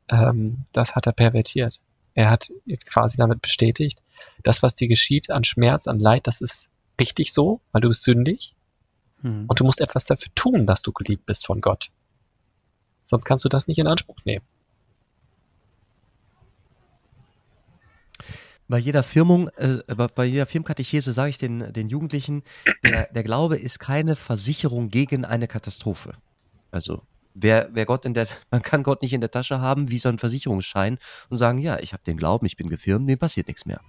ähm, 0.09 0.65
das 0.73 0.95
hat 0.95 1.07
er 1.07 1.13
pervertiert. 1.13 1.81
Er 2.15 2.31
hat 2.31 2.51
quasi 2.87 3.17
damit 3.17 3.41
bestätigt, 3.43 4.03
das, 4.43 4.63
was 4.63 4.75
dir 4.75 4.89
geschieht 4.89 5.31
an 5.31 5.45
Schmerz, 5.45 5.87
an 5.87 5.99
Leid, 5.99 6.27
das 6.27 6.41
ist 6.41 6.69
richtig 6.99 7.33
so, 7.33 7.61
weil 7.73 7.81
du 7.81 7.89
bist 7.89 8.03
sündig. 8.03 8.55
Hm. 9.23 9.45
Und 9.47 9.61
du 9.61 9.65
musst 9.65 9.81
etwas 9.81 10.07
dafür 10.07 10.33
tun, 10.35 10.67
dass 10.67 10.83
du 10.83 10.93
geliebt 10.93 11.27
bist 11.27 11.47
von 11.47 11.61
Gott. 11.61 11.91
Sonst 13.05 13.25
kannst 13.25 13.45
du 13.45 13.49
das 13.49 13.67
nicht 13.67 13.79
in 13.79 13.87
Anspruch 13.87 14.19
nehmen. 14.25 14.45
Bei 18.71 18.79
jeder 18.79 19.03
Firmung, 19.03 19.49
äh, 19.57 19.79
bei 20.15 20.25
jeder 20.25 20.47
Firmenkatechese 20.47 21.13
sage 21.13 21.31
ich 21.31 21.39
den, 21.39 21.73
den 21.73 21.89
Jugendlichen, 21.89 22.45
der, 22.85 23.13
der 23.13 23.25
Glaube 23.25 23.57
ist 23.57 23.81
keine 23.81 24.15
Versicherung 24.15 24.89
gegen 24.89 25.25
eine 25.25 25.49
Katastrophe. 25.49 26.13
Also 26.71 27.03
wer, 27.35 27.69
wer 27.73 27.85
Gott 27.85 28.05
in 28.05 28.15
der, 28.15 28.29
man 28.53 28.63
kann 28.63 28.85
Gott 28.85 29.03
nicht 29.03 29.13
in 29.13 29.21
der 29.21 29.33
Tasche 29.33 29.61
haben 29.61 29.91
wie 29.91 29.99
so 29.99 30.09
ein 30.09 30.19
Versicherungsschein 30.19 30.99
und 31.29 31.37
sagen, 31.37 31.59
ja, 31.59 31.81
ich 31.81 31.93
habe 31.93 32.05
den 32.05 32.17
Glauben, 32.17 32.47
ich 32.47 32.57
bin 32.57 32.69
gefirmt, 32.69 33.07
mir 33.07 33.17
passiert 33.17 33.49
nichts 33.49 33.67
mehr. 33.67 33.81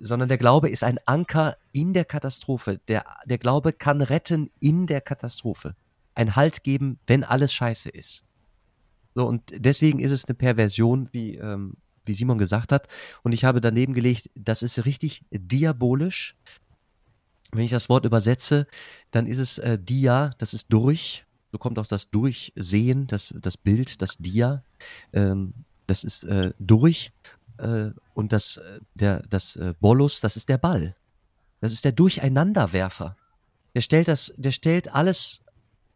Sondern 0.00 0.28
der 0.28 0.38
Glaube 0.38 0.68
ist 0.68 0.82
ein 0.82 0.98
Anker 1.06 1.56
in 1.70 1.92
der 1.92 2.04
Katastrophe. 2.04 2.80
Der, 2.88 3.04
der 3.26 3.38
Glaube 3.38 3.72
kann 3.72 4.02
retten 4.02 4.50
in 4.58 4.88
der 4.88 5.00
Katastrophe. 5.00 5.76
Ein 6.16 6.34
Halt 6.34 6.64
geben, 6.64 6.98
wenn 7.06 7.22
alles 7.22 7.54
scheiße 7.54 7.90
ist. 7.90 8.24
So, 9.14 9.24
und 9.24 9.42
deswegen 9.54 10.00
ist 10.00 10.10
es 10.10 10.24
eine 10.24 10.34
Perversion, 10.34 11.08
wie 11.12 11.36
ähm, 11.36 11.74
wie 12.06 12.14
Simon 12.14 12.38
gesagt 12.38 12.72
hat. 12.72 12.88
Und 13.22 13.32
ich 13.32 13.44
habe 13.44 13.60
daneben 13.60 13.94
gelegt, 13.94 14.30
das 14.34 14.62
ist 14.62 14.84
richtig 14.84 15.22
diabolisch. 15.30 16.36
Wenn 17.52 17.64
ich 17.64 17.70
das 17.70 17.88
Wort 17.88 18.04
übersetze, 18.04 18.66
dann 19.10 19.26
ist 19.26 19.38
es 19.38 19.58
äh, 19.58 19.78
Dia, 19.78 20.30
das 20.38 20.54
ist 20.54 20.66
durch. 20.72 21.24
So 21.52 21.58
kommt 21.58 21.78
auch 21.78 21.86
das 21.86 22.10
Durchsehen, 22.10 23.06
das, 23.06 23.32
das 23.36 23.56
Bild, 23.56 24.02
das 24.02 24.18
Dia. 24.18 24.62
Ähm, 25.12 25.54
das 25.86 26.04
ist 26.04 26.24
äh, 26.24 26.52
durch. 26.58 27.12
Äh, 27.58 27.90
und 28.14 28.32
das, 28.32 28.58
äh, 28.58 28.80
der, 28.94 29.22
das 29.28 29.56
äh, 29.56 29.74
Bolus, 29.80 30.20
das 30.20 30.36
ist 30.36 30.48
der 30.48 30.58
Ball. 30.58 30.96
Das 31.60 31.72
ist 31.72 31.84
der 31.84 31.92
Durcheinanderwerfer. 31.92 33.16
Der 33.74 33.80
stellt 33.80 34.08
das, 34.08 34.32
der 34.36 34.52
stellt 34.52 34.92
alles 34.94 35.40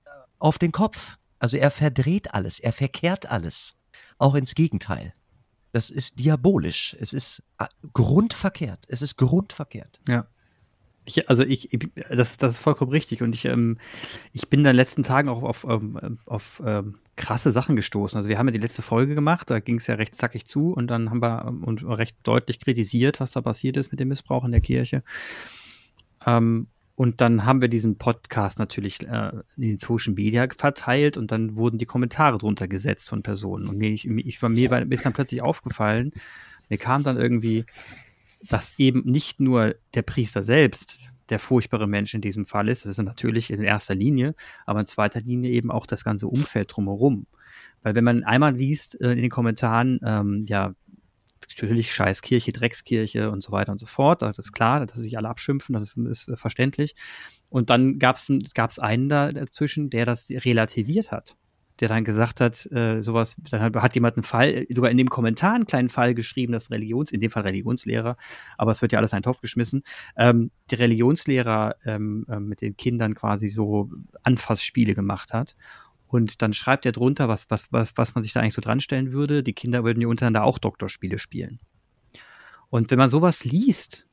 äh, 0.05 0.09
auf 0.39 0.59
den 0.59 0.73
Kopf. 0.73 1.19
Also 1.39 1.57
er 1.57 1.71
verdreht 1.71 2.35
alles, 2.35 2.61
er 2.61 2.73
verkehrt 2.73 3.31
alles. 3.31 3.77
Auch 4.19 4.35
ins 4.35 4.55
Gegenteil. 4.55 5.15
Das 5.73 5.91
ist 5.91 6.19
diabolisch. 6.19 6.97
Es 7.01 7.13
ist 7.13 7.43
äh, 7.59 7.67
grundverkehrt. 7.93 8.87
Es 8.89 9.03
ist 9.03 9.17
grundverkehrt. 9.17 10.01
Ja. 10.09 10.27
Ich, 11.07 11.29
also 11.29 11.45
ich, 11.45 11.71
das, 12.11 12.37
das 12.37 12.53
ist 12.53 12.59
vollkommen 12.59 12.91
richtig. 12.91 13.23
Und 13.23 13.35
ich, 13.35 13.45
ähm, 13.45 13.79
ich 14.33 14.49
bin 14.49 14.61
in 14.61 14.65
den 14.65 14.77
letzten 14.77 15.03
Tagen 15.03 15.29
auch 15.29 15.43
auf, 15.43 15.65
ähm, 15.69 16.19
auf 16.27 16.63
ähm, 16.65 16.99
krasse 17.17 17.53
Sachen 17.53 17.77
gestoßen. 17.77 18.17
Also 18.17 18.29
wir 18.29 18.39
haben 18.39 18.49
ja 18.49 18.53
die 18.53 18.59
letzte 18.59 18.83
Folge 18.83 19.15
gemacht, 19.15 19.51
da 19.51 19.61
ging 19.61 19.77
es 19.77 19.87
ja 19.87 19.95
recht 19.95 20.15
zackig 20.15 20.47
zu 20.47 20.73
und 20.73 20.89
dann 20.89 21.11
haben 21.11 21.23
wir 21.23 21.45
ähm, 21.47 21.65
und 21.65 21.85
recht 21.85 22.17
deutlich 22.23 22.61
kritisiert, 22.61 23.21
was 23.21 23.31
da 23.33 23.41
passiert 23.41 23.77
ist 23.77 23.91
mit 23.91 24.01
dem 24.01 24.09
Missbrauch 24.09 24.45
in 24.45 24.53
der 24.53 24.61
Kirche. 24.61 25.03
Ähm, 26.27 26.69
und 27.01 27.23
dann 27.23 27.47
haben 27.47 27.63
wir 27.63 27.69
diesen 27.69 27.97
Podcast 27.97 28.59
natürlich 28.59 29.09
äh, 29.09 29.33
in 29.57 29.63
den 29.63 29.79
Social 29.79 30.13
Media 30.13 30.47
verteilt 30.55 31.17
und 31.17 31.33
dann 31.33 31.57
wurden 31.57 31.79
die 31.79 31.87
Kommentare 31.87 32.37
drunter 32.37 32.69
gesetzt 32.69 33.09
von 33.09 33.23
Personen. 33.23 33.69
Und 33.69 33.79
mir, 33.79 33.89
ich, 33.89 34.07
ich 34.07 34.43
war, 34.43 34.51
mir 34.51 34.83
ist 34.91 35.07
dann 35.07 35.15
plötzlich 35.15 35.41
aufgefallen, 35.41 36.11
mir 36.69 36.77
kam 36.77 37.03
dann 37.03 37.17
irgendwie, 37.17 37.65
dass 38.51 38.75
eben 38.77 39.01
nicht 39.07 39.41
nur 39.41 39.77
der 39.95 40.03
Priester 40.03 40.43
selbst 40.43 41.09
der 41.31 41.39
furchtbare 41.39 41.89
Mensch 41.89 42.13
in 42.13 42.21
diesem 42.21 42.45
Fall 42.45 42.69
ist, 42.69 42.85
das 42.85 42.99
ist 42.99 43.03
natürlich 43.03 43.51
in 43.51 43.63
erster 43.63 43.95
Linie, 43.95 44.35
aber 44.67 44.81
in 44.81 44.87
zweiter 44.87 45.23
Linie 45.23 45.53
eben 45.53 45.71
auch 45.71 45.87
das 45.87 46.05
ganze 46.05 46.29
Umfeld 46.29 46.71
drumherum. 46.71 47.25
Weil 47.83 47.95
wenn 47.95 48.05
man 48.05 48.25
einmal 48.25 48.55
liest 48.55 49.01
äh, 49.01 49.13
in 49.13 49.23
den 49.23 49.31
Kommentaren, 49.31 50.01
ähm, 50.05 50.45
ja, 50.47 50.75
natürlich 51.49 51.93
Scheißkirche, 51.93 52.53
Dreckskirche 52.53 53.31
und 53.31 53.43
so 53.43 53.53
weiter 53.53 53.73
und 53.73 53.79
so 53.79 53.87
fort. 53.87 54.23
Das 54.23 54.39
ist 54.39 54.53
klar, 54.53 54.85
dass 54.87 54.97
sich 54.97 55.17
alle 55.17 55.29
abschimpfen, 55.29 55.73
das 55.73 55.83
ist, 55.83 55.97
ist 55.97 56.29
äh, 56.29 56.37
verständlich. 56.37 56.95
Und 57.49 57.71
dann 57.71 57.99
gab 57.99 58.17
es 58.17 58.79
einen 58.79 59.09
da 59.09 59.33
dazwischen, 59.33 59.91
der 59.91 60.07
das 60.07 60.31
relativiert 60.31 61.11
hat. 61.11 61.37
der 61.81 61.89
dann 61.89 62.05
gesagt 62.05 62.41
hat, 62.41 62.71
äh, 62.73 63.01
sowas, 63.01 63.37
dann 63.51 63.63
hat, 63.63 63.75
hat 63.75 63.95
jemand 63.95 64.17
einen 64.17 64.23
Fall, 64.23 64.67
sogar 64.71 64.91
in 64.91 64.99
dem 64.99 65.09
Kommentar 65.09 65.55
einen 65.55 65.67
kleinen 65.67 65.89
Fall 65.89 66.15
geschrieben, 66.15 66.53
dass 66.53 66.71
Religions, 66.71 67.11
in 67.11 67.21
dem 67.21 67.31
Fall 67.31 67.43
Religionslehrer, 67.43 68.17
aber 68.59 68.71
es 68.71 68.83
wird 68.83 68.93
ja 68.93 68.99
alles 68.99 69.13
in 69.13 69.17
einen 69.17 69.23
Topf 69.23 69.41
geschmissen, 69.41 69.83
ähm, 70.17 70.51
der 70.71 70.81
Religionslehrer 70.81 71.77
ähm, 71.87 72.27
äh, 72.29 72.39
mit 72.39 72.61
den 72.61 72.77
Kindern 72.77 73.15
quasi 73.15 73.49
so 73.49 73.91
Anfassspiele 74.23 74.95
gemacht 74.95 75.33
hat. 75.33 75.57
Und 76.11 76.43
dann 76.43 76.53
schreibt 76.53 76.85
er 76.87 76.93
drunter, 76.93 77.29
was, 77.29 77.51
was, 77.51 77.73
was, 77.73 77.97
was 77.97 78.17
man 78.17 78.25
sich 78.25 78.33
da 78.33 78.41
eigentlich 78.41 78.55
so 78.55 78.61
dran 78.61 78.81
stellen 78.81 79.13
würde. 79.13 79.45
Die 79.45 79.53
Kinder 79.53 79.85
würden 79.85 80.01
ja 80.01 80.09
untereinander 80.09 80.43
auch 80.43 80.59
Doktorspiele 80.59 81.19
spielen. 81.19 81.61
Und 82.69 82.91
wenn 82.91 82.99
man 82.99 83.11
sowas 83.11 83.45
liest, 83.45 84.09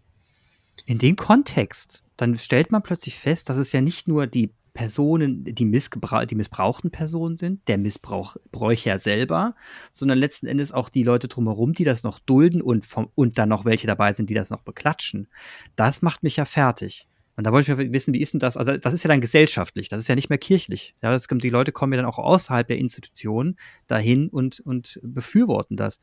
in 0.85 0.99
dem 0.99 1.15
Kontext, 1.15 2.03
dann 2.15 2.37
stellt 2.37 2.71
man 2.71 2.83
plötzlich 2.83 3.17
fest, 3.17 3.49
dass 3.49 3.57
es 3.57 3.71
ja 3.71 3.81
nicht 3.81 4.07
nur 4.07 4.27
die 4.27 4.51
Personen, 4.75 5.43
die, 5.43 5.55
die 5.55 5.65
missbrauchten 5.65 6.91
Personen 6.91 7.35
sind, 7.35 7.67
der 7.67 7.79
Missbräucher 7.79 8.99
selber, 8.99 9.55
sondern 9.91 10.19
letzten 10.19 10.45
Endes 10.45 10.71
auch 10.71 10.89
die 10.89 11.01
Leute 11.01 11.27
drumherum, 11.27 11.73
die 11.73 11.83
das 11.83 12.03
noch 12.03 12.19
dulden 12.19 12.61
und, 12.61 12.85
vom, 12.85 13.09
und 13.15 13.39
dann 13.39 13.49
noch 13.49 13.65
welche 13.65 13.87
dabei 13.87 14.13
sind, 14.13 14.29
die 14.29 14.35
das 14.35 14.51
noch 14.51 14.61
beklatschen. 14.61 15.29
Das 15.75 16.03
macht 16.03 16.21
mich 16.21 16.35
ja 16.35 16.45
fertig. 16.45 17.07
Und 17.37 17.45
da 17.45 17.51
wollte 17.51 17.71
ich 17.71 17.91
wissen, 17.93 18.15
wie 18.15 18.19
ist 18.19 18.33
denn 18.33 18.39
das? 18.39 18.57
Also, 18.57 18.75
das 18.75 18.93
ist 18.93 19.03
ja 19.03 19.09
dann 19.09 19.21
gesellschaftlich, 19.21 19.89
das 19.89 19.99
ist 19.99 20.07
ja 20.07 20.15
nicht 20.15 20.29
mehr 20.29 20.39
kirchlich. 20.39 20.95
Ja, 21.03 21.11
das, 21.11 21.27
die 21.27 21.49
Leute 21.49 21.71
kommen 21.71 21.93
ja 21.93 21.97
dann 21.97 22.07
auch 22.07 22.17
außerhalb 22.17 22.67
der 22.67 22.79
Institutionen 22.79 23.57
dahin 23.85 24.27
und, 24.27 24.59
und 24.59 24.99
befürworten 25.03 25.77
das. 25.77 25.99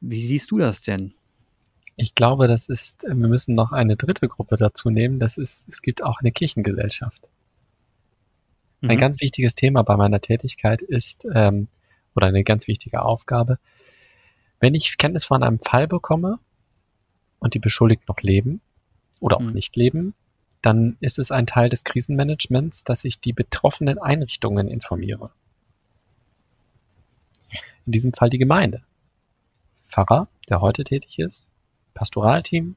Wie 0.00 0.26
siehst 0.26 0.50
du 0.50 0.58
das 0.58 0.80
denn? 0.80 1.14
Ich 1.94 2.16
glaube, 2.16 2.48
das 2.48 2.68
ist, 2.68 3.04
wir 3.04 3.14
müssen 3.14 3.54
noch 3.54 3.70
eine 3.70 3.96
dritte 3.96 4.26
Gruppe 4.26 4.56
dazu 4.56 4.90
nehmen. 4.90 5.20
Das 5.20 5.38
ist, 5.38 5.68
es 5.68 5.80
gibt 5.80 6.02
auch 6.02 6.18
eine 6.18 6.32
Kirchengesellschaft. 6.32 7.22
Mhm. 8.80 8.90
Ein 8.90 8.96
ganz 8.96 9.20
wichtiges 9.20 9.54
Thema 9.54 9.84
bei 9.84 9.96
meiner 9.96 10.20
Tätigkeit 10.20 10.82
ist, 10.82 11.24
ähm, 11.32 11.68
oder 12.16 12.26
eine 12.26 12.42
ganz 12.42 12.66
wichtige 12.66 13.02
Aufgabe, 13.02 13.58
wenn 14.58 14.74
ich 14.74 14.98
Kenntnis 14.98 15.24
von 15.24 15.44
einem 15.44 15.60
Fall 15.60 15.86
bekomme 15.86 16.40
und 17.38 17.54
die 17.54 17.60
Beschuldigten 17.60 18.06
noch 18.08 18.20
leben 18.22 18.60
oder 19.20 19.36
auch 19.36 19.42
mhm. 19.42 19.52
nicht 19.52 19.76
leben, 19.76 20.14
dann 20.64 20.96
ist 21.00 21.18
es 21.18 21.30
ein 21.30 21.46
Teil 21.46 21.68
des 21.68 21.84
Krisenmanagements, 21.84 22.84
dass 22.84 23.04
ich 23.04 23.20
die 23.20 23.32
betroffenen 23.32 23.98
Einrichtungen 23.98 24.68
informiere. 24.68 25.30
In 27.86 27.92
diesem 27.92 28.14
Fall 28.14 28.30
die 28.30 28.38
Gemeinde. 28.38 28.82
Pfarrer, 29.88 30.28
der 30.48 30.62
heute 30.62 30.84
tätig 30.84 31.18
ist, 31.18 31.50
Pastoralteam, 31.92 32.76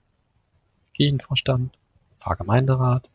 Kirchenvorstand, 0.93 1.77
Pfarrgemeinderat, 2.19 3.09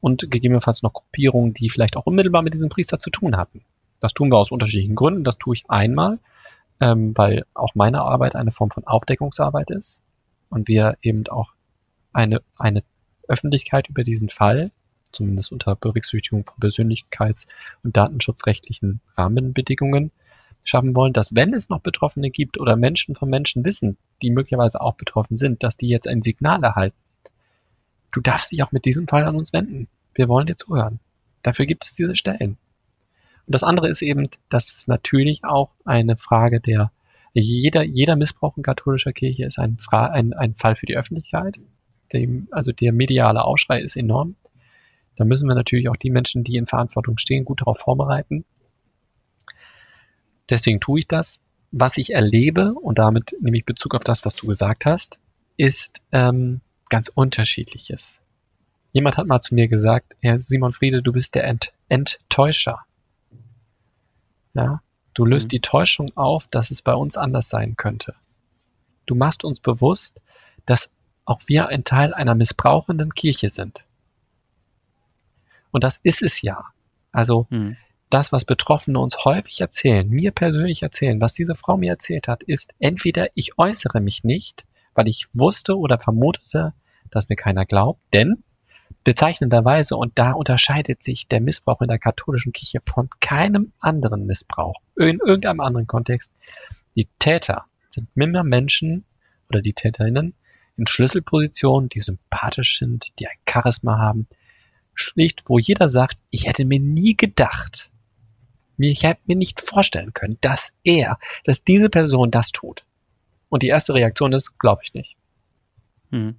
und 0.00 0.28
gegebenenfalls 0.30 0.82
noch 0.82 0.92
Gruppierungen, 0.92 1.54
die 1.54 1.70
vielleicht 1.70 1.96
auch 1.96 2.06
unmittelbar 2.06 2.42
mit 2.42 2.54
diesem 2.54 2.70
Priester 2.70 2.98
zu 2.98 3.10
tun 3.10 3.36
hatten. 3.36 3.62
Das 4.00 4.12
tun 4.14 4.32
wir 4.32 4.38
aus 4.38 4.50
unterschiedlichen 4.50 4.96
Gründen. 4.96 5.22
Das 5.22 5.38
tue 5.38 5.54
ich 5.54 5.70
einmal, 5.70 6.18
ähm, 6.80 7.16
weil 7.16 7.46
auch 7.54 7.76
meine 7.76 8.00
Arbeit 8.00 8.34
eine 8.34 8.50
Form 8.50 8.70
von 8.70 8.84
Aufdeckungsarbeit 8.84 9.70
ist 9.70 10.02
und 10.50 10.66
wir 10.66 10.98
eben 11.02 11.28
auch 11.28 11.52
eine, 12.12 12.42
eine 12.58 12.82
Öffentlichkeit 13.28 13.88
über 13.88 14.04
diesen 14.04 14.28
Fall, 14.28 14.70
zumindest 15.12 15.52
unter 15.52 15.76
Berücksichtigung 15.76 16.44
von 16.44 16.56
persönlichkeits- 16.58 17.46
und 17.82 17.96
datenschutzrechtlichen 17.96 19.00
Rahmenbedingungen, 19.16 20.10
schaffen 20.64 20.94
wollen, 20.94 21.12
dass 21.12 21.34
wenn 21.34 21.54
es 21.54 21.68
noch 21.68 21.80
Betroffene 21.80 22.30
gibt 22.30 22.58
oder 22.58 22.76
Menschen 22.76 23.14
von 23.14 23.28
Menschen 23.28 23.64
wissen, 23.64 23.96
die 24.22 24.30
möglicherweise 24.30 24.80
auch 24.80 24.94
betroffen 24.94 25.36
sind, 25.36 25.62
dass 25.62 25.76
die 25.76 25.88
jetzt 25.88 26.06
ein 26.06 26.22
Signal 26.22 26.62
erhalten, 26.62 26.96
Du 28.12 28.20
darfst 28.20 28.52
dich 28.52 28.62
auch 28.62 28.72
mit 28.72 28.84
diesem 28.84 29.08
Fall 29.08 29.24
an 29.24 29.36
uns 29.36 29.52
wenden. 29.52 29.88
Wir 30.14 30.28
wollen 30.28 30.46
dir 30.46 30.56
zuhören. 30.56 31.00
Dafür 31.40 31.64
gibt 31.64 31.86
es 31.86 31.94
diese 31.94 32.14
Stellen. 32.14 32.58
Und 33.46 33.54
das 33.54 33.64
andere 33.64 33.88
ist 33.88 34.02
eben, 34.02 34.28
dass 34.50 34.68
es 34.68 34.86
natürlich 34.86 35.44
auch 35.44 35.70
eine 35.84 36.16
Frage 36.16 36.60
der, 36.60 36.92
jeder, 37.32 37.82
jeder 37.82 38.14
Missbrauch 38.14 38.56
in 38.58 38.62
katholischer 38.62 39.14
Kirche 39.14 39.46
ist 39.46 39.58
ein, 39.58 39.78
ein, 39.90 40.34
ein 40.34 40.54
Fall 40.54 40.76
für 40.76 40.86
die 40.86 40.96
Öffentlichkeit. 40.96 41.58
Dem, 42.12 42.48
also 42.50 42.72
der 42.72 42.92
mediale 42.92 43.44
Aufschrei 43.44 43.80
ist 43.80 43.96
enorm. 43.96 44.36
Da 45.16 45.24
müssen 45.24 45.48
wir 45.48 45.54
natürlich 45.54 45.88
auch 45.88 45.96
die 45.96 46.10
Menschen, 46.10 46.44
die 46.44 46.56
in 46.56 46.66
Verantwortung 46.66 47.18
stehen, 47.18 47.44
gut 47.44 47.60
darauf 47.60 47.78
vorbereiten. 47.78 48.44
Deswegen 50.48 50.80
tue 50.80 51.00
ich 51.00 51.08
das. 51.08 51.40
Was 51.70 51.96
ich 51.96 52.12
erlebe, 52.12 52.74
und 52.74 52.98
damit 52.98 53.34
nehme 53.40 53.56
ich 53.56 53.64
Bezug 53.64 53.94
auf 53.94 54.04
das, 54.04 54.24
was 54.24 54.36
du 54.36 54.46
gesagt 54.46 54.84
hast, 54.84 55.18
ist, 55.56 56.02
ähm, 56.12 56.60
ganz 56.90 57.08
unterschiedliches. 57.08 58.20
Jemand 58.92 59.16
hat 59.16 59.26
mal 59.26 59.40
zu 59.40 59.54
mir 59.54 59.68
gesagt, 59.68 60.14
Herr 60.20 60.38
Simon 60.40 60.72
Friede, 60.72 61.02
du 61.02 61.12
bist 61.12 61.34
der 61.34 61.44
Ent 61.44 61.72
Enttäuscher. 61.88 62.80
Ja, 64.52 64.82
du 65.14 65.24
löst 65.24 65.46
mhm. 65.46 65.50
die 65.50 65.60
Täuschung 65.60 66.14
auf, 66.14 66.46
dass 66.48 66.70
es 66.70 66.82
bei 66.82 66.94
uns 66.94 67.16
anders 67.16 67.48
sein 67.48 67.76
könnte. 67.76 68.14
Du 69.06 69.14
machst 69.14 69.44
uns 69.44 69.60
bewusst, 69.60 70.20
dass 70.66 70.92
auch 71.24 71.40
wir 71.46 71.68
ein 71.68 71.84
Teil 71.84 72.14
einer 72.14 72.34
missbrauchenden 72.34 73.14
Kirche 73.14 73.50
sind. 73.50 73.84
Und 75.70 75.84
das 75.84 75.98
ist 76.02 76.22
es 76.22 76.42
ja. 76.42 76.64
Also 77.12 77.46
mhm. 77.50 77.76
das, 78.10 78.32
was 78.32 78.44
Betroffene 78.44 78.98
uns 78.98 79.24
häufig 79.24 79.60
erzählen, 79.60 80.08
mir 80.08 80.32
persönlich 80.32 80.82
erzählen, 80.82 81.20
was 81.20 81.34
diese 81.34 81.54
Frau 81.54 81.76
mir 81.76 81.92
erzählt 81.92 82.28
hat, 82.28 82.42
ist 82.42 82.72
entweder 82.78 83.28
ich 83.34 83.58
äußere 83.58 84.00
mich 84.00 84.24
nicht, 84.24 84.64
weil 84.94 85.08
ich 85.08 85.26
wusste 85.32 85.78
oder 85.78 85.98
vermutete, 85.98 86.74
dass 87.10 87.28
mir 87.28 87.36
keiner 87.36 87.66
glaubt, 87.66 88.00
denn 88.12 88.42
bezeichnenderweise, 89.04 89.96
und 89.96 90.18
da 90.18 90.32
unterscheidet 90.32 91.02
sich 91.02 91.26
der 91.26 91.40
Missbrauch 91.40 91.80
in 91.80 91.88
der 91.88 91.98
katholischen 91.98 92.52
Kirche 92.52 92.80
von 92.84 93.08
keinem 93.20 93.72
anderen 93.80 94.26
Missbrauch 94.26 94.76
in 94.96 95.18
irgendeinem 95.18 95.60
anderen 95.60 95.86
Kontext, 95.86 96.32
die 96.94 97.08
Täter 97.18 97.64
sind 97.90 98.08
immer 98.14 98.44
Menschen 98.44 99.04
oder 99.48 99.60
die 99.60 99.72
Täterinnen 99.72 100.34
in 100.82 100.88
Schlüsselpositionen, 100.88 101.88
die 101.88 102.00
sympathisch 102.00 102.76
sind, 102.76 103.10
die 103.20 103.28
ein 103.28 103.36
Charisma 103.48 103.98
haben, 103.98 104.26
schlicht, 104.94 105.44
wo 105.46 105.60
jeder 105.60 105.88
sagt, 105.88 106.18
ich 106.30 106.48
hätte 106.48 106.64
mir 106.64 106.80
nie 106.80 107.16
gedacht, 107.16 107.88
ich 108.78 109.04
hätte 109.04 109.20
mir 109.26 109.36
nicht 109.36 109.60
vorstellen 109.60 110.12
können, 110.12 110.38
dass 110.40 110.72
er, 110.82 111.18
dass 111.44 111.62
diese 111.62 111.88
Person 111.88 112.32
das 112.32 112.50
tut. 112.50 112.84
Und 113.48 113.62
die 113.62 113.68
erste 113.68 113.94
Reaktion 113.94 114.32
ist, 114.32 114.58
glaube 114.58 114.82
ich 114.82 114.92
nicht. 114.92 115.16
Hm. 116.10 116.34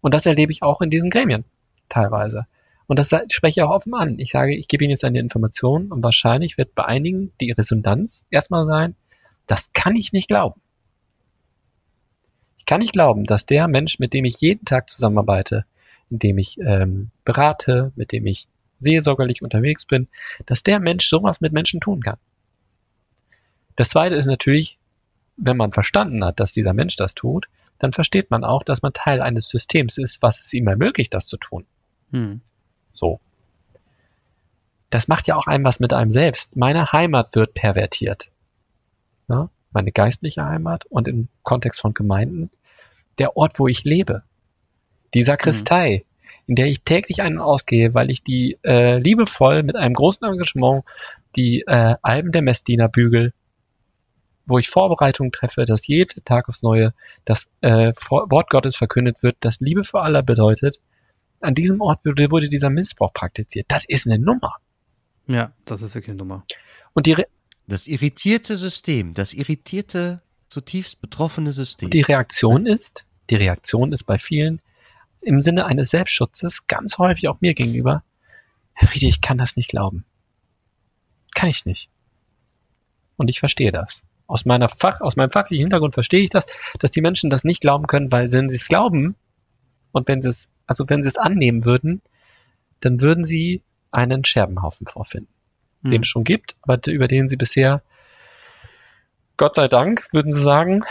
Und 0.00 0.14
das 0.14 0.26
erlebe 0.26 0.50
ich 0.50 0.62
auch 0.62 0.80
in 0.80 0.90
diesen 0.90 1.10
Gremien 1.10 1.44
teilweise. 1.88 2.46
Und 2.88 2.98
das 2.98 3.14
spreche 3.30 3.60
ich 3.60 3.62
auch 3.62 3.70
offen 3.70 3.94
an. 3.94 4.18
Ich 4.18 4.32
sage, 4.32 4.56
ich 4.56 4.66
gebe 4.66 4.82
Ihnen 4.82 4.90
jetzt 4.90 5.04
eine 5.04 5.20
Information 5.20 5.92
und 5.92 6.02
wahrscheinlich 6.02 6.58
wird 6.58 6.74
bei 6.74 6.86
einigen 6.86 7.30
die 7.40 7.52
Resonanz 7.52 8.26
erstmal 8.30 8.64
sein, 8.64 8.96
das 9.46 9.72
kann 9.72 9.94
ich 9.94 10.12
nicht 10.12 10.26
glauben. 10.26 10.60
Ich 12.64 12.66
kann 12.66 12.80
nicht 12.80 12.94
glauben, 12.94 13.24
dass 13.24 13.44
der 13.44 13.68
Mensch, 13.68 13.98
mit 13.98 14.14
dem 14.14 14.24
ich 14.24 14.40
jeden 14.40 14.64
Tag 14.64 14.88
zusammenarbeite, 14.88 15.66
in 16.08 16.18
dem 16.18 16.38
ich 16.38 16.58
ähm, 16.58 17.10
berate, 17.22 17.92
mit 17.94 18.10
dem 18.10 18.26
ich 18.26 18.48
seelsorgerlich 18.80 19.42
unterwegs 19.42 19.84
bin, 19.84 20.08
dass 20.46 20.62
der 20.62 20.80
Mensch 20.80 21.06
sowas 21.06 21.42
mit 21.42 21.52
Menschen 21.52 21.82
tun 21.82 22.02
kann. 22.02 22.16
Das 23.76 23.90
zweite 23.90 24.14
ist 24.14 24.24
natürlich, 24.24 24.78
wenn 25.36 25.58
man 25.58 25.74
verstanden 25.74 26.24
hat, 26.24 26.40
dass 26.40 26.52
dieser 26.52 26.72
Mensch 26.72 26.96
das 26.96 27.14
tut, 27.14 27.48
dann 27.80 27.92
versteht 27.92 28.30
man 28.30 28.44
auch, 28.44 28.62
dass 28.62 28.80
man 28.80 28.94
Teil 28.94 29.20
eines 29.20 29.50
Systems 29.50 29.98
ist, 29.98 30.22
was 30.22 30.40
es 30.40 30.50
ihm 30.54 30.66
ermöglicht, 30.66 31.12
das 31.12 31.26
zu 31.26 31.36
tun. 31.36 31.66
Hm. 32.12 32.40
So. 32.94 33.20
Das 34.88 35.06
macht 35.06 35.26
ja 35.26 35.36
auch 35.36 35.48
einem 35.48 35.64
was 35.66 35.80
mit 35.80 35.92
einem 35.92 36.10
selbst. 36.10 36.56
Meine 36.56 36.92
Heimat 36.92 37.36
wird 37.36 37.52
pervertiert. 37.52 38.30
Ja? 39.28 39.50
Meine 39.74 39.92
geistliche 39.92 40.44
Heimat 40.44 40.86
und 40.86 41.08
im 41.08 41.28
Kontext 41.42 41.80
von 41.80 41.92
Gemeinden 41.92 42.50
der 43.18 43.36
Ort, 43.36 43.58
wo 43.58 43.68
ich 43.68 43.84
lebe. 43.84 44.22
Die 45.12 45.22
Sakristei, 45.22 45.98
hm. 45.98 46.04
in 46.46 46.56
der 46.56 46.66
ich 46.66 46.80
täglich 46.82 47.20
einen 47.20 47.38
ausgehe, 47.38 47.92
weil 47.92 48.10
ich 48.10 48.22
die 48.22 48.58
äh, 48.64 48.98
liebevoll 48.98 49.62
mit 49.62 49.76
einem 49.76 49.94
großen 49.94 50.26
Engagement 50.26 50.84
die 51.36 51.64
äh, 51.66 51.96
Alben 52.00 52.32
der 52.32 52.42
Messdiener 52.42 52.88
bügel 52.88 53.32
wo 54.46 54.58
ich 54.58 54.68
Vorbereitungen 54.68 55.32
treffe, 55.32 55.64
dass 55.64 55.86
jeden 55.86 56.24
Tag 56.24 56.48
aufs 56.48 56.62
Neue 56.62 56.94
das 57.24 57.48
äh, 57.60 57.92
Wort 58.08 58.50
Gottes 58.50 58.76
verkündet 58.76 59.22
wird, 59.22 59.36
das 59.40 59.60
Liebe 59.60 59.84
für 59.84 60.00
alle 60.02 60.22
bedeutet. 60.22 60.80
An 61.40 61.54
diesem 61.54 61.80
Ort 61.80 62.04
wurde, 62.04 62.30
wurde 62.30 62.48
dieser 62.48 62.70
Missbrauch 62.70 63.12
praktiziert. 63.12 63.66
Das 63.68 63.84
ist 63.84 64.06
eine 64.06 64.18
Nummer. 64.18 64.56
Ja, 65.26 65.52
das 65.64 65.82
ist 65.82 65.94
wirklich 65.94 66.10
eine 66.10 66.18
Nummer. 66.18 66.44
Und 66.92 67.06
die 67.06 67.12
Re 67.12 67.26
das 67.66 67.86
irritierte 67.86 68.56
System, 68.56 69.14
das 69.14 69.32
irritierte, 69.32 70.22
zutiefst 70.48 71.00
betroffene 71.00 71.52
System. 71.52 71.90
Die 71.90 72.02
Reaktion 72.02 72.66
ist, 72.66 73.04
die 73.30 73.36
Reaktion 73.36 73.92
ist 73.92 74.04
bei 74.04 74.18
vielen 74.18 74.60
im 75.20 75.40
Sinne 75.40 75.64
eines 75.64 75.90
Selbstschutzes 75.90 76.66
ganz 76.66 76.98
häufig 76.98 77.28
auch 77.28 77.40
mir 77.40 77.54
gegenüber. 77.54 78.02
Herr 78.74 78.88
Friede, 78.88 79.06
ich 79.06 79.20
kann 79.20 79.38
das 79.38 79.56
nicht 79.56 79.70
glauben. 79.70 80.04
Kann 81.34 81.48
ich 81.48 81.64
nicht. 81.64 81.88
Und 83.16 83.28
ich 83.28 83.40
verstehe 83.40 83.72
das 83.72 84.02
aus 84.26 84.44
meiner 84.44 84.68
Fach, 84.68 85.00
aus 85.00 85.16
meinem 85.16 85.30
fachlichen 85.30 85.64
Hintergrund 85.64 85.94
verstehe 85.94 86.22
ich 86.22 86.30
das, 86.30 86.46
dass 86.78 86.90
die 86.90 87.00
Menschen 87.00 87.30
das 87.30 87.44
nicht 87.44 87.60
glauben 87.60 87.86
können, 87.86 88.10
weil 88.10 88.32
wenn 88.32 88.48
sie 88.50 88.56
es 88.56 88.68
glauben 88.68 89.16
und 89.92 90.08
wenn 90.08 90.22
sie 90.22 90.28
es, 90.28 90.48
also 90.66 90.88
wenn 90.88 91.02
sie 91.02 91.08
es 91.08 91.18
annehmen 91.18 91.64
würden, 91.64 92.02
dann 92.80 93.00
würden 93.00 93.24
sie 93.24 93.62
einen 93.90 94.24
Scherbenhaufen 94.24 94.86
vorfinden. 94.86 95.32
Hm. 95.84 95.90
den 95.90 96.02
es 96.02 96.08
schon 96.08 96.24
gibt, 96.24 96.56
aber 96.62 96.80
über 96.86 97.08
den 97.08 97.28
sie 97.28 97.36
bisher, 97.36 97.82
Gott 99.36 99.54
sei 99.54 99.68
Dank, 99.68 100.06
würden 100.12 100.32
sie 100.32 100.42
sagen, 100.42 100.82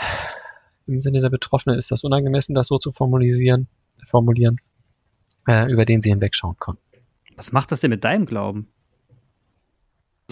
im 0.86 1.00
Sinne 1.00 1.20
der 1.20 1.30
Betroffenen 1.30 1.78
ist 1.78 1.90
das 1.90 2.04
unangemessen, 2.04 2.54
das 2.54 2.66
so 2.66 2.78
zu 2.78 2.92
formulieren, 2.92 3.68
formulieren 4.06 4.60
äh, 5.48 5.70
über 5.70 5.84
den 5.84 6.02
sie 6.02 6.10
hinwegschauen 6.10 6.56
konnten. 6.58 6.82
Was 7.36 7.52
macht 7.52 7.72
das 7.72 7.80
denn 7.80 7.90
mit 7.90 8.04
deinem 8.04 8.26
Glauben? 8.26 8.68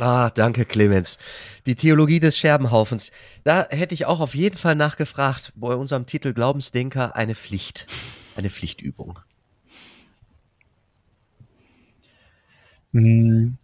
Ah, 0.01 0.31
danke, 0.31 0.64
Clemens. 0.64 1.18
Die 1.66 1.75
Theologie 1.75 2.20
des 2.20 2.38
Scherbenhaufens. 2.38 3.12
Da 3.44 3.66
hätte 3.68 3.94
ich 3.94 4.07
auch 4.07 4.20
auf 4.20 4.35
jeden 4.35 4.57
Fall 4.57 4.75
nachgefragt, 4.75 5.53
bei 5.55 5.75
unserem 5.75 6.07
Titel 6.07 6.33
Glaubensdenker 6.33 7.14
eine 7.14 7.35
Pflicht, 7.35 7.87
eine 8.37 8.48
Pflichtübung. 8.48 9.18
Hm. 12.92 13.59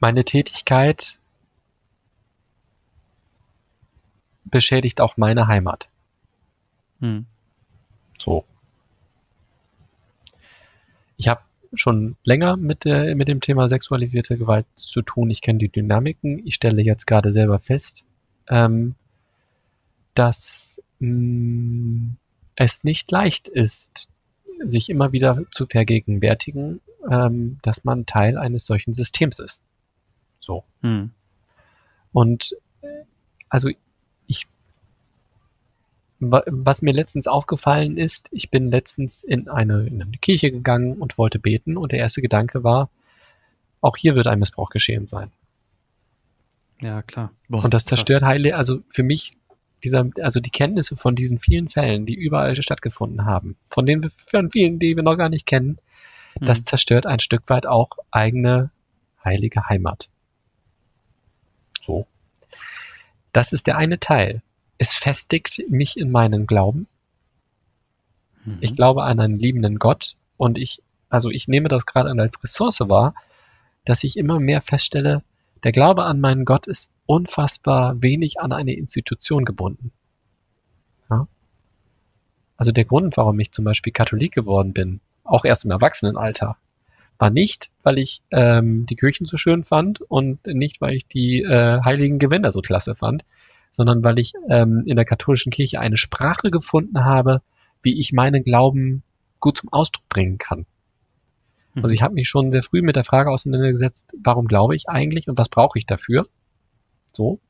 Meine 0.00 0.24
Tätigkeit 0.24 1.18
beschädigt 4.44 5.00
auch 5.00 5.16
meine 5.16 5.46
Heimat. 5.46 5.88
Hm. 7.00 7.26
So. 8.18 8.44
Ich 11.16 11.28
habe 11.28 11.40
schon 11.74 12.16
länger 12.24 12.56
mit, 12.56 12.84
der, 12.84 13.14
mit 13.16 13.28
dem 13.28 13.40
Thema 13.40 13.68
sexualisierte 13.68 14.36
Gewalt 14.36 14.66
zu 14.74 15.02
tun. 15.02 15.30
Ich 15.30 15.42
kenne 15.42 15.58
die 15.58 15.68
Dynamiken. 15.68 16.46
Ich 16.46 16.54
stelle 16.54 16.82
jetzt 16.82 17.06
gerade 17.06 17.32
selber 17.32 17.58
fest, 17.58 18.04
ähm, 18.48 18.94
dass 20.14 20.80
mh, 21.00 21.08
mm, 21.08 22.16
es 22.56 22.84
nicht 22.84 23.10
leicht 23.10 23.48
ist, 23.48 24.08
sich 24.60 24.88
immer 24.88 25.12
wieder 25.12 25.42
zu 25.50 25.66
vergegenwärtigen, 25.66 26.80
ähm, 27.10 27.58
dass 27.62 27.84
man 27.84 28.06
Teil 28.06 28.38
eines 28.38 28.66
solchen 28.66 28.94
Systems 28.94 29.40
ist. 29.40 29.60
So. 30.44 30.64
Hm. 30.82 31.10
Und 32.12 32.56
äh, 32.82 33.04
also 33.48 33.68
ich 34.26 34.46
was 36.20 36.80
mir 36.80 36.92
letztens 36.92 37.26
aufgefallen 37.26 37.98
ist, 37.98 38.28
ich 38.30 38.50
bin 38.50 38.70
letztens 38.70 39.24
in 39.24 39.48
eine, 39.48 39.86
in 39.86 40.00
eine 40.00 40.16
Kirche 40.18 40.50
gegangen 40.50 40.94
und 40.94 41.18
wollte 41.18 41.38
beten 41.38 41.76
und 41.76 41.92
der 41.92 41.98
erste 41.98 42.22
Gedanke 42.22 42.64
war, 42.64 42.88
auch 43.80 43.96
hier 43.96 44.14
wird 44.14 44.26
ein 44.26 44.38
Missbrauch 44.38 44.70
geschehen 44.70 45.06
sein. 45.06 45.30
Ja, 46.80 47.02
klar. 47.02 47.32
Boah, 47.48 47.64
und 47.64 47.74
das 47.74 47.84
zerstört 47.84 48.22
heile, 48.22 48.56
also 48.56 48.80
für 48.88 49.02
mich 49.02 49.36
dieser, 49.82 50.08
also 50.20 50.40
die 50.40 50.50
Kenntnisse 50.50 50.96
von 50.96 51.14
diesen 51.14 51.38
vielen 51.38 51.68
Fällen, 51.68 52.06
die 52.06 52.14
überall 52.14 52.56
stattgefunden 52.60 53.26
haben, 53.26 53.56
von 53.68 53.84
denen 53.84 54.02
wir, 54.02 54.10
von 54.10 54.50
vielen, 54.50 54.78
die 54.78 54.96
wir 54.96 55.02
noch 55.02 55.16
gar 55.16 55.28
nicht 55.28 55.46
kennen, 55.46 55.78
hm. 56.38 56.46
das 56.46 56.64
zerstört 56.64 57.06
ein 57.06 57.20
Stück 57.20 57.42
weit 57.48 57.66
auch 57.66 57.90
eigene 58.10 58.70
heilige 59.22 59.68
Heimat. 59.68 60.08
So. 61.84 62.06
Das 63.32 63.52
ist 63.52 63.66
der 63.66 63.76
eine 63.76 63.98
Teil 63.98 64.42
es 64.78 64.94
festigt 64.94 65.62
mich 65.68 65.96
in 65.96 66.10
meinen 66.10 66.46
Glauben. 66.46 66.86
Mhm. 68.44 68.58
Ich 68.60 68.74
glaube 68.74 69.04
an 69.04 69.20
einen 69.20 69.38
liebenden 69.38 69.78
Gott 69.78 70.16
und 70.36 70.58
ich, 70.58 70.82
also 71.08 71.30
ich 71.30 71.48
nehme 71.48 71.68
das 71.68 71.86
gerade 71.86 72.10
als 72.20 72.42
Ressource 72.42 72.80
wahr, 72.80 73.14
dass 73.84 74.04
ich 74.04 74.16
immer 74.16 74.40
mehr 74.40 74.60
feststelle, 74.60 75.22
der 75.62 75.72
Glaube 75.72 76.04
an 76.04 76.20
meinen 76.20 76.44
Gott 76.44 76.66
ist 76.66 76.90
unfassbar 77.06 78.02
wenig 78.02 78.40
an 78.40 78.52
eine 78.52 78.74
Institution 78.74 79.44
gebunden. 79.44 79.92
Ja? 81.08 81.26
Also 82.56 82.72
der 82.72 82.84
Grund, 82.84 83.16
warum 83.16 83.38
ich 83.40 83.52
zum 83.52 83.64
Beispiel 83.64 83.92
Katholik 83.92 84.32
geworden 84.32 84.72
bin, 84.72 85.00
auch 85.22 85.44
erst 85.44 85.64
im 85.64 85.70
Erwachsenenalter, 85.70 86.56
war 87.18 87.30
nicht, 87.30 87.70
weil 87.82 87.98
ich 87.98 88.22
ähm, 88.30 88.86
die 88.86 88.96
Kirchen 88.96 89.26
so 89.26 89.36
schön 89.36 89.64
fand 89.64 90.00
und 90.00 90.46
nicht, 90.46 90.80
weil 90.80 90.94
ich 90.94 91.06
die 91.06 91.42
äh, 91.42 91.80
heiligen 91.82 92.18
Gewänder 92.18 92.52
so 92.52 92.60
klasse 92.60 92.94
fand, 92.94 93.24
sondern 93.70 94.02
weil 94.02 94.18
ich 94.18 94.32
ähm, 94.48 94.84
in 94.86 94.96
der 94.96 95.04
katholischen 95.04 95.52
Kirche 95.52 95.80
eine 95.80 95.96
Sprache 95.96 96.50
gefunden 96.50 97.04
habe, 97.04 97.42
wie 97.82 97.98
ich 97.98 98.12
meinen 98.12 98.44
Glauben 98.44 99.02
gut 99.40 99.58
zum 99.58 99.72
Ausdruck 99.72 100.08
bringen 100.08 100.38
kann. 100.38 100.66
Also 101.76 101.88
ich 101.88 102.02
habe 102.02 102.14
mich 102.14 102.28
schon 102.28 102.52
sehr 102.52 102.62
früh 102.62 102.82
mit 102.82 102.94
der 102.94 103.04
Frage 103.04 103.30
auseinandergesetzt, 103.30 104.12
warum 104.22 104.46
glaube 104.46 104.76
ich 104.76 104.88
eigentlich 104.88 105.28
und 105.28 105.38
was 105.38 105.48
brauche 105.48 105.78
ich 105.78 105.86
dafür? 105.86 106.28
So. 107.12 107.40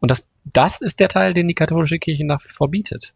Und 0.00 0.10
das, 0.10 0.28
das 0.44 0.80
ist 0.80 0.98
der 0.98 1.08
Teil, 1.08 1.34
den 1.34 1.46
die 1.46 1.54
katholische 1.54 1.98
Kirche 1.98 2.24
nach 2.24 2.44
wie 2.44 2.52
vor 2.52 2.68
bietet. 2.68 3.14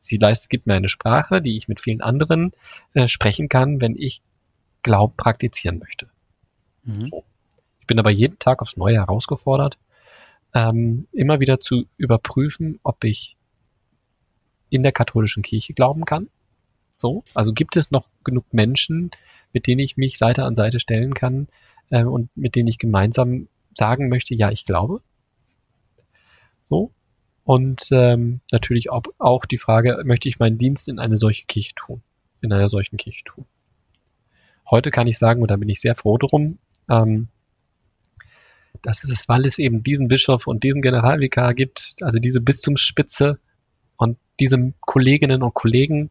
Sie 0.00 0.16
leistet, 0.16 0.50
gibt 0.50 0.66
mir 0.66 0.74
eine 0.74 0.88
Sprache, 0.88 1.40
die 1.40 1.56
ich 1.56 1.68
mit 1.68 1.80
vielen 1.80 2.00
anderen 2.00 2.52
äh, 2.94 3.08
sprechen 3.08 3.48
kann, 3.48 3.80
wenn 3.80 3.94
ich 3.96 4.22
Glauben 4.84 5.16
praktizieren 5.16 5.80
möchte. 5.80 6.08
Mhm. 6.84 7.10
Ich 7.80 7.86
bin 7.88 7.98
aber 7.98 8.10
jeden 8.10 8.38
Tag 8.38 8.62
aufs 8.62 8.76
Neue 8.76 8.96
herausgefordert, 8.96 9.78
ähm, 10.54 11.08
immer 11.10 11.40
wieder 11.40 11.58
zu 11.58 11.86
überprüfen, 11.96 12.78
ob 12.84 13.02
ich 13.02 13.36
in 14.70 14.82
der 14.82 14.92
katholischen 14.92 15.42
Kirche 15.42 15.74
glauben 15.74 16.04
kann. 16.04 16.28
So, 16.96 17.24
also 17.34 17.52
gibt 17.52 17.76
es 17.76 17.90
noch 17.90 18.08
genug 18.22 18.44
Menschen, 18.52 19.10
mit 19.52 19.66
denen 19.66 19.80
ich 19.80 19.96
mich 19.96 20.18
Seite 20.18 20.44
an 20.44 20.54
Seite 20.54 20.78
stellen 20.80 21.14
kann 21.14 21.48
äh, 21.90 22.04
und 22.04 22.34
mit 22.36 22.54
denen 22.54 22.68
ich 22.68 22.78
gemeinsam 22.78 23.48
sagen 23.74 24.08
möchte, 24.08 24.34
ja, 24.34 24.50
ich 24.50 24.64
glaube. 24.64 25.00
So. 26.68 26.92
Und 27.44 27.88
ähm, 27.90 28.40
natürlich 28.52 28.90
auch, 28.90 29.02
auch 29.18 29.44
die 29.44 29.58
Frage, 29.58 30.02
möchte 30.04 30.28
ich 30.28 30.38
meinen 30.38 30.58
Dienst 30.58 30.88
in 30.88 30.98
eine 30.98 31.18
solche 31.18 31.44
Kirche 31.46 31.74
tun? 31.74 32.02
In 32.40 32.52
einer 32.52 32.68
solchen 32.68 32.96
Kirche 32.96 33.24
tun. 33.24 33.44
Heute 34.70 34.90
kann 34.90 35.06
ich 35.06 35.18
sagen, 35.18 35.42
und 35.42 35.50
da 35.50 35.56
bin 35.56 35.68
ich 35.68 35.80
sehr 35.80 35.94
froh 35.94 36.18
drum, 36.18 36.58
ähm, 36.88 37.28
das 38.82 39.04
ist, 39.04 39.28
weil 39.28 39.46
es 39.46 39.58
eben 39.58 39.82
diesen 39.82 40.08
Bischof 40.08 40.46
und 40.46 40.62
diesen 40.62 40.82
Generalvikar 40.82 41.54
gibt, 41.54 41.94
also 42.02 42.18
diese 42.18 42.40
Bistumsspitze 42.40 43.38
und 43.96 44.18
diese 44.40 44.74
Kolleginnen 44.80 45.42
und 45.42 45.54
Kollegen, 45.54 46.10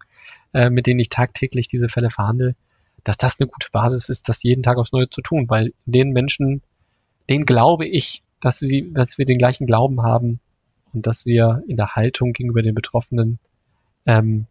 äh, 0.54 0.70
mit 0.70 0.88
denen 0.88 1.00
ich 1.00 1.10
tagtäglich 1.10 1.68
diese 1.68 1.90
Fälle 1.90 2.10
verhandle, 2.10 2.56
dass 3.04 3.18
das 3.18 3.40
eine 3.40 3.48
gute 3.48 3.68
Basis 3.72 4.10
ist, 4.10 4.30
das 4.30 4.44
jeden 4.44 4.64
Tag 4.64 4.78
aufs 4.78 4.92
Neue 4.92 5.10
zu 5.10 5.22
tun, 5.22 5.50
weil 5.50 5.74
den 5.86 6.12
Menschen, 6.12 6.62
denen 7.30 7.46
glaube 7.46 7.86
ich, 7.86 8.24
dass 8.40 8.60
sie, 8.60 8.92
dass 8.94 9.18
wir 9.18 9.26
den 9.26 9.38
gleichen 9.38 9.68
Glauben 9.68 10.02
haben 10.02 10.40
und 10.94 11.06
dass 11.06 11.26
wir 11.26 11.64
in 11.68 11.78
der 11.78 11.96
Haltung 11.96 12.34
gegenüber 12.34 12.62
den 12.62 12.76
Betroffenen 12.76 13.40
ähm, 14.06 14.48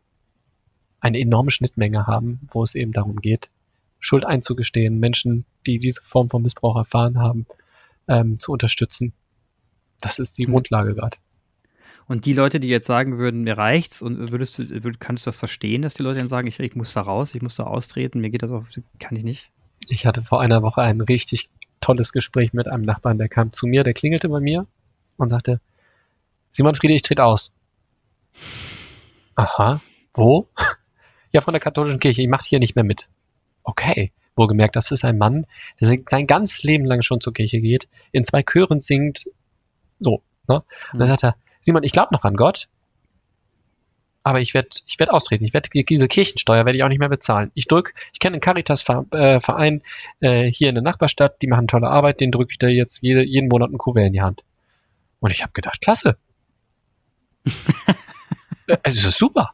eine 1.01 1.19
enorme 1.19 1.51
Schnittmenge 1.51 2.07
haben, 2.07 2.41
wo 2.53 2.63
es 2.63 2.75
eben 2.75 2.93
darum 2.93 3.17
geht, 3.17 3.51
Schuld 4.03 4.27
einzugestehen, 4.27 4.99
Menschen, 4.99 5.47
die 5.65 5.79
diese 5.79 6.03
Form 6.03 6.29
von 6.29 6.43
Missbrauch 6.43 6.77
erfahren 6.77 7.19
haben, 7.19 7.47
ähm, 8.09 8.41
zu 8.41 8.53
unterstützen. 8.53 9.13
Das 10.01 10.19
ist 10.19 10.39
die 10.39 10.45
Grundlage 10.45 10.95
gerade. 10.95 11.17
Und 12.09 12.27
die 12.27 12.33
Leute, 12.33 12.59
die 12.59 12.67
jetzt 12.67 12.89
sagen 12.89 13.19
würden, 13.19 13.45
mir 13.45 13.57
reicht's, 13.57 14.03
und 14.03 14.33
würdest 14.33 14.59
du, 14.59 14.85
würd, 14.85 14.99
kannst 14.99 15.25
du 15.25 15.29
das 15.29 15.39
verstehen, 15.39 15.83
dass 15.83 15.95
die 15.95 16.03
Leute 16.03 16.19
dann 16.19 16.27
sagen, 16.27 16.49
ich, 16.49 16.59
ich 16.59 16.75
muss 16.75 16.93
da 16.93 17.03
raus, 17.03 17.37
ich 17.37 17.43
muss 17.43 17.55
da 17.55 17.63
austreten, 17.63 18.21
mir 18.21 18.31
geht 18.31 18.43
das 18.43 18.51
auf, 18.51 18.67
kann 18.99 19.17
ich 19.17 19.23
nicht? 19.23 19.51
Ich 19.89 20.05
hatte 20.05 20.23
vor 20.23 20.41
einer 20.41 20.63
Woche 20.63 20.83
ein 20.83 21.01
richtig 21.01 21.49
tolles 21.81 22.13
Gespräch 22.13 22.53
mit 22.53 22.67
einem 22.67 22.85
Nachbarn, 22.85 23.19
der 23.19 23.29
kam 23.29 23.53
zu 23.53 23.69
mir, 23.69 23.85
der 23.85 23.95
klingelte 23.95 24.29
bei 24.29 24.41
mir 24.41 24.67
und 25.17 25.29
sagte, 25.29 25.61
Simon 26.51 26.75
Friede, 26.75 26.95
ich 26.95 27.03
trete 27.03 27.25
aus. 27.25 27.53
Aha, 29.37 29.81
wo? 30.15 30.49
Ja, 31.35 31.41
von 31.41 31.55
der 31.55 31.63
katholischen 31.63 31.99
Kirche, 31.99 32.21
ich 32.21 32.29
mache 32.29 32.47
hier 32.47 32.59
nicht 32.59 32.75
mehr 32.75 32.85
mit. 32.85 33.09
Okay. 33.63 34.13
Wohlgemerkt, 34.35 34.77
das 34.77 34.91
ist 34.91 35.05
ein 35.05 35.19
Mann, 35.19 35.47
der 35.81 35.89
sein 36.09 36.27
ganzes 36.27 36.63
Leben 36.63 36.87
lang 36.87 37.03
schon 37.03 37.21
zur 37.21 37.35
Kirche 37.35 37.61
geht, 37.61 37.87
in 38.13 38.25
zwei 38.25 38.43
Chören 38.43 38.81
singt, 38.81 39.27
so. 40.01 40.23
Ne? 40.49 40.63
Und 40.93 40.99
dann 40.99 41.09
mhm. 41.09 41.13
sagt 41.13 41.25
er, 41.25 41.37
Simon, 41.61 41.83
ich 41.83 41.93
glaube 41.93 42.15
noch 42.15 42.25
an 42.25 42.37
Gott, 42.37 42.69
aber 44.25 44.41
ich 44.41 44.55
werde 44.55 44.69
ich 44.87 44.99
werd 44.99 45.11
austreten. 45.11 45.45
Ich 45.45 45.53
werde 45.53 45.69
diese 45.71 46.09
Kirchensteuer 46.09 46.65
werde 46.65 46.77
ich 46.77 46.85
auch 46.85 46.89
nicht 46.89 47.01
mehr 47.01 47.09
bezahlen. 47.09 47.51
Ich 47.55 47.67
drück, 47.67 47.95
ich 48.13 48.21
kenne 48.21 48.35
einen 48.35 48.41
Caritas-Verein 48.41 49.83
äh, 50.21 50.45
hier 50.45 50.69
in 50.69 50.77
der 50.77 50.83
Nachbarstadt, 50.83 51.43
die 51.43 51.49
machen 51.49 51.67
tolle 51.67 51.89
Arbeit, 51.89 52.21
den 52.21 52.31
drücke 52.31 52.53
ich 52.53 52.59
da 52.59 52.69
jetzt 52.69 53.03
jede, 53.03 53.23
jeden 53.23 53.49
Monat 53.49 53.71
ein 53.71 53.79
Kuvert 53.79 54.07
in 54.07 54.13
die 54.13 54.23
Hand. 54.23 54.43
Und 55.21 55.31
ich 55.31 55.43
habe 55.43 55.53
gedacht, 55.53 55.81
klasse. 55.81 56.17
es 58.83 59.05
ist 59.05 59.19
super. 59.19 59.51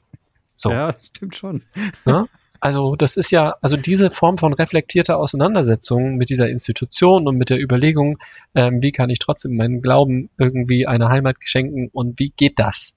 So. 0.57 0.71
Ja, 0.71 0.95
stimmt 1.01 1.37
schon. 1.37 1.63
Ja? 2.05 2.27
Also 2.61 2.97
das 2.97 3.17
ist 3.17 3.31
ja, 3.31 3.57
also 3.61 3.77
diese 3.77 4.11
Form 4.11 4.39
von 4.39 4.53
reflektierter 4.53 5.19
Auseinandersetzung 5.19 6.17
mit 6.17 6.31
dieser 6.31 6.49
Institution 6.49 7.29
und 7.29 7.37
mit 7.37 7.51
der 7.51 7.61
Überlegung, 7.61 8.19
ähm, 8.55 8.83
wie 8.83 8.93
kann 8.93 9.11
ich 9.11 9.19
trotzdem 9.19 9.57
meinen 9.57 9.81
Glauben 9.81 10.31
irgendwie 10.39 10.87
eine 10.87 11.09
Heimat 11.09 11.37
schenken 11.41 11.89
und 11.93 12.19
wie 12.19 12.31
geht 12.31 12.59
das? 12.59 12.97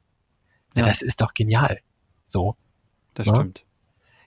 Ja. 0.75 0.83
Das 0.83 1.01
ist 1.01 1.21
doch 1.21 1.33
genial. 1.33 1.79
So. 2.25 2.55
Das 3.13 3.27
ja? 3.27 3.35
stimmt. 3.35 3.65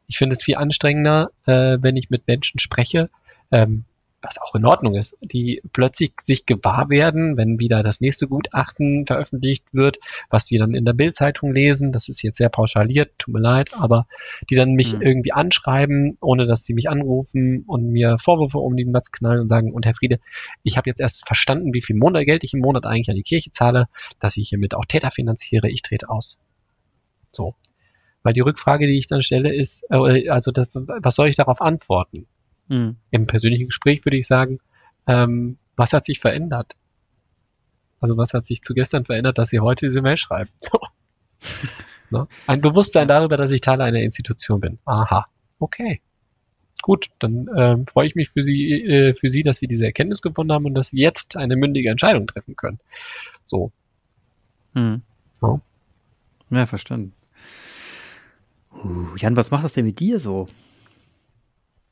Ich 0.07 0.18
finde 0.18 0.35
es 0.35 0.43
viel 0.45 0.57
anstrengender, 0.57 1.30
äh, 1.47 1.78
wenn 1.80 1.97
ich 1.97 2.11
mit 2.11 2.26
Menschen 2.26 2.59
spreche, 2.61 3.09
ähm, 3.51 3.85
was 4.25 4.41
auch 4.41 4.55
in 4.55 4.64
Ordnung 4.64 4.95
ist, 4.95 5.16
die 5.20 5.62
plötzlich 5.72 6.12
sich 6.22 6.47
gewahr 6.47 6.89
werden, 6.89 7.37
wenn 7.37 7.59
wieder 7.59 7.83
das 7.83 8.01
nächste 8.01 8.27
Gutachten 8.27 9.07
veröffentlicht 9.07 9.64
wird, 9.72 9.99
was 10.31 10.47
sie 10.47 10.59
dann 10.59 10.75
in 10.75 10.85
der 10.85 10.95
Bildzeitung 10.95 11.53
lesen, 11.53 11.93
das 11.93 12.09
ist 12.09 12.22
jetzt 12.22 12.39
sehr 12.39 12.49
pauschaliert, 12.49 13.12
tut 13.18 13.35
mir 13.35 13.41
leid, 13.41 13.72
aber 13.79 14.07
die 14.49 14.55
dann 14.55 14.72
mich 14.72 14.95
mhm. 14.95 15.03
irgendwie 15.03 15.33
anschreiben, 15.33 16.16
ohne 16.20 16.47
dass 16.47 16.64
sie 16.64 16.75
mich 16.75 16.89
anrufen 16.89 17.64
und 17.66 17.91
mir 17.91 18.18
Vorwürfe 18.18 18.59
um 18.59 18.77
den 18.77 18.91
Platz 18.91 19.12
knallen 19.12 19.43
und 19.43 19.49
sagen, 19.49 19.72
und 19.72 19.85
Herr 19.85 19.95
Friede, 19.95 20.20
ich 20.62 20.77
habe 20.77 20.89
jetzt 20.89 21.01
erst 21.01 21.27
verstanden, 21.27 21.75
wie 21.75 21.83
viel 21.83 21.97
Monatgeld 21.97 22.45
ich 22.45 22.55
im 22.55 22.61
Monat 22.61 22.87
eigentlich 22.87 23.11
an 23.11 23.16
die 23.16 23.22
Kirche 23.22 23.51
zahle, 23.51 23.89
dass 24.18 24.37
ich 24.37 24.49
hiermit 24.49 24.75
auch 24.75 24.87
Täter 24.87 25.11
finanziere, 25.11 25.68
ich 25.68 25.83
trete 25.83 26.09
aus. 26.09 26.39
So. 27.33 27.55
Weil 28.22 28.33
die 28.33 28.41
Rückfrage, 28.41 28.87
die 28.87 28.97
ich 28.97 29.07
dann 29.07 29.20
stelle, 29.20 29.55
ist, 29.55 29.85
äh, 29.91 30.31
also 30.31 30.51
das, 30.51 30.68
was 30.72 31.14
soll 31.14 31.29
ich 31.29 31.37
darauf 31.37 31.61
antworten? 31.61 32.27
Mhm. 32.69 32.97
Im 33.11 33.27
persönlichen 33.27 33.67
Gespräch 33.67 34.05
würde 34.05 34.17
ich 34.17 34.27
sagen, 34.27 34.59
ähm, 35.07 35.59
was 35.77 35.93
hat 35.93 36.05
sich 36.05 36.21
verändert? 36.21 36.77
Also 38.01 38.17
was 38.17 38.35
hat 38.35 38.47
sich 38.47 38.62
zu 38.62 38.75
gestern 38.75 39.05
verändert, 39.05 39.39
dass 39.39 39.49
Sie 39.49 39.61
heute 39.61 39.87
diese 39.87 40.03
Mail 40.03 40.17
schreiben? 40.17 40.51
ne? 42.11 42.27
Ein 42.47 42.61
Bewusstsein 42.61 43.09
darüber, 43.09 43.37
dass 43.37 43.53
ich 43.53 43.61
Teil 43.61 43.81
einer 43.81 44.01
Institution 44.01 44.61
bin. 44.61 44.79
Aha, 44.85 45.27
okay. 45.59 46.01
Gut, 46.83 47.07
dann 47.19 47.49
ähm, 47.57 47.87
freue 47.87 48.07
ich 48.07 48.15
mich 48.15 48.29
für 48.29 48.43
Sie, 48.43 48.73
äh, 48.73 49.15
für 49.15 49.31
Sie, 49.31 49.43
dass 49.43 49.59
Sie 49.59 49.67
diese 49.67 49.87
Erkenntnis 49.87 50.21
gefunden 50.21 50.53
haben 50.53 50.67
und 50.67 50.75
dass 50.75 50.89
Sie 50.89 50.99
jetzt 50.99 51.37
eine 51.37 51.57
mündige 51.57 51.89
Entscheidung 51.89 52.27
treffen 52.27 52.57
können. 52.57 52.79
So. 53.47 53.73
Hm. 54.75 55.01
Ja. 55.41 55.61
ja, 56.51 56.67
verstanden. 56.67 57.15
Uh, 58.73 59.17
Jan, 59.17 59.37
was 59.37 59.51
macht 59.51 59.65
das 59.65 59.73
denn 59.73 59.87
mit 59.87 59.99
dir 59.99 60.19
so? 60.19 60.49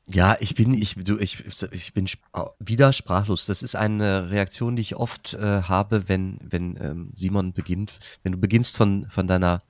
Ja, 0.07 0.35
ich 0.41 0.53
bin, 0.55 0.73
ich, 0.73 0.95
du, 0.95 1.17
ich, 1.17 1.45
ich 1.71 1.93
bin 1.93 2.09
wieder 2.59 2.91
sprachlos. 2.91 3.45
Das 3.45 3.63
ist 3.63 3.75
eine 3.75 4.29
Reaktion, 4.31 4.75
die 4.75 4.81
ich 4.81 4.95
oft 4.97 5.33
äh, 5.33 5.61
habe, 5.63 6.09
wenn, 6.09 6.39
wenn 6.43 6.75
ähm, 6.81 7.11
Simon 7.15 7.53
beginnt, 7.53 7.93
wenn 8.21 8.33
du 8.33 8.37
beginnst 8.37 8.75
von, 8.75 9.09
von 9.09 9.27
deiner, 9.27 9.63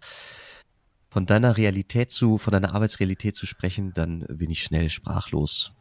von 1.10 1.28
deiner 1.28 1.56
Realität 1.56 2.12
zu, 2.12 2.40
von 2.40 2.52
deiner 2.52 2.74
Arbeitsrealität 2.74 3.36
zu 3.36 3.46
sprechen, 3.46 3.94
dann 3.94 4.22
bin 4.22 4.50
ich 4.50 4.64
schnell 4.64 4.90
sprachlos. 4.90 5.72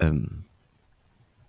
Ähm, 0.00 0.44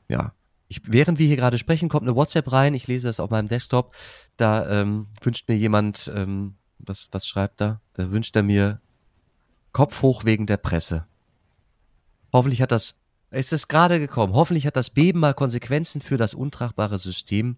ja. 0.10 0.34
Ich, 0.68 0.82
während 0.86 1.18
wir 1.18 1.26
hier 1.26 1.38
gerade 1.38 1.58
sprechen, 1.58 1.90
kommt 1.90 2.04
eine 2.04 2.16
WhatsApp 2.16 2.52
rein. 2.52 2.76
Ich 2.76 2.88
lese 2.88 3.08
das 3.08 3.20
auf 3.20 3.32
meinem 3.32 3.48
Desktop. 3.48 3.96
Da 4.36 4.82
ähm, 4.82 5.08
wünscht 5.22 5.48
mir 5.48 5.56
jemand, 5.56 6.12
ähm, 6.14 6.56
was, 6.78 7.10
was 7.12 7.26
schreibt 7.26 7.62
er? 7.62 7.82
Da 7.94 8.12
wünscht 8.12 8.36
er 8.36 8.44
mir 8.44 8.80
Kopf 9.72 10.04
hoch 10.04 10.26
wegen 10.26 10.46
der 10.46 10.58
Presse. 10.58 11.08
Hoffentlich 12.34 12.62
hat 12.62 12.72
das, 12.72 12.96
ist 13.32 13.54
es 13.54 13.68
gerade 13.68 14.00
gekommen, 14.00 14.34
hoffentlich 14.34 14.66
hat 14.66 14.76
das 14.76 14.90
Beben 14.90 15.20
mal 15.20 15.34
Konsequenzen 15.34 16.02
für 16.02 16.18
das 16.18 16.34
untragbare 16.34 16.98
System. 16.98 17.58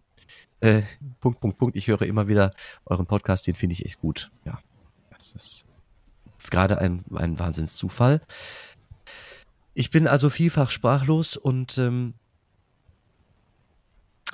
Äh, 0.59 0.81
Punkt, 1.21 1.39
Punkt, 1.39 1.57
Punkt. 1.57 1.75
Ich 1.75 1.87
höre 1.87 2.01
immer 2.01 2.27
wieder 2.27 2.53
euren 2.85 3.05
Podcast, 3.05 3.47
den 3.47 3.55
finde 3.55 3.73
ich 3.73 3.85
echt 3.85 4.01
gut. 4.01 4.31
Ja, 4.45 4.59
das 5.11 5.31
ist 5.31 5.65
gerade 6.49 6.79
ein, 6.79 7.03
ein 7.15 7.39
Wahnsinnszufall. 7.39 8.21
Ich 9.73 9.91
bin 9.91 10.07
also 10.07 10.29
vielfach 10.29 10.71
sprachlos 10.71 11.37
und 11.37 11.77
ähm, 11.77 12.13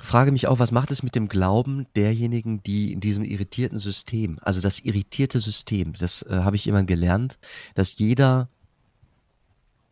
frage 0.00 0.32
mich 0.32 0.46
auch, 0.46 0.58
was 0.58 0.72
macht 0.72 0.90
es 0.90 1.02
mit 1.02 1.14
dem 1.14 1.28
Glauben 1.28 1.86
derjenigen, 1.94 2.62
die 2.62 2.92
in 2.92 3.00
diesem 3.00 3.24
irritierten 3.24 3.78
System, 3.78 4.38
also 4.42 4.60
das 4.60 4.80
irritierte 4.80 5.40
System, 5.40 5.92
das 5.94 6.22
äh, 6.22 6.40
habe 6.42 6.56
ich 6.56 6.66
immer 6.66 6.82
gelernt, 6.82 7.38
dass 7.74 7.98
jeder 7.98 8.48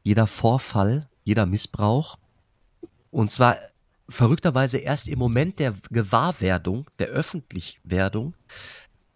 jeder 0.04 0.28
Vorfall, 0.28 1.08
jeder 1.24 1.46
Missbrauch. 1.46 2.18
Und 3.10 3.30
zwar 3.30 3.56
verrückterweise 4.08 4.78
erst 4.78 5.08
im 5.08 5.18
Moment 5.18 5.58
der 5.58 5.74
Gewahrwerdung, 5.90 6.88
der 6.98 7.08
Öffentlichwerdung, 7.08 8.34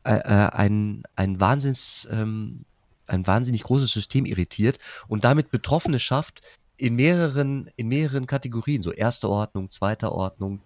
äh, 0.04 0.14
äh, 0.14 0.50
ein, 0.50 1.04
ein 1.14 1.38
Wahnsinns, 1.38 2.08
ähm, 2.10 2.64
ein 3.06 3.26
wahnsinnig 3.26 3.62
großes 3.62 3.90
System 3.90 4.26
irritiert 4.26 4.78
und 5.06 5.24
damit 5.24 5.50
Betroffene 5.50 5.98
schafft 5.98 6.42
in 6.76 6.94
mehreren, 6.94 7.70
in 7.76 7.88
mehreren 7.88 8.26
Kategorien, 8.26 8.82
so 8.82 8.92
erste 8.92 9.28
Ordnung, 9.28 9.70
zweiter 9.70 10.12
Ordnung. 10.12 10.60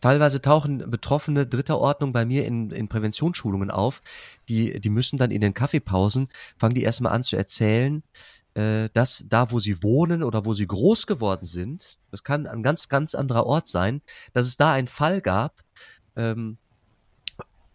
Teilweise 0.00 0.40
tauchen 0.40 0.90
Betroffene 0.90 1.46
dritter 1.46 1.78
Ordnung 1.78 2.12
bei 2.12 2.24
mir 2.24 2.46
in, 2.46 2.70
in 2.70 2.88
Präventionsschulungen 2.88 3.70
auf. 3.70 4.00
Die, 4.48 4.80
die 4.80 4.88
müssen 4.88 5.18
dann 5.18 5.30
in 5.30 5.42
den 5.42 5.52
Kaffeepausen, 5.52 6.28
fangen 6.58 6.74
die 6.74 6.82
erstmal 6.82 7.12
an 7.12 7.22
zu 7.22 7.36
erzählen, 7.36 8.02
äh, 8.02 8.39
dass 8.92 9.24
da, 9.28 9.50
wo 9.50 9.60
sie 9.60 9.82
wohnen 9.82 10.22
oder 10.22 10.44
wo 10.44 10.54
sie 10.54 10.66
groß 10.66 11.06
geworden 11.06 11.46
sind, 11.46 11.98
das 12.10 12.24
kann 12.24 12.46
ein 12.46 12.62
ganz, 12.62 12.88
ganz 12.88 13.14
anderer 13.14 13.46
Ort 13.46 13.66
sein, 13.66 14.02
dass 14.32 14.46
es 14.46 14.56
da 14.56 14.72
einen 14.72 14.88
Fall 14.88 15.20
gab, 15.20 15.62
ähm, 16.16 16.58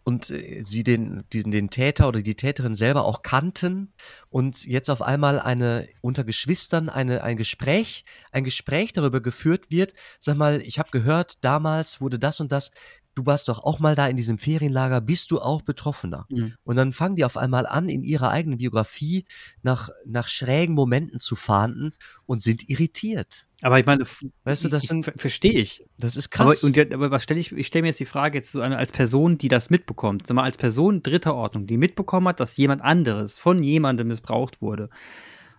und 0.06 0.30
äh, 0.30 0.62
sie 0.62 0.84
den, 0.84 1.24
diesen, 1.32 1.50
den 1.50 1.68
Täter 1.68 2.06
oder 2.06 2.22
die 2.22 2.36
Täterin 2.36 2.76
selber 2.76 3.04
auch 3.04 3.22
kannten 3.22 3.92
und 4.30 4.64
jetzt 4.64 4.88
auf 4.88 5.02
einmal 5.02 5.40
eine 5.40 5.88
unter 6.00 6.22
Geschwistern 6.22 6.88
eine, 6.88 7.24
ein 7.24 7.36
Gespräch, 7.36 8.04
ein 8.30 8.44
Gespräch 8.44 8.92
darüber 8.92 9.20
geführt 9.20 9.68
wird. 9.68 9.94
Sag 10.20 10.36
mal, 10.36 10.60
ich 10.60 10.78
habe 10.78 10.90
gehört, 10.92 11.44
damals 11.44 12.00
wurde 12.00 12.20
das 12.20 12.38
und 12.40 12.52
das 12.52 12.70
du 13.16 13.24
warst 13.24 13.48
doch 13.48 13.64
auch 13.64 13.80
mal 13.80 13.94
da 13.94 14.06
in 14.06 14.16
diesem 14.16 14.38
Ferienlager, 14.38 15.00
bist 15.00 15.30
du 15.30 15.40
auch 15.40 15.62
Betroffener? 15.62 16.26
Mhm. 16.28 16.54
Und 16.64 16.76
dann 16.76 16.92
fangen 16.92 17.16
die 17.16 17.24
auf 17.24 17.36
einmal 17.36 17.66
an, 17.66 17.88
in 17.88 18.04
ihrer 18.04 18.30
eigenen 18.30 18.58
Biografie 18.58 19.24
nach, 19.62 19.88
nach 20.04 20.28
schrägen 20.28 20.74
Momenten 20.74 21.18
zu 21.18 21.34
fahnden 21.34 21.94
und 22.26 22.42
sind 22.42 22.68
irritiert. 22.68 23.46
Aber 23.62 23.80
ich 23.80 23.86
meine, 23.86 24.04
weißt 24.44 24.64
du, 24.64 24.68
das 24.68 24.84
sind, 24.84 25.10
verstehe 25.16 25.58
ich. 25.58 25.82
Das 25.98 26.14
ist 26.14 26.30
krass. 26.30 26.62
Aber, 26.62 26.68
und, 26.68 26.94
aber 26.94 27.10
was 27.10 27.22
stelle 27.22 27.40
ich, 27.40 27.52
ich 27.52 27.66
stelle 27.66 27.82
mir 27.82 27.88
jetzt 27.88 28.00
die 28.00 28.04
Frage 28.04 28.36
jetzt 28.36 28.52
so 28.52 28.60
eine, 28.60 28.76
als 28.76 28.92
Person, 28.92 29.38
die 29.38 29.48
das 29.48 29.70
mitbekommt, 29.70 30.26
sag 30.26 30.34
mal, 30.34 30.44
als 30.44 30.58
Person 30.58 31.02
dritter 31.02 31.34
Ordnung, 31.34 31.66
die 31.66 31.78
mitbekommen 31.78 32.28
hat, 32.28 32.38
dass 32.38 32.58
jemand 32.58 32.82
anderes 32.82 33.38
von 33.38 33.62
jemandem 33.62 34.08
missbraucht 34.08 34.60
wurde 34.60 34.90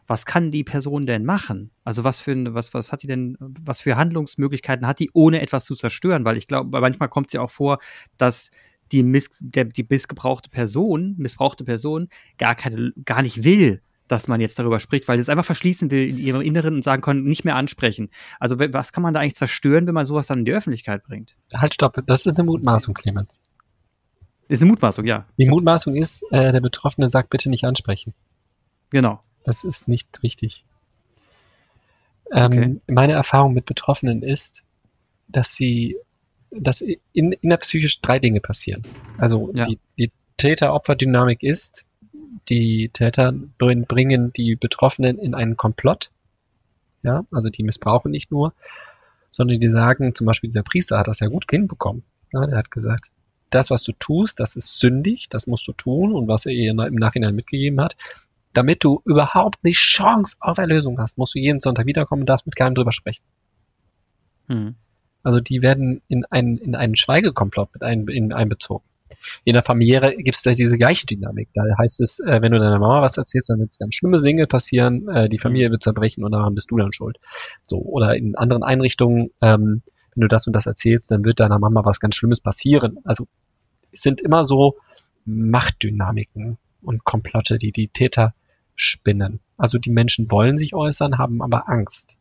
was 0.08 0.26
kann 0.26 0.51
die 0.51 0.64
Person 0.64 1.05
denn 1.05 1.26
machen? 1.26 1.72
Also 1.84 2.03
was 2.03 2.22
für 2.22 2.53
was 2.53 2.74
was 2.74 2.91
hat 2.91 3.03
die 3.03 3.08
denn 3.08 3.38
was 3.39 3.82
für 3.82 3.97
Handlungsmöglichkeiten 3.97 4.88
hat 4.88 4.99
die 4.99 5.12
ohne 5.14 5.41
etwas 5.41 5.66
zu 5.66 5.76
zerstören, 5.76 6.26
weil 6.26 6.38
ich 6.38 6.47
glaube, 6.47 6.80
manchmal 6.80 7.10
kommt 7.10 7.28
es 7.28 7.34
ja 7.34 7.41
auch 7.41 7.51
vor, 7.51 7.80
dass 8.18 8.49
die 8.91 9.03
miss, 9.03 9.30
der, 9.41 9.66
die 9.66 9.86
missgebrauchte 9.88 10.49
Person, 10.49 11.16
missbrauchte 11.18 11.66
Person 11.66 12.08
gar 12.38 12.55
keine 12.55 12.93
gar 13.03 13.22
nicht 13.22 13.43
will, 13.43 13.82
dass 14.08 14.30
man 14.30 14.39
jetzt 14.39 14.58
darüber 14.58 14.80
spricht, 14.80 15.08
weil 15.08 15.18
sie 15.18 15.24
es 15.24 15.30
einfach 15.30 15.45
verschließen 15.45 15.91
will 15.91 16.08
in 16.08 16.18
ihrem 16.18 16.41
Inneren 16.41 16.76
und 16.76 16.84
sagen 16.84 17.01
können, 17.01 17.26
nicht 17.26 17.43
mehr 17.43 17.55
ansprechen. 17.55 18.10
Also 18.39 18.58
was 18.60 18.93
kann 18.93 19.03
man 19.03 19.14
da 19.14 19.20
eigentlich 19.20 19.36
zerstören, 19.36 19.88
wenn 19.88 19.93
man 19.93 20.05
sowas 20.05 20.28
dann 20.28 20.39
in 20.39 20.45
die 20.45 20.53
Öffentlichkeit 20.53 21.03
bringt? 21.03 21.36
Halt, 21.53 21.74
stopp, 21.74 22.01
das 22.08 22.26
ist 22.26 22.38
eine 22.38 22.45
Mutmaßung, 22.45 22.93
Clemens. 22.93 23.41
Das 24.47 24.60
ist 24.60 24.62
eine 24.62 24.72
Mutmaßung, 24.72 25.05
ja. 25.05 25.26
Die 25.38 25.49
Mutmaßung 25.49 25.95
ist, 25.95 26.24
äh, 26.32 26.53
der 26.53 26.62
Betroffene 26.62 27.10
sagt 27.10 27.30
bitte 27.30 27.49
nicht 27.49 27.66
ansprechen. 27.66 28.14
Genau. 28.89 29.22
Das 29.48 29.64
ist 29.64 29.88
nicht 29.88 30.24
richtig. 30.24 30.66
Ähm, 32.34 32.52
okay. 32.52 32.82
Meine 32.88 33.14
Erfahrung 33.14 33.54
mit 33.54 33.66
Betroffenen 33.66 34.22
ist, 34.22 34.62
dass 35.30 35.56
sie, 35.56 35.95
dass 36.52 36.82
in, 36.82 37.32
in 37.32 37.50
der 37.50 37.56
Psyche 37.56 37.88
drei 38.02 38.20
Dinge 38.20 38.41
passieren. 38.41 38.84
Also 39.18 39.50
ja. 39.54 39.68
die, 39.68 39.80
die 39.98 40.12
Täter-Opfer-Dynamik 40.36 41.43
ist, 41.43 41.86
die 42.50 42.89
Täter 42.89 43.32
bringen 43.32 44.34
die 44.34 44.58
Betroffenen 44.58 45.18
in 45.18 45.34
einen 45.34 45.56
Komplott. 45.56 46.12
Ja, 47.02 47.24
also 47.32 47.50
die 47.50 47.64
missbrauchen 47.64 48.12
nicht 48.12 48.32
nur, 48.32 48.54
sondern 49.32 49.62
die 49.62 49.70
sagen, 49.70 50.14
zum 50.14 50.28
Beispiel 50.28 50.50
dieser 50.50 50.64
Priester 50.64 50.98
hat 50.98 51.08
das 51.08 51.22
ja 51.22 51.28
gut 51.28 51.45
hinbekommen. 51.50 52.04
Ja, 52.34 52.45
der 52.48 52.58
hat 52.58 52.70
gesagt, 52.70 53.12
das, 53.50 53.70
was 53.70 53.82
du 53.84 53.93
tust, 53.93 54.41
das 54.41 54.58
ist 54.58 54.78
sündig, 54.78 55.30
das 55.30 55.48
musst 55.48 55.66
du 55.70 55.72
tun 55.72 56.12
und 56.12 56.28
was 56.28 56.45
er 56.45 56.52
ihr 56.52 56.72
im 56.72 56.95
Nachhinein 56.95 57.34
mitgegeben 57.34 57.80
hat, 57.80 57.95
damit 58.54 58.84
du 58.84 59.02
überhaupt 59.06 59.60
eine 59.64 59.72
Chance 59.72 60.38
auf 60.39 60.58
Erlösung 60.58 61.00
hast, 61.00 61.18
musst 61.18 61.36
du 61.36 61.39
jeden 61.39 61.62
Sonntag 61.62 61.86
wiederkommen 61.86 62.24
und 62.24 62.30
darfst 62.30 62.45
mit 62.45 62.56
keinem 62.56 62.76
drüber 62.76 62.91
sprechen. 62.91 63.24
Mhm. 64.48 64.76
Also 65.24 65.39
die 65.39 65.62
werden 65.62 66.02
in 66.08 66.26
einen, 66.26 66.58
in 66.58 66.76
einen 66.76 66.95
Schweigekomplott 66.95 67.74
mit 67.74 67.84
ein, 67.84 68.08
in, 68.08 68.32
einbezogen. 68.32 68.86
In 69.43 69.54
der 69.54 69.64
Familiäre 69.64 70.16
gibt 70.16 70.38
es 70.38 70.43
da 70.43 70.52
diese 70.52 70.78
gleiche 70.78 71.06
Dynamik. 71.06 71.50
Da 71.54 71.64
heißt 71.78 72.02
es, 72.02 72.20
äh, 72.20 72.41
wenn 72.41 72.52
du 72.52 72.60
deiner 72.60 72.80
Mama 72.80 73.02
was 73.02 73.18
erzählst, 73.18 73.50
dann 73.50 73.60
wird 73.60 73.78
ganz 73.78 73.95
schlimme 73.95 74.22
Dinge 74.22 74.48
passieren, 74.48 75.08
äh, 75.10 75.28
die 75.28 75.39
Familie 75.39 75.72
wird 75.72 75.84
zerbrechen 75.84 76.24
und 76.24 76.32
daran 76.32 76.56
bist 76.56 76.72
du 76.72 76.78
dann 76.78 76.93
schuld. 76.93 77.18
So, 77.64 77.78
oder 77.78 78.16
in 78.16 78.36
anderen 78.36 78.64
Einrichtungen, 78.64 79.32
ähm, 79.41 79.82
wenn 80.16 80.22
du 80.22 80.28
das 80.28 80.48
und 80.48 80.56
das 80.56 80.66
erzählst, 80.66 81.12
dann 81.12 81.26
wird 81.26 81.39
deiner 81.39 81.60
Mama 81.60 81.84
was 81.84 82.00
ganz 82.00 82.16
Schlimmes 82.16 82.41
passieren. 82.41 83.00
Also 83.04 83.28
es 83.91 84.02
sind 84.02 84.22
immer 84.22 84.45
so 84.45 84.78
Machtdynamiken 85.26 86.58
und 86.82 87.03
Komplotte, 87.03 87.57
die 87.57 87.71
die 87.71 87.88
Täter 87.88 88.34
spinnen. 88.75 89.39
Also 89.57 89.78
die 89.78 89.89
Menschen 89.89 90.32
wollen 90.32 90.57
sich 90.57 90.73
äußern, 90.73 91.17
haben 91.17 91.41
aber 91.41 91.67
Angst. 91.67 92.17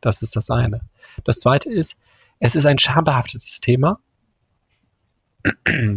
Das 0.00 0.22
ist 0.22 0.36
das 0.36 0.50
eine. 0.50 0.80
Das 1.24 1.38
zweite 1.38 1.70
ist, 1.70 1.96
es 2.38 2.54
ist 2.54 2.66
ein 2.66 2.78
schambehaftetes 2.78 3.60
Thema. 3.60 3.98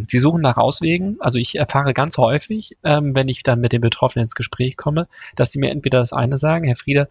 Sie 0.08 0.20
suchen 0.20 0.42
nach 0.42 0.58
Auswegen. 0.58 1.18
Also 1.20 1.38
ich 1.38 1.56
erfahre 1.56 1.94
ganz 1.94 2.18
häufig, 2.18 2.78
ähm, 2.84 3.14
wenn 3.14 3.28
ich 3.28 3.44
dann 3.44 3.62
mit 3.62 3.74
den 3.74 3.82
Betroffenen 3.82 4.24
ins 4.24 4.36
Gespräch 4.36 4.76
komme, 4.76 5.08
dass 5.36 5.52
sie 5.52 5.60
mir 5.60 5.70
entweder 5.70 6.00
das 6.00 6.14
eine 6.14 6.38
sagen, 6.38 6.66
Herr 6.66 6.76
Frieder, 6.76 7.08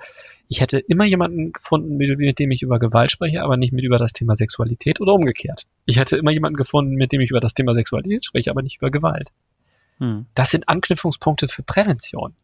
ich 0.49 0.61
hätte 0.61 0.79
immer 0.79 1.05
jemanden 1.05 1.53
gefunden, 1.53 1.97
mit, 1.97 2.19
mit 2.19 2.39
dem 2.39 2.51
ich 2.51 2.63
über 2.63 2.79
Gewalt 2.79 3.11
spreche, 3.11 3.43
aber 3.43 3.57
nicht 3.57 3.73
mit 3.73 3.85
über 3.85 3.99
das 3.99 4.13
Thema 4.13 4.35
Sexualität 4.35 5.01
oder 5.01 5.15
umgekehrt. 5.15 5.67
Ich 5.87 5.99
hätte 5.99 6.17
immer 6.17 6.33
jemanden 6.33 6.57
gefunden, 6.57 6.95
mit 6.95 7.13
dem 7.13 7.21
ich 7.21 7.31
über 7.31 7.41
das 7.41 7.55
Thema 7.55 7.75
Sexualität 7.75 8.25
spreche, 8.25 8.51
aber 8.51 8.63
nicht 8.63 8.77
über 8.79 8.91
Gewalt. 8.91 9.33
Hm. 9.99 10.27
Das 10.35 10.51
sind 10.51 10.69
Anknüpfungspunkte 10.69 11.49
für 11.49 11.63
Prävention. 11.63 12.35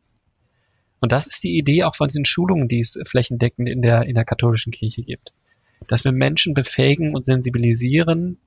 Und 1.00 1.12
das 1.12 1.26
ist 1.26 1.42
die 1.42 1.56
Idee 1.56 1.84
auch 1.84 1.96
von 1.96 2.08
diesen 2.08 2.24
Schulungen, 2.24 2.68
die 2.68 2.80
es 2.80 2.98
flächendeckend 3.06 3.68
in 3.68 3.82
der, 3.82 4.02
in 4.02 4.14
der 4.14 4.24
katholischen 4.24 4.72
Kirche 4.72 5.02
gibt. 5.02 5.32
Dass 5.88 6.04
wir 6.04 6.12
Menschen 6.12 6.54
befähigen 6.54 7.14
und 7.14 7.24
sensibilisieren, 7.24 8.38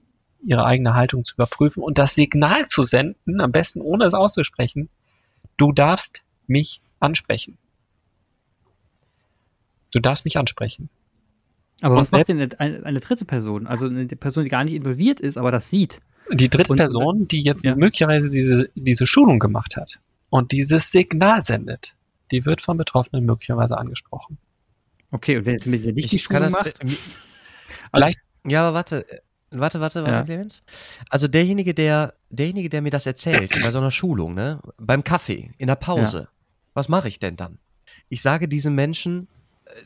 ihre 0.45 0.65
eigene 0.65 0.93
Haltung 0.93 1.25
zu 1.25 1.35
überprüfen 1.35 1.81
und 1.81 1.97
das 1.97 2.15
Signal 2.15 2.67
zu 2.67 2.83
senden, 2.83 3.41
am 3.41 3.51
besten 3.51 3.81
ohne 3.81 4.05
es 4.05 4.13
auszusprechen, 4.13 4.89
du 5.57 5.71
darfst 5.71 6.23
mich 6.47 6.81
ansprechen. 6.99 7.57
Du 9.91 9.99
darfst 9.99 10.25
mich 10.25 10.37
ansprechen. 10.37 10.89
Aber 11.81 11.95
und 11.95 12.01
was 12.01 12.11
macht 12.11 12.27
denn 12.27 12.39
eine, 12.57 12.85
eine, 12.85 12.99
dritte 12.99 13.25
Person? 13.25 13.67
Also 13.67 13.87
eine 13.87 14.05
Person, 14.07 14.43
die 14.43 14.49
gar 14.49 14.63
nicht 14.63 14.73
involviert 14.73 15.19
ist, 15.19 15.37
aber 15.37 15.51
das 15.51 15.69
sieht. 15.69 16.01
Die 16.31 16.49
dritte 16.49 16.71
und, 16.71 16.77
Person, 16.77 17.27
die 17.27 17.41
jetzt 17.41 17.63
ja. 17.63 17.75
möglicherweise 17.75 18.29
diese, 18.29 18.69
diese 18.75 19.05
Schulung 19.05 19.39
gemacht 19.39 19.75
hat 19.75 19.99
und 20.29 20.51
dieses 20.51 20.91
Signal 20.91 21.43
sendet, 21.43 21.95
die 22.31 22.45
wird 22.45 22.61
von 22.61 22.77
Betroffenen 22.77 23.25
möglicherweise 23.25 23.77
angesprochen. 23.77 24.37
Okay, 25.11 25.37
und 25.37 25.45
wenn 25.45 25.53
jetzt 25.53 25.67
mit 25.67 25.85
nicht 25.95 26.11
die 26.11 26.19
Schulung 26.19 26.49
macht? 26.51 26.79
Also, 27.91 28.15
ja, 28.45 28.63
aber 28.67 28.73
warte, 28.73 29.05
warte, 29.51 29.79
warte, 29.79 30.03
warte, 30.03 30.17
ja. 30.17 30.23
Clemens. 30.23 30.63
Also 31.09 31.27
derjenige, 31.27 31.73
der, 31.73 32.15
derjenige, 32.29 32.69
der 32.69 32.81
mir 32.81 32.89
das 32.89 33.05
erzählt, 33.05 33.51
bei 33.51 33.71
so 33.71 33.77
einer 33.77 33.91
Schulung, 33.91 34.33
ne, 34.33 34.59
beim 34.77 35.03
Kaffee, 35.03 35.51
in 35.57 35.67
der 35.67 35.75
Pause, 35.75 36.17
ja. 36.17 36.27
was 36.73 36.89
mache 36.89 37.07
ich 37.07 37.19
denn 37.19 37.35
dann? 37.35 37.59
Ich 38.09 38.21
sage 38.21 38.47
diesem 38.47 38.73
Menschen, 38.73 39.27
äh, 39.65 39.83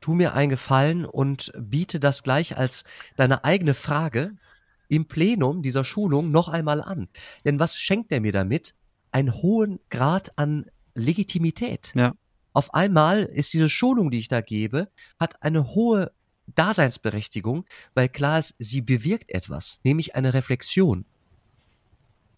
tu 0.00 0.14
mir 0.14 0.34
einen 0.34 0.50
Gefallen 0.50 1.04
und 1.04 1.52
biete 1.58 2.00
das 2.00 2.22
gleich 2.22 2.56
als 2.56 2.84
deine 3.16 3.44
eigene 3.44 3.74
Frage 3.74 4.32
im 4.92 5.06
Plenum 5.06 5.62
dieser 5.62 5.84
Schulung 5.84 6.30
noch 6.30 6.48
einmal 6.48 6.82
an. 6.82 7.08
Denn 7.46 7.58
was 7.58 7.78
schenkt 7.78 8.12
er 8.12 8.20
mir 8.20 8.32
damit? 8.32 8.74
Einen 9.10 9.32
hohen 9.34 9.80
Grad 9.88 10.36
an 10.36 10.66
Legitimität. 10.94 11.92
Ja. 11.96 12.14
Auf 12.52 12.74
einmal 12.74 13.22
ist 13.22 13.54
diese 13.54 13.70
Schulung, 13.70 14.10
die 14.10 14.18
ich 14.18 14.28
da 14.28 14.42
gebe, 14.42 14.88
hat 15.18 15.42
eine 15.42 15.68
hohe 15.68 16.12
Daseinsberechtigung, 16.46 17.64
weil 17.94 18.10
klar 18.10 18.38
ist, 18.38 18.54
sie 18.58 18.82
bewirkt 18.82 19.30
etwas, 19.30 19.80
nämlich 19.82 20.14
eine 20.14 20.34
Reflexion. 20.34 21.06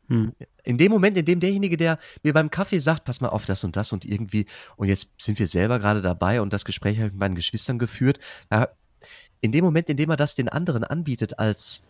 Hm. 0.07 0.33
In 0.63 0.79
dem 0.79 0.93
Moment, 0.93 1.17
in 1.17 1.25
dem 1.25 1.41
derjenige, 1.41 1.77
der 1.77 1.99
mir 2.23 2.35
beim 2.35 2.51
Kaffee 2.51 2.79
sagt, 2.79 3.05
pass 3.05 3.21
mal 3.21 3.31
auf 3.31 3.47
das 3.47 3.65
und 3.65 3.75
das 3.75 3.93
und 3.93 4.05
irgendwie, 4.05 4.47
und 4.77 4.87
jetzt 4.87 5.09
sind 5.19 5.41
wir 5.41 5.49
selber 5.49 5.81
gerade 5.81 6.03
dabei 6.03 6.41
und 6.41 6.53
das 6.53 6.65
Gespräch 6.65 6.99
habe 6.99 7.09
ich 7.09 7.13
mit 7.15 7.21
meinen 7.21 7.35
Geschwistern 7.35 7.81
geführt, 7.81 8.21
in 9.41 9.51
dem 9.51 9.65
Moment, 9.65 9.91
in 9.91 9.97
dem 9.97 10.11
er 10.11 10.17
das 10.17 10.37
den 10.37 10.49
anderen 10.49 10.85
anbietet 10.85 11.41
als, 11.41 11.83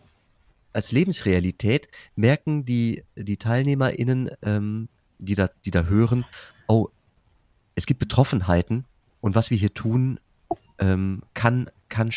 als 0.75 0.93
Lebensrealität, 0.93 1.89
merken 2.17 2.65
die, 2.65 3.05
die 3.17 3.37
TeilnehmerInnen, 3.37 4.31
ähm, 4.43 4.89
die, 5.19 5.35
da, 5.35 5.49
die 5.65 5.71
da 5.71 5.85
hören, 5.85 6.25
oh, 6.67 6.89
es 7.75 7.87
gibt 7.87 8.01
Betroffenheiten 8.01 8.85
und 9.21 9.35
was 9.35 9.51
wir 9.51 9.57
hier 9.57 9.73
tun, 9.73 10.21
ähm, 10.79 11.23
kann, 11.35 11.71
kann, 11.89 12.11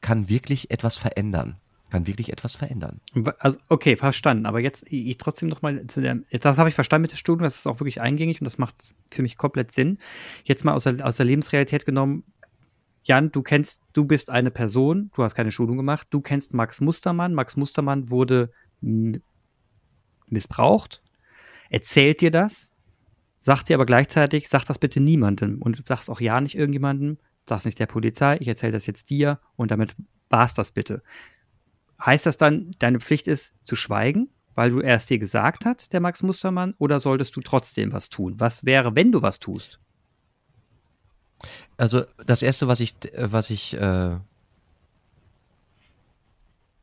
kann 0.00 0.28
wirklich 0.28 0.70
etwas 0.70 0.98
verändern. 0.98 1.56
Kann 1.90 2.06
wirklich 2.06 2.32
etwas 2.32 2.56
verändern. 2.56 3.00
Also, 3.38 3.58
okay, 3.68 3.96
verstanden. 3.96 4.46
Aber 4.46 4.60
jetzt 4.60 4.90
ich 4.90 5.18
trotzdem 5.18 5.50
noch 5.50 5.60
mal 5.60 5.86
zu 5.88 6.00
der, 6.00 6.20
das 6.30 6.56
habe 6.56 6.70
ich 6.70 6.74
verstanden 6.74 7.02
mit 7.02 7.10
der 7.10 7.18
Studie, 7.18 7.42
das 7.42 7.56
ist 7.56 7.66
auch 7.66 7.80
wirklich 7.80 8.00
eingängig 8.00 8.40
und 8.40 8.46
das 8.46 8.56
macht 8.56 8.94
für 9.10 9.20
mich 9.20 9.36
komplett 9.36 9.72
Sinn. 9.72 9.98
Jetzt 10.44 10.64
mal 10.64 10.72
aus 10.72 10.84
der, 10.84 11.04
aus 11.04 11.18
der 11.18 11.26
Lebensrealität 11.26 11.84
genommen, 11.84 12.24
Jan, 13.04 13.32
du 13.32 13.42
kennst, 13.42 13.82
du 13.92 14.04
bist 14.04 14.30
eine 14.30 14.50
Person, 14.50 15.10
du 15.14 15.22
hast 15.22 15.34
keine 15.34 15.50
Schulung 15.50 15.76
gemacht, 15.76 16.06
du 16.10 16.20
kennst 16.20 16.54
Max 16.54 16.80
Mustermann. 16.80 17.34
Max 17.34 17.56
Mustermann 17.56 18.10
wurde 18.10 18.52
missbraucht, 20.28 21.02
erzählt 21.68 22.20
dir 22.20 22.30
das, 22.30 22.72
sagt 23.38 23.68
dir 23.68 23.74
aber 23.74 23.86
gleichzeitig, 23.86 24.48
sag 24.48 24.64
das 24.64 24.78
bitte 24.78 25.00
niemandem 25.00 25.60
und 25.60 25.82
sag's 25.86 26.08
auch 26.08 26.20
ja 26.20 26.40
nicht 26.40 26.56
irgendjemandem, 26.56 27.18
sag's 27.46 27.64
nicht 27.64 27.78
der 27.78 27.86
Polizei, 27.86 28.36
ich 28.40 28.48
erzähle 28.48 28.72
das 28.72 28.86
jetzt 28.86 29.10
dir 29.10 29.40
und 29.56 29.70
damit 29.70 29.96
war's 30.28 30.54
das 30.54 30.72
bitte. 30.72 31.02
Heißt 32.04 32.26
das 32.26 32.36
dann, 32.36 32.72
deine 32.78 33.00
Pflicht 33.00 33.28
ist 33.28 33.54
zu 33.62 33.76
schweigen, 33.76 34.30
weil 34.54 34.70
du 34.70 34.80
erst 34.80 35.10
dir 35.10 35.18
gesagt 35.18 35.64
hat, 35.64 35.92
der 35.92 36.00
Max 36.00 36.22
Mustermann, 36.22 36.74
oder 36.78 37.00
solltest 37.00 37.36
du 37.36 37.40
trotzdem 37.40 37.92
was 37.92 38.08
tun? 38.08 38.34
Was 38.38 38.64
wäre, 38.64 38.94
wenn 38.94 39.12
du 39.12 39.22
was 39.22 39.38
tust? 39.38 39.80
Also 41.76 42.04
das 42.26 42.42
erste, 42.42 42.68
was 42.68 42.80
ich, 42.80 42.94
was 43.14 43.50
ich 43.50 43.74
äh, 43.74 44.16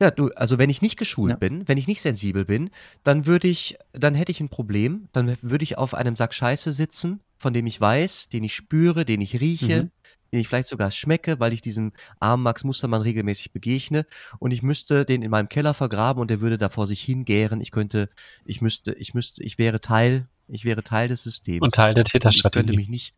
ja, 0.01 0.11
du, 0.11 0.29
also 0.29 0.57
wenn 0.57 0.69
ich 0.69 0.81
nicht 0.81 0.97
geschult 0.97 1.31
ja. 1.31 1.35
bin, 1.35 1.67
wenn 1.67 1.77
ich 1.77 1.87
nicht 1.87 2.01
sensibel 2.01 2.45
bin, 2.45 2.69
dann 3.03 3.25
würde 3.25 3.49
ich, 3.49 3.77
dann 3.91 4.15
hätte 4.15 4.31
ich 4.31 4.39
ein 4.39 4.47
Problem, 4.47 5.09
dann 5.11 5.35
würde 5.41 5.63
ich 5.63 5.77
auf 5.77 5.93
einem 5.93 6.15
Sack 6.15 6.33
Scheiße 6.33 6.71
sitzen, 6.71 7.19
von 7.37 7.53
dem 7.53 7.67
ich 7.67 7.79
weiß, 7.79 8.29
den 8.29 8.45
ich 8.45 8.55
spüre, 8.55 9.03
den 9.03 9.19
ich 9.19 9.41
rieche, 9.41 9.83
mhm. 9.83 9.91
den 10.31 10.39
ich 10.39 10.47
vielleicht 10.47 10.69
sogar 10.69 10.91
schmecke, 10.91 11.41
weil 11.41 11.51
ich 11.51 11.59
diesem 11.59 11.91
armen 12.21 12.43
Max 12.43 12.63
Mustermann 12.63 13.01
regelmäßig 13.01 13.51
begegne 13.51 14.05
und 14.39 14.51
ich 14.51 14.63
müsste 14.63 15.03
den 15.03 15.21
in 15.21 15.31
meinem 15.31 15.49
Keller 15.49 15.73
vergraben 15.73 16.21
und 16.21 16.29
der 16.29 16.39
würde 16.39 16.57
da 16.57 16.69
vor 16.69 16.87
sich 16.87 17.01
hingären. 17.01 17.59
Ich 17.59 17.71
könnte, 17.71 18.09
ich 18.45 18.61
müsste, 18.61 18.93
ich 18.93 19.13
müsste, 19.13 19.43
ich 19.43 19.57
wäre 19.57 19.81
Teil, 19.81 20.27
ich 20.47 20.63
wäre 20.63 20.81
Teil 20.81 21.09
des 21.09 21.23
Systems. 21.23 21.61
Und 21.61 21.73
Teil 21.73 21.93
der 21.93 22.05
Täterstrategie. 22.05 22.47
Ich 22.47 22.51
könnte 22.53 22.73
mich 22.73 22.87
nicht, 22.87 23.15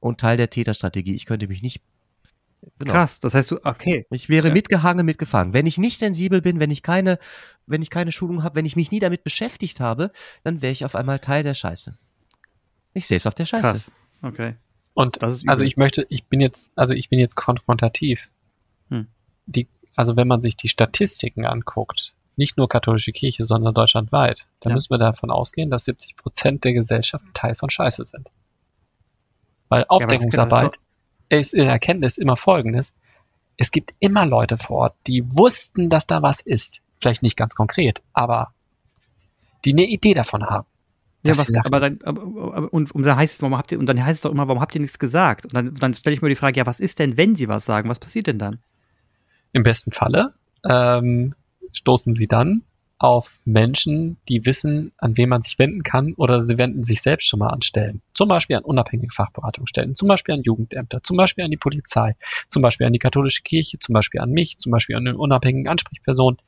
und 0.00 0.20
Teil 0.20 0.36
der 0.36 0.50
Täterstrategie. 0.50 1.14
Ich 1.14 1.26
könnte 1.26 1.48
mich 1.48 1.62
nicht 1.62 1.82
Genau. 2.78 2.92
Krass, 2.92 3.20
das 3.20 3.34
heißt 3.34 3.50
du, 3.50 3.58
okay. 3.64 4.06
Ich 4.10 4.28
wäre 4.28 4.48
ja. 4.48 4.54
mitgehangen, 4.54 5.06
mitgefangen. 5.06 5.54
Wenn 5.54 5.66
ich 5.66 5.78
nicht 5.78 5.98
sensibel 5.98 6.42
bin, 6.42 6.58
wenn 6.58 6.70
ich 6.70 6.82
keine, 6.82 7.18
wenn 7.66 7.80
ich 7.80 7.90
keine 7.90 8.12
Schulung 8.12 8.42
habe, 8.42 8.56
wenn 8.56 8.66
ich 8.66 8.76
mich 8.76 8.90
nie 8.90 8.98
damit 8.98 9.24
beschäftigt 9.24 9.80
habe, 9.80 10.10
dann 10.42 10.62
wäre 10.62 10.72
ich 10.72 10.84
auf 10.84 10.94
einmal 10.94 11.18
Teil 11.20 11.42
der 11.42 11.54
Scheiße. 11.54 11.96
Ich 12.92 13.06
sehe 13.06 13.16
es 13.16 13.26
auf 13.26 13.34
der 13.34 13.44
Scheiße. 13.44 13.62
Krass. 13.62 13.92
Okay. 14.22 14.54
Und 14.94 15.22
also 15.22 15.62
ich 15.62 15.76
möchte, 15.76 16.06
ich 16.08 16.24
bin 16.24 16.40
jetzt, 16.40 16.70
also 16.74 16.92
ich 16.94 17.08
bin 17.08 17.18
jetzt 17.18 17.36
konfrontativ. 17.36 18.28
Hm. 18.88 19.06
Die, 19.46 19.68
also 19.94 20.16
wenn 20.16 20.26
man 20.26 20.42
sich 20.42 20.56
die 20.56 20.68
Statistiken 20.68 21.44
anguckt, 21.44 22.14
nicht 22.36 22.56
nur 22.56 22.68
katholische 22.68 23.12
Kirche, 23.12 23.44
sondern 23.44 23.74
deutschlandweit, 23.74 24.46
dann 24.60 24.70
ja. 24.70 24.76
müssen 24.76 24.90
wir 24.90 24.98
davon 24.98 25.30
ausgehen, 25.30 25.70
dass 25.70 25.84
70 25.84 26.16
Prozent 26.16 26.64
der 26.64 26.72
Gesellschaft 26.72 27.24
Teil 27.34 27.54
von 27.54 27.70
Scheiße 27.70 28.04
sind. 28.04 28.28
Weil 29.68 29.84
Aufdeckungsarbeit 29.88 30.72
ja, 31.30 31.38
ist 31.38 31.54
in 31.54 31.66
Erkenntnis 31.66 32.18
immer 32.18 32.36
folgendes. 32.36 32.94
Es 33.56 33.70
gibt 33.70 33.94
immer 34.00 34.26
Leute 34.26 34.58
vor 34.58 34.76
Ort, 34.78 34.96
die 35.06 35.24
wussten, 35.36 35.88
dass 35.88 36.06
da 36.06 36.22
was 36.22 36.40
ist. 36.40 36.80
Vielleicht 37.00 37.22
nicht 37.22 37.36
ganz 37.36 37.54
konkret, 37.54 38.02
aber 38.12 38.52
die 39.64 39.72
eine 39.72 39.84
Idee 39.84 40.14
davon 40.14 40.44
haben. 40.44 40.66
Ja, 41.24 41.36
was, 41.36 41.52
aber 41.54 41.80
dann, 41.80 41.98
aber, 42.04 42.72
und, 42.72 42.92
und, 42.92 43.02
dann 43.02 43.16
heißt 43.16 43.34
es, 43.34 43.42
warum 43.42 43.56
habt 43.56 43.72
ihr, 43.72 43.78
und 43.80 43.86
dann 43.86 44.02
heißt 44.02 44.18
es 44.18 44.20
doch 44.20 44.30
immer, 44.30 44.46
warum 44.46 44.60
habt 44.60 44.74
ihr 44.74 44.80
nichts 44.80 44.98
gesagt? 44.98 45.44
Und 45.44 45.54
dann, 45.54 45.74
dann 45.74 45.94
stelle 45.94 46.14
ich 46.14 46.22
mir 46.22 46.28
die 46.28 46.36
Frage, 46.36 46.58
ja, 46.58 46.66
was 46.66 46.78
ist 46.78 47.00
denn, 47.00 47.16
wenn 47.16 47.34
sie 47.34 47.48
was 47.48 47.64
sagen? 47.64 47.88
Was 47.88 47.98
passiert 47.98 48.28
denn 48.28 48.38
dann? 48.38 48.60
Im 49.52 49.64
besten 49.64 49.90
Falle 49.90 50.34
ähm, 50.68 51.34
stoßen 51.72 52.14
sie 52.14 52.28
dann 52.28 52.62
auf 52.98 53.38
Menschen, 53.44 54.16
die 54.28 54.46
wissen, 54.46 54.92
an 54.96 55.16
wen 55.16 55.28
man 55.28 55.42
sich 55.42 55.58
wenden 55.58 55.82
kann 55.82 56.14
oder 56.14 56.46
sie 56.46 56.56
wenden 56.56 56.82
sich 56.82 57.02
selbst 57.02 57.28
schon 57.28 57.40
mal 57.40 57.50
an 57.50 57.60
Stellen. 57.60 58.00
Zum 58.14 58.28
Beispiel 58.28 58.56
an 58.56 58.64
unabhängige 58.64 59.12
Fachberatungsstellen, 59.12 59.94
zum 59.94 60.08
Beispiel 60.08 60.34
an 60.34 60.42
Jugendämter, 60.42 61.02
zum 61.02 61.16
Beispiel 61.16 61.44
an 61.44 61.50
die 61.50 61.58
Polizei, 61.58 62.16
zum 62.48 62.62
Beispiel 62.62 62.86
an 62.86 62.94
die 62.94 62.98
katholische 62.98 63.42
Kirche, 63.42 63.78
zum 63.78 63.92
Beispiel 63.92 64.20
an 64.20 64.30
mich, 64.30 64.58
zum 64.58 64.72
Beispiel 64.72 64.96
an 64.96 65.06
eine 65.06 65.18
unabhängige 65.18 65.70
Ansprechperson. 65.70 66.38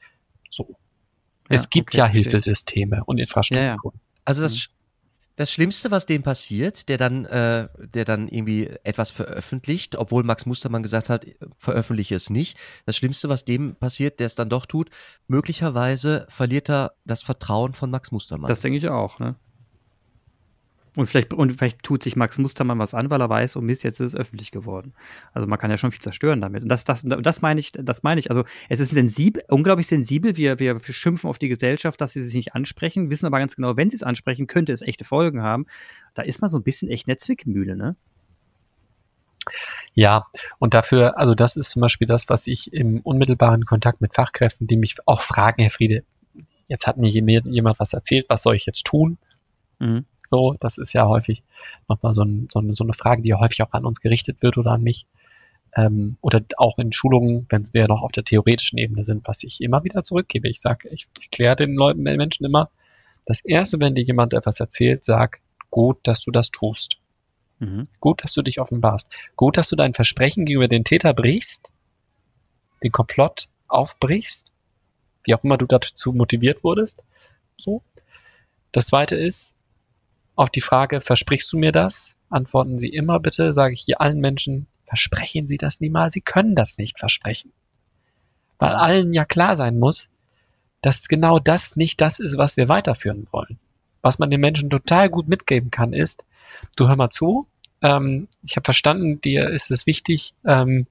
So. 0.51 0.69
Ja, 1.51 1.57
es 1.57 1.69
gibt 1.69 1.91
okay, 1.91 1.99
ja 1.99 2.07
Hilfesysteme 2.07 3.03
und 3.05 3.19
Infrastrukturen. 3.19 3.79
Ja, 3.79 3.91
ja. 3.93 4.01
Also 4.25 4.43
das, 4.43 4.71
das 5.39 5.53
Schlimmste, 5.53 5.93
was 5.93 6.05
dem 6.05 6.25
passiert, 6.25 6.89
der 6.89 6.99
dann, 6.99 7.25
äh, 7.25 7.69
der 7.95 8.05
dann 8.05 8.27
irgendwie 8.27 8.67
etwas 8.83 9.13
veröffentlicht, 9.13 9.95
obwohl 9.95 10.25
Max 10.25 10.47
Mustermann 10.47 10.83
gesagt 10.83 11.09
hat, 11.09 11.27
veröffentliche 11.57 12.17
es 12.17 12.29
nicht. 12.29 12.59
Das 12.87 12.97
Schlimmste, 12.97 13.29
was 13.29 13.45
dem 13.45 13.77
passiert, 13.77 14.19
der 14.19 14.27
es 14.27 14.35
dann 14.35 14.49
doch 14.49 14.67
tut, 14.67 14.91
möglicherweise 15.29 16.27
verliert 16.29 16.69
er 16.69 16.95
das 17.05 17.23
Vertrauen 17.23 17.73
von 17.73 17.89
Max 17.89 18.11
Mustermann. 18.11 18.49
Das 18.49 18.63
denke 18.63 18.79
ich 18.79 18.89
auch, 18.89 19.21
ne? 19.21 19.37
Und 20.99 21.07
vielleicht, 21.07 21.33
und 21.33 21.53
vielleicht 21.53 21.85
tut 21.85 22.03
sich 22.03 22.17
Max 22.17 22.39
Mustermann 22.39 22.81
was 22.81 22.93
an, 22.93 23.09
weil 23.09 23.21
er 23.21 23.29
weiß, 23.29 23.55
oh 23.55 23.61
Mist, 23.61 23.85
jetzt 23.85 24.01
ist 24.01 24.15
es 24.15 24.19
öffentlich 24.19 24.51
geworden. 24.51 24.95
Also 25.33 25.47
man 25.47 25.57
kann 25.57 25.71
ja 25.71 25.77
schon 25.77 25.93
viel 25.93 26.01
zerstören 26.01 26.41
damit. 26.41 26.65
Und 26.65 26.69
das, 26.69 26.85
das, 26.85 27.05
das 27.05 27.41
meine 27.41 27.61
ich, 27.61 27.71
das 27.71 28.03
meine 28.03 28.19
ich. 28.19 28.31
Also 28.31 28.43
es 28.69 28.81
ist 28.81 28.91
sensibel, 28.91 29.45
unglaublich 29.47 29.87
sensibel. 29.87 30.37
Wir, 30.37 30.59
wir 30.59 30.81
schimpfen 30.83 31.31
auf 31.31 31.39
die 31.39 31.47
Gesellschaft, 31.47 32.01
dass 32.01 32.15
sie 32.15 32.23
sich 32.25 32.35
nicht 32.35 32.57
ansprechen, 32.57 33.11
wissen 33.11 33.27
aber 33.27 33.39
ganz 33.39 33.55
genau, 33.55 33.77
wenn 33.77 33.91
sie 33.91 33.95
es 33.95 34.03
ansprechen, 34.03 34.49
könnte 34.49 34.73
es 34.73 34.83
echte 34.83 35.05
Folgen 35.05 35.41
haben. 35.41 35.67
Da 36.15 36.23
ist 36.23 36.41
man 36.41 36.51
so 36.51 36.59
ein 36.59 36.65
bisschen 36.65 36.91
echt 36.91 37.07
eine 37.07 37.17
Zwickmühle, 37.17 37.77
ne? 37.77 37.95
Ja, 39.95 40.27
und 40.59 40.75
dafür, 40.75 41.17
also 41.17 41.37
das 41.37 41.55
ist 41.55 41.71
zum 41.71 41.81
Beispiel 41.81 42.09
das, 42.09 42.29
was 42.29 42.49
ich 42.49 42.73
im 42.73 43.03
unmittelbaren 43.03 43.67
Kontakt 43.67 44.01
mit 44.01 44.17
Fachkräften, 44.17 44.67
die 44.67 44.77
mich 44.77 44.97
auch 45.07 45.23
fragen, 45.23 45.63
Herr 45.63 45.71
Friede, 45.71 46.03
jetzt 46.67 46.89
hat 46.89 46.97
mir 46.97 47.09
jemand 47.09 47.79
was 47.79 47.93
erzählt, 47.93 48.27
was 48.29 48.43
soll 48.43 48.57
ich 48.57 48.67
jetzt 48.67 48.85
tun? 48.85 49.17
Mhm. 49.79 50.05
So, 50.31 50.55
das 50.61 50.79
ist 50.79 50.93
ja 50.93 51.07
häufig 51.07 51.43
nochmal 51.89 52.15
so, 52.15 52.23
ein, 52.23 52.49
so, 52.51 52.59
eine, 52.59 52.75
so 52.75 52.85
eine 52.85 52.95
Frage, 52.95 53.23
die 53.23 53.31
ja 53.31 53.41
häufig 53.41 53.63
auch 53.63 53.73
an 53.73 53.85
uns 53.85 54.01
gerichtet 54.01 54.43
wird 54.43 54.59
oder 54.59 54.73
an 54.73 54.83
mich. 54.83 55.07
Ähm, 55.75 56.17
oder 56.21 56.43
auch 56.57 56.79
in 56.79 56.93
Schulungen, 56.93 57.47
wenn 57.51 57.65
wir 57.73 57.89
noch 57.89 58.03
auf 58.03 58.13
der 58.13 58.25
theoretischen 58.25 58.79
Ebene 58.79 59.05
sind, 59.05 59.27
was 59.27 59.43
ich 59.43 59.61
immer 59.61 59.85
wieder 59.85 60.03
zurückgebe. 60.03 60.49
Ich 60.49 60.61
sage, 60.61 60.89
ich, 60.89 61.07
ich 61.21 61.31
kläre 61.31 61.57
den 61.57 61.75
Leuten, 61.75 62.05
den 62.05 62.17
Menschen 62.17 62.45
immer, 62.45 62.71
das 63.27 63.41
erste, 63.45 63.79
wenn 63.81 63.95
dir 63.95 64.05
jemand 64.05 64.33
etwas 64.33 64.59
erzählt, 64.61 65.05
sag, 65.05 65.41
gut, 65.71 65.99
dass 66.05 66.21
du 66.21 66.31
das 66.31 66.51
tust. 66.51 66.99
Mhm. 67.59 67.89
Gut, 68.01 68.25
dass 68.25 68.33
du 68.33 68.43
dich 68.43 68.61
offenbarst. 68.61 69.11
Gut, 69.37 69.57
dass 69.57 69.69
du 69.69 69.77
dein 69.77 69.95
Versprechen 69.95 70.47
gegenüber 70.47 70.69
den 70.69 70.85
Täter 70.85 71.13
brichst, 71.13 71.71
den 72.83 72.93
Komplott 72.93 73.49
aufbrichst, 73.67 74.53
wie 75.25 75.35
auch 75.35 75.45
immer 75.45 75.59
du 75.59 75.67
dazu 75.67 76.13
motiviert 76.13 76.65
wurdest. 76.65 77.03
So. 77.59 77.83
Das 78.73 78.87
zweite 78.87 79.17
ist, 79.17 79.55
auf 80.39 80.51
die 80.51 80.61
Frage, 80.61 81.01
versprichst 81.01 81.53
du 81.53 81.59
mir 81.59 81.73
das? 81.73 82.15
Antworten 82.31 82.79
Sie 82.79 82.89
immer 82.89 83.19
bitte, 83.19 83.53
sage 83.53 83.75
ich 83.75 83.83
hier 83.83 84.01
allen 84.01 84.21
Menschen, 84.21 84.69
versprechen 84.87 85.49
Sie 85.49 85.57
das 85.57 85.81
niemals, 85.81 86.15
Sie 86.15 86.21
können 86.21 86.55
das 86.55 86.79
nicht 86.79 86.99
versprechen. 86.99 87.53
Weil 88.59 88.73
allen 88.73 89.13
ja 89.13 89.25
klar 89.25 89.57
sein 89.57 89.79
muss, 89.79 90.11
dass 90.81 91.09
genau 91.09 91.41
das 91.41 91.75
nicht 91.75 92.01
das 92.01 92.21
ist, 92.21 92.39
was 92.39 92.57
wir 92.57 92.69
weiterführen 92.69 93.27
wollen. 93.33 93.59
Was 94.01 94.21
man 94.21 94.31
den 94.31 94.41
Menschen 94.41 94.71
total 94.71 95.11
gut 95.11 95.27
mitgeben 95.27 95.73
kann, 95.73 95.93
ist, 95.93 96.25
du 96.77 96.87
hör 96.87 96.95
mal 96.95 97.11
zu, 97.11 97.49
ähm, 97.83 98.29
ich 98.45 98.55
habe 98.55 98.65
verstanden, 98.65 99.21
dir 99.21 99.51
ist 99.51 99.73
es 99.73 99.87
wichtig, 99.87 100.35
ähm, 100.47 100.87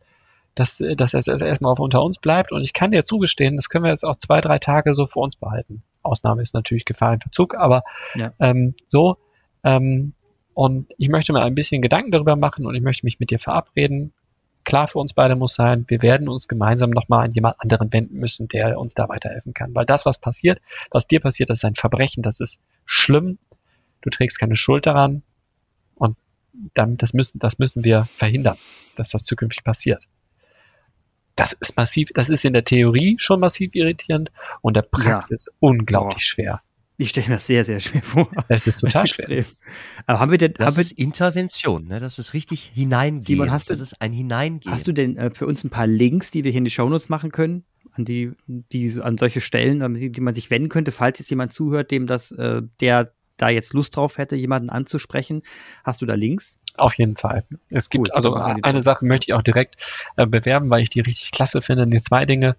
dass, 0.56 0.84
dass 0.98 1.14
es 1.14 1.28
erstmal 1.28 1.74
unter 1.80 2.04
uns 2.04 2.18
bleibt 2.18 2.52
und 2.52 2.64
ich 2.64 2.74
kann 2.74 2.92
dir 2.92 3.06
zugestehen, 3.06 3.56
das 3.56 3.70
können 3.70 3.86
wir 3.86 3.92
jetzt 3.92 4.04
auch 4.04 4.18
zwei, 4.18 4.42
drei 4.42 4.60
Tage 4.60 4.94
so 4.94 5.08
für 5.08 5.20
uns 5.20 5.38
behalten. 5.38 5.84
Ausnahme 6.02 6.42
ist 6.42 6.54
natürlich 6.54 6.84
Gefahr 6.84 7.14
in 7.14 7.22
Verzug, 7.22 7.56
aber 7.56 7.84
ja. 8.16 8.34
ähm, 8.40 8.74
so, 8.88 9.18
ähm, 9.68 10.14
und 10.54 10.88
ich 10.98 11.10
möchte 11.10 11.34
mir 11.34 11.42
ein 11.42 11.54
bisschen 11.54 11.82
Gedanken 11.82 12.12
darüber 12.12 12.36
machen 12.38 12.66
und 12.66 12.74
ich 12.74 12.82
möchte 12.82 13.06
mich 13.06 13.20
mit 13.20 13.32
dir 13.32 13.40
verabreden. 13.40 14.14
Klar 14.64 14.88
für 14.88 14.98
uns 15.00 15.14
beide 15.14 15.36
muss 15.36 15.56
sein, 15.56 15.86
wir 15.88 16.02
werden 16.02 16.30
uns 16.30 16.48
gemeinsam 16.48 16.90
nochmal 16.90 17.26
an 17.26 17.34
jemand 17.34 17.60
anderen 17.60 17.92
wenden 17.92 18.18
müssen, 18.18 18.48
der 18.48 18.80
uns 18.80 18.94
da 18.94 19.10
weiterhelfen 19.10 19.54
kann. 19.54 19.76
Weil 19.76 19.86
das, 19.86 20.06
was 20.06 20.20
passiert, 20.20 20.62
was 20.90 21.06
dir 21.06 21.20
passiert, 21.20 21.50
das 21.50 21.60
ist 21.60 21.66
ein 21.66 21.76
Verbrechen, 21.76 22.24
das 22.24 22.40
ist 22.40 22.60
schlimm. 22.86 23.38
Du 24.02 24.10
trägst 24.10 24.40
keine 24.40 24.56
Schuld 24.56 24.86
daran. 24.86 25.22
Und 25.96 26.18
dann, 26.74 26.98
das 26.98 27.14
müssen, 27.14 27.40
das 27.40 27.60
müssen 27.60 27.84
wir 27.84 28.08
verhindern, 28.16 28.58
dass 28.96 29.12
das 29.12 29.24
zukünftig 29.26 29.64
passiert. 29.64 30.08
Das 31.36 31.54
ist 31.54 31.76
massiv, 31.76 32.10
das 32.14 32.30
ist 32.30 32.46
in 32.46 32.54
der 32.54 32.64
Theorie 32.64 33.18
schon 33.20 33.42
massiv 33.42 33.76
irritierend 33.76 34.32
und 34.62 34.76
der 34.76 34.82
Praxis 34.82 35.48
ja. 35.48 35.54
unglaublich 35.60 36.24
schwer. 36.24 36.62
Ich 37.00 37.10
stelle 37.10 37.28
mir 37.28 37.36
das 37.36 37.46
sehr, 37.46 37.64
sehr 37.64 37.80
schwer 37.80 38.02
vor. 38.02 38.28
Das 38.50 38.66
ist 38.66 38.80
total 38.80 39.06
schwer. 39.12 39.46
Aber 40.08 40.20
haben 40.20 40.32
wir 40.32 40.40
denn, 40.40 40.54
das 40.54 40.66
haben 40.66 40.82
ist 40.82 40.98
wir, 40.98 41.06
Intervention, 41.06 41.88
ne? 41.88 42.00
Das 42.00 42.18
ist 42.18 42.34
richtig 42.34 42.72
hineingehen. 42.74 43.22
Simon, 43.22 43.52
hast 43.52 43.70
du, 43.70 43.74
das 43.74 43.82
ist 43.82 44.02
ein 44.02 44.14
Hineingehen. 44.14 44.74
Hast 44.74 44.88
du 44.88 44.94
denn 44.94 45.16
äh, 45.16 45.30
für 45.34 45.46
uns 45.46 45.64
ein 45.64 45.70
paar 45.70 45.86
Links, 45.86 46.32
die 46.32 46.44
wir 46.44 46.52
hier 46.52 46.58
in 46.58 46.66
die 46.66 46.72
Shownotes 46.72 47.10
machen 47.10 47.32
können? 47.32 47.66
An 47.92 48.06
die, 48.06 48.32
die, 48.48 49.00
an 49.02 49.18
solche 49.18 49.42
Stellen, 49.42 49.94
die, 49.94 50.12
die 50.12 50.22
man 50.22 50.34
sich 50.34 50.50
wenden 50.50 50.70
könnte, 50.70 50.92
falls 50.92 51.20
jetzt 51.20 51.30
jemand 51.30 51.54
zuhört, 51.54 51.92
dem 51.92 52.08
das, 52.08 52.32
äh, 52.32 52.62
der 52.82 53.14
da 53.38 53.50
jetzt 53.50 53.74
Lust 53.74 53.96
drauf 53.96 54.18
hätte, 54.18 54.36
jemanden 54.36 54.70
anzusprechen. 54.70 55.44
Hast 55.84 56.02
du 56.02 56.06
da 56.08 56.16
Links? 56.16 56.60
Auf 56.76 56.96
jeden 56.96 57.16
Fall. 57.16 57.44
Es 57.70 57.90
gibt, 57.90 58.06
Gut, 58.06 58.16
also 58.16 58.34
eine 58.34 58.84
Sache 58.84 59.06
möchte 59.06 59.30
ich 59.30 59.34
auch 59.34 59.42
direkt 59.42 59.78
äh, 60.16 60.26
bewerben, 60.26 60.70
weil 60.70 60.82
ich 60.82 60.90
die 60.90 61.02
richtig 61.02 61.32
klasse 61.32 61.62
finde. 61.62 61.88
Die 61.88 62.02
zwei 62.02 62.26
Dinge. 62.26 62.56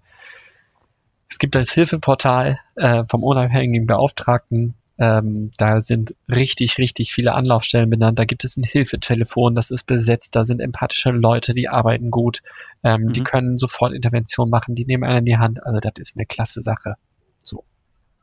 Es 1.29 1.37
gibt 1.37 1.55
das 1.55 1.71
Hilfeportal 1.71 2.59
äh, 2.75 3.03
vom 3.07 3.23
unabhängigen 3.23 3.85
Beauftragten. 3.85 4.73
Ähm, 4.97 5.51
da 5.57 5.79
sind 5.79 6.15
richtig, 6.27 6.77
richtig 6.77 7.13
viele 7.13 7.33
Anlaufstellen 7.33 7.89
benannt. 7.89 8.19
Da 8.19 8.25
gibt 8.25 8.43
es 8.43 8.57
ein 8.57 8.63
Hilfetelefon, 8.63 9.55
das 9.55 9.71
ist 9.71 9.85
besetzt. 9.85 10.35
Da 10.35 10.43
sind 10.43 10.59
empathische 10.59 11.11
Leute, 11.11 11.53
die 11.53 11.69
arbeiten 11.69 12.11
gut. 12.11 12.41
Ähm, 12.83 13.03
mhm. 13.03 13.13
Die 13.13 13.23
können 13.23 13.57
sofort 13.57 13.93
Intervention 13.93 14.49
machen. 14.49 14.75
Die 14.75 14.85
nehmen 14.85 15.03
einen 15.03 15.19
in 15.19 15.25
die 15.25 15.37
Hand. 15.37 15.63
Also 15.63 15.79
das 15.79 15.93
ist 15.97 16.17
eine 16.17 16.25
klasse 16.25 16.61
Sache. 16.61 16.95
So. 17.37 17.63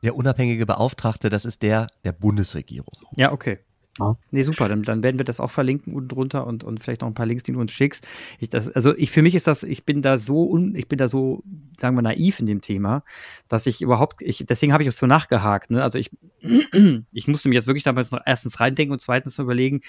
Der 0.03 0.15
unabhängige 0.15 0.67
Beauftragte, 0.67 1.29
das 1.29 1.45
ist 1.45 1.63
der 1.63 1.87
der 2.03 2.11
Bundesregierung. 2.11 2.93
Ja, 3.15 3.31
okay. 3.31 3.57
Ja. 3.99 4.17
Nee, 4.31 4.43
super. 4.43 4.69
Dann, 4.69 4.83
dann 4.83 5.03
werden 5.03 5.17
wir 5.17 5.25
das 5.25 5.39
auch 5.39 5.51
verlinken 5.51 5.93
unten 5.93 6.09
drunter 6.09 6.45
und, 6.45 6.63
und 6.63 6.83
vielleicht 6.83 7.01
noch 7.01 7.07
ein 7.07 7.13
paar 7.13 7.25
Links, 7.25 7.43
die 7.43 7.53
du 7.53 7.59
uns 7.59 7.71
schickst. 7.71 8.07
Ich, 8.39 8.49
das, 8.49 8.69
also 8.69 8.95
ich, 8.95 9.11
für 9.11 9.21
mich 9.21 9.35
ist 9.35 9.47
das, 9.47 9.63
ich 9.63 9.85
bin 9.85 10.01
da 10.01 10.17
so 10.17 10.49
un, 10.49 10.75
ich 10.75 10.87
bin 10.87 10.97
da 10.97 11.07
so, 11.07 11.43
sagen 11.79 11.95
wir, 11.95 12.01
naiv 12.01 12.39
in 12.39 12.45
dem 12.45 12.61
Thema, 12.61 13.03
dass 13.47 13.65
ich 13.65 13.81
überhaupt, 13.81 14.21
ich, 14.21 14.45
deswegen 14.47 14.73
habe 14.73 14.83
ich 14.83 14.89
auch 14.89 14.93
so 14.93 15.07
nachgehakt. 15.07 15.71
Ne? 15.71 15.83
Also 15.83 15.97
ich, 15.97 16.11
ich 17.11 17.27
musste 17.27 17.49
mich 17.49 17.55
jetzt 17.55 17.67
wirklich 17.67 17.83
damals 17.83 18.11
noch 18.11 18.21
erstens 18.25 18.59
reindenken 18.59 18.93
und 18.93 18.99
zweitens 18.99 19.39
überlegen, 19.39 19.81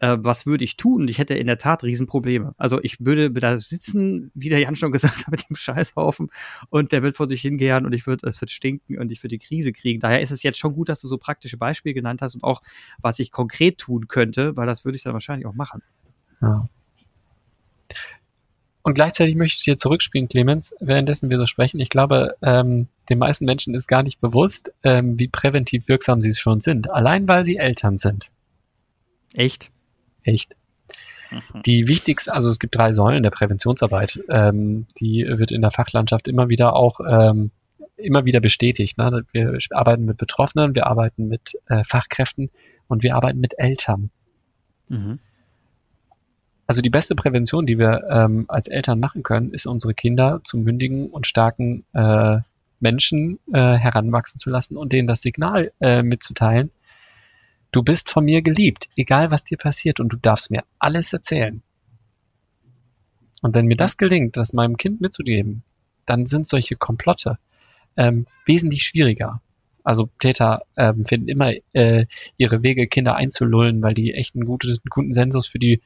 äh, 0.00 0.16
was 0.18 0.46
würde 0.46 0.64
ich 0.64 0.76
tun? 0.76 1.06
Ich 1.08 1.18
hätte 1.18 1.34
in 1.34 1.46
der 1.46 1.58
Tat 1.58 1.84
Riesenprobleme. 1.84 2.54
Also 2.56 2.80
ich 2.82 3.04
würde 3.04 3.30
da 3.30 3.58
sitzen, 3.58 4.30
wie 4.34 4.48
der 4.48 4.58
Jan 4.58 4.74
schon 4.74 4.92
gesagt 4.92 5.18
hat, 5.18 5.30
mit 5.30 5.48
dem 5.48 5.56
Scheißhaufen 5.56 6.30
und 6.70 6.92
der 6.92 7.02
wird 7.02 7.16
vor 7.16 7.28
sich 7.28 7.42
hingehen 7.42 7.86
und 7.86 7.92
ich 7.92 8.06
würde, 8.06 8.26
es 8.26 8.40
wird 8.40 8.50
stinken 8.50 8.98
und 8.98 9.12
ich 9.12 9.22
würde 9.22 9.38
die 9.38 9.46
Krise 9.46 9.72
kriegen. 9.72 10.00
Daher 10.00 10.20
ist 10.20 10.30
es 10.30 10.42
jetzt 10.42 10.58
schon 10.58 10.74
gut, 10.74 10.88
dass 10.88 11.00
du 11.00 11.08
so 11.08 11.18
praktische 11.18 11.56
Beispiele 11.56 11.94
genannt 11.94 12.22
hast 12.22 12.34
und 12.34 12.42
auch, 12.42 12.62
was 13.00 13.18
ich 13.18 13.30
konkret 13.30 13.78
tun 13.78 14.08
könnte, 14.08 14.56
weil 14.56 14.66
das 14.66 14.84
würde 14.84 14.96
ich 14.96 15.02
dann 15.02 15.12
wahrscheinlich 15.12 15.46
auch 15.46 15.54
machen. 15.54 15.82
Ja. 16.40 16.68
Und 18.82 18.94
gleichzeitig 18.94 19.36
möchte 19.36 19.58
ich 19.58 19.64
dir 19.64 19.76
zurückspielen, 19.76 20.28
Clemens, 20.28 20.74
währenddessen 20.80 21.28
wir 21.28 21.36
so 21.36 21.44
sprechen. 21.44 21.80
Ich 21.80 21.90
glaube, 21.90 22.36
ähm, 22.40 22.88
den 23.10 23.18
meisten 23.18 23.44
Menschen 23.44 23.74
ist 23.74 23.86
gar 23.86 24.02
nicht 24.02 24.20
bewusst, 24.20 24.72
ähm, 24.82 25.18
wie 25.18 25.28
präventiv 25.28 25.86
wirksam 25.88 26.22
sie 26.22 26.34
schon 26.34 26.62
sind, 26.62 26.90
allein 26.90 27.28
weil 27.28 27.44
sie 27.44 27.56
Eltern 27.56 27.98
sind. 27.98 28.30
Echt? 29.34 29.70
Echt. 30.24 30.56
Mhm. 31.30 31.62
Die 31.62 31.88
wichtigste, 31.88 32.32
also 32.32 32.48
es 32.48 32.58
gibt 32.58 32.76
drei 32.76 32.92
Säulen 32.92 33.22
der 33.22 33.30
Präventionsarbeit, 33.30 34.20
ähm, 34.28 34.86
die 35.00 35.24
wird 35.26 35.52
in 35.52 35.60
der 35.60 35.70
Fachlandschaft 35.70 36.28
immer 36.28 36.48
wieder 36.48 36.74
auch 36.74 37.00
ähm, 37.08 37.50
immer 37.96 38.24
wieder 38.24 38.40
bestätigt. 38.40 38.98
Ne? 38.98 39.24
Wir 39.32 39.58
arbeiten 39.70 40.04
mit 40.04 40.16
Betroffenen, 40.16 40.74
wir 40.74 40.86
arbeiten 40.86 41.28
mit 41.28 41.58
äh, 41.66 41.84
Fachkräften 41.84 42.50
und 42.88 43.02
wir 43.02 43.14
arbeiten 43.14 43.40
mit 43.40 43.58
Eltern. 43.58 44.10
Mhm. 44.88 45.18
Also 46.66 46.82
die 46.82 46.90
beste 46.90 47.14
Prävention, 47.16 47.66
die 47.66 47.78
wir 47.78 48.04
ähm, 48.10 48.44
als 48.48 48.68
Eltern 48.68 49.00
machen 49.00 49.22
können, 49.22 49.52
ist 49.52 49.66
unsere 49.66 49.92
Kinder 49.92 50.40
zu 50.44 50.56
mündigen 50.56 51.10
und 51.10 51.26
starken 51.26 51.84
äh, 51.94 52.38
Menschen 52.78 53.40
äh, 53.52 53.76
heranwachsen 53.76 54.38
zu 54.38 54.50
lassen 54.50 54.76
und 54.76 54.92
denen 54.92 55.08
das 55.08 55.20
Signal 55.20 55.72
äh, 55.80 56.02
mitzuteilen, 56.02 56.70
Du 57.72 57.82
bist 57.82 58.10
von 58.10 58.24
mir 58.24 58.42
geliebt, 58.42 58.88
egal 58.96 59.30
was 59.30 59.44
dir 59.44 59.58
passiert, 59.58 60.00
und 60.00 60.08
du 60.08 60.16
darfst 60.16 60.50
mir 60.50 60.64
alles 60.78 61.12
erzählen. 61.12 61.62
Und 63.42 63.54
wenn 63.54 63.66
mir 63.66 63.76
das 63.76 63.96
gelingt, 63.96 64.36
das 64.36 64.52
meinem 64.52 64.76
Kind 64.76 65.00
mitzugeben, 65.00 65.62
dann 66.04 66.26
sind 66.26 66.48
solche 66.48 66.76
Komplotte 66.76 67.38
ähm, 67.96 68.26
wesentlich 68.44 68.82
schwieriger. 68.82 69.40
Also 69.82 70.10
Täter 70.18 70.62
ähm, 70.76 71.06
finden 71.06 71.28
immer 71.28 71.52
äh, 71.72 72.06
ihre 72.36 72.62
Wege, 72.62 72.86
Kinder 72.86 73.14
einzulullen, 73.16 73.82
weil 73.82 73.94
die 73.94 74.12
echt 74.14 74.34
einen 74.34 74.44
guten, 74.44 74.78
guten 74.90 75.14
Sensus 75.14 75.46
für 75.46 75.58
die 75.58 75.80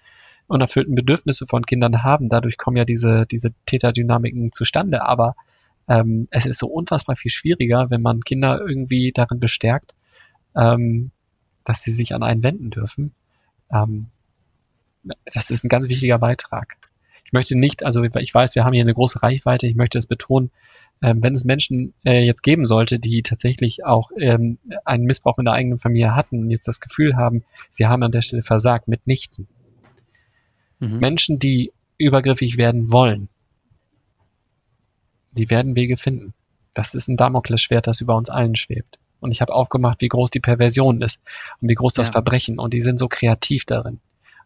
unerfüllten 0.46 0.94
Bedürfnisse 0.94 1.46
von 1.46 1.64
Kindern 1.64 2.02
haben. 2.02 2.28
Dadurch 2.28 2.58
kommen 2.58 2.76
ja 2.76 2.84
diese, 2.84 3.26
diese 3.26 3.52
Täterdynamiken 3.66 4.52
zustande. 4.52 5.02
Aber 5.02 5.36
ähm, 5.88 6.28
es 6.30 6.46
ist 6.46 6.58
so 6.58 6.66
unfassbar 6.66 7.16
viel 7.16 7.30
schwieriger, 7.30 7.90
wenn 7.90 8.02
man 8.02 8.20
Kinder 8.20 8.60
irgendwie 8.60 9.12
darin 9.12 9.38
bestärkt, 9.38 9.94
ähm, 10.56 11.10
dass 11.64 11.82
sie 11.82 11.92
sich 11.92 12.14
an 12.14 12.22
einen 12.22 12.42
wenden 12.42 12.70
dürfen. 12.70 13.14
Ähm, 13.72 14.06
das 15.32 15.50
ist 15.50 15.64
ein 15.64 15.68
ganz 15.68 15.88
wichtiger 15.88 16.18
Beitrag. 16.18 16.76
Ich 17.24 17.32
möchte 17.32 17.56
nicht, 17.56 17.84
also 17.84 18.02
ich 18.02 18.34
weiß, 18.34 18.54
wir 18.54 18.64
haben 18.64 18.74
hier 18.74 18.82
eine 18.82 18.94
große 18.94 19.22
Reichweite, 19.22 19.66
ich 19.66 19.74
möchte 19.74 19.98
es 19.98 20.06
betonen, 20.06 20.50
ähm, 21.02 21.22
wenn 21.22 21.34
es 21.34 21.44
Menschen 21.44 21.94
äh, 22.04 22.24
jetzt 22.24 22.42
geben 22.42 22.66
sollte, 22.66 22.98
die 22.98 23.22
tatsächlich 23.22 23.84
auch 23.84 24.10
ähm, 24.18 24.58
einen 24.84 25.04
Missbrauch 25.04 25.38
in 25.38 25.44
der 25.44 25.54
eigenen 25.54 25.78
Familie 25.78 26.14
hatten 26.14 26.38
und 26.38 26.50
jetzt 26.50 26.68
das 26.68 26.80
Gefühl 26.80 27.16
haben, 27.16 27.44
sie 27.70 27.86
haben 27.86 28.02
an 28.02 28.12
der 28.12 28.22
Stelle 28.22 28.42
versagt, 28.42 28.88
mitnichten. 28.88 29.48
Mhm. 30.78 30.98
Menschen, 30.98 31.38
die 31.38 31.72
übergriffig 31.98 32.56
werden 32.56 32.92
wollen, 32.92 33.28
die 35.32 35.50
werden 35.50 35.76
Wege 35.76 35.96
finden. 35.96 36.32
Das 36.74 36.94
ist 36.94 37.08
ein 37.08 37.16
Damoklesschwert, 37.16 37.86
das 37.86 38.00
über 38.00 38.16
uns 38.16 38.30
allen 38.30 38.56
schwebt. 38.56 38.98
Und 39.24 39.32
ich 39.32 39.40
habe 39.40 39.54
aufgemacht, 39.54 40.02
wie 40.02 40.08
groß 40.08 40.28
die 40.28 40.40
Perversion 40.40 41.00
ist 41.00 41.22
und 41.62 41.70
wie 41.70 41.74
groß 41.74 41.94
das 41.94 42.08
ja. 42.08 42.12
Verbrechen. 42.12 42.58
Und 42.58 42.74
die 42.74 42.80
sind 42.80 42.98
so 42.98 43.08
kreativ 43.08 43.64
darin. 43.64 44.00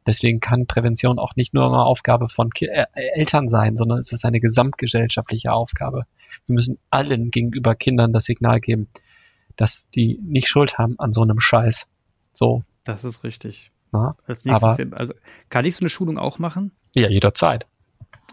Deswegen 0.06 0.38
kann 0.38 0.68
Prävention 0.68 1.18
auch 1.18 1.34
nicht 1.34 1.52
nur 1.52 1.66
eine 1.66 1.82
Aufgabe 1.82 2.28
von 2.28 2.50
Ki 2.50 2.66
äh, 2.66 2.86
Eltern 2.94 3.48
sein, 3.48 3.76
sondern 3.76 3.98
es 3.98 4.12
ist 4.12 4.24
eine 4.24 4.38
gesamtgesellschaftliche 4.38 5.52
Aufgabe. 5.52 6.06
Wir 6.46 6.54
müssen 6.54 6.78
allen 6.90 7.32
gegenüber 7.32 7.74
Kindern 7.74 8.12
das 8.12 8.26
Signal 8.26 8.60
geben, 8.60 8.86
dass 9.56 9.90
die 9.90 10.20
nicht 10.22 10.46
Schuld 10.46 10.78
haben 10.78 10.94
an 11.00 11.12
so 11.12 11.22
einem 11.22 11.40
Scheiß. 11.40 11.88
So. 12.32 12.62
Das 12.84 13.02
ist 13.02 13.24
richtig. 13.24 13.72
Na? 13.90 14.14
Als 14.28 14.44
nächstes, 14.44 14.62
Aber, 14.62 14.96
also, 14.96 15.12
kann 15.50 15.64
ich 15.64 15.74
so 15.74 15.80
eine 15.80 15.88
Schulung 15.88 16.18
auch 16.18 16.38
machen? 16.38 16.70
Ja, 16.94 17.08
jederzeit. 17.08 17.66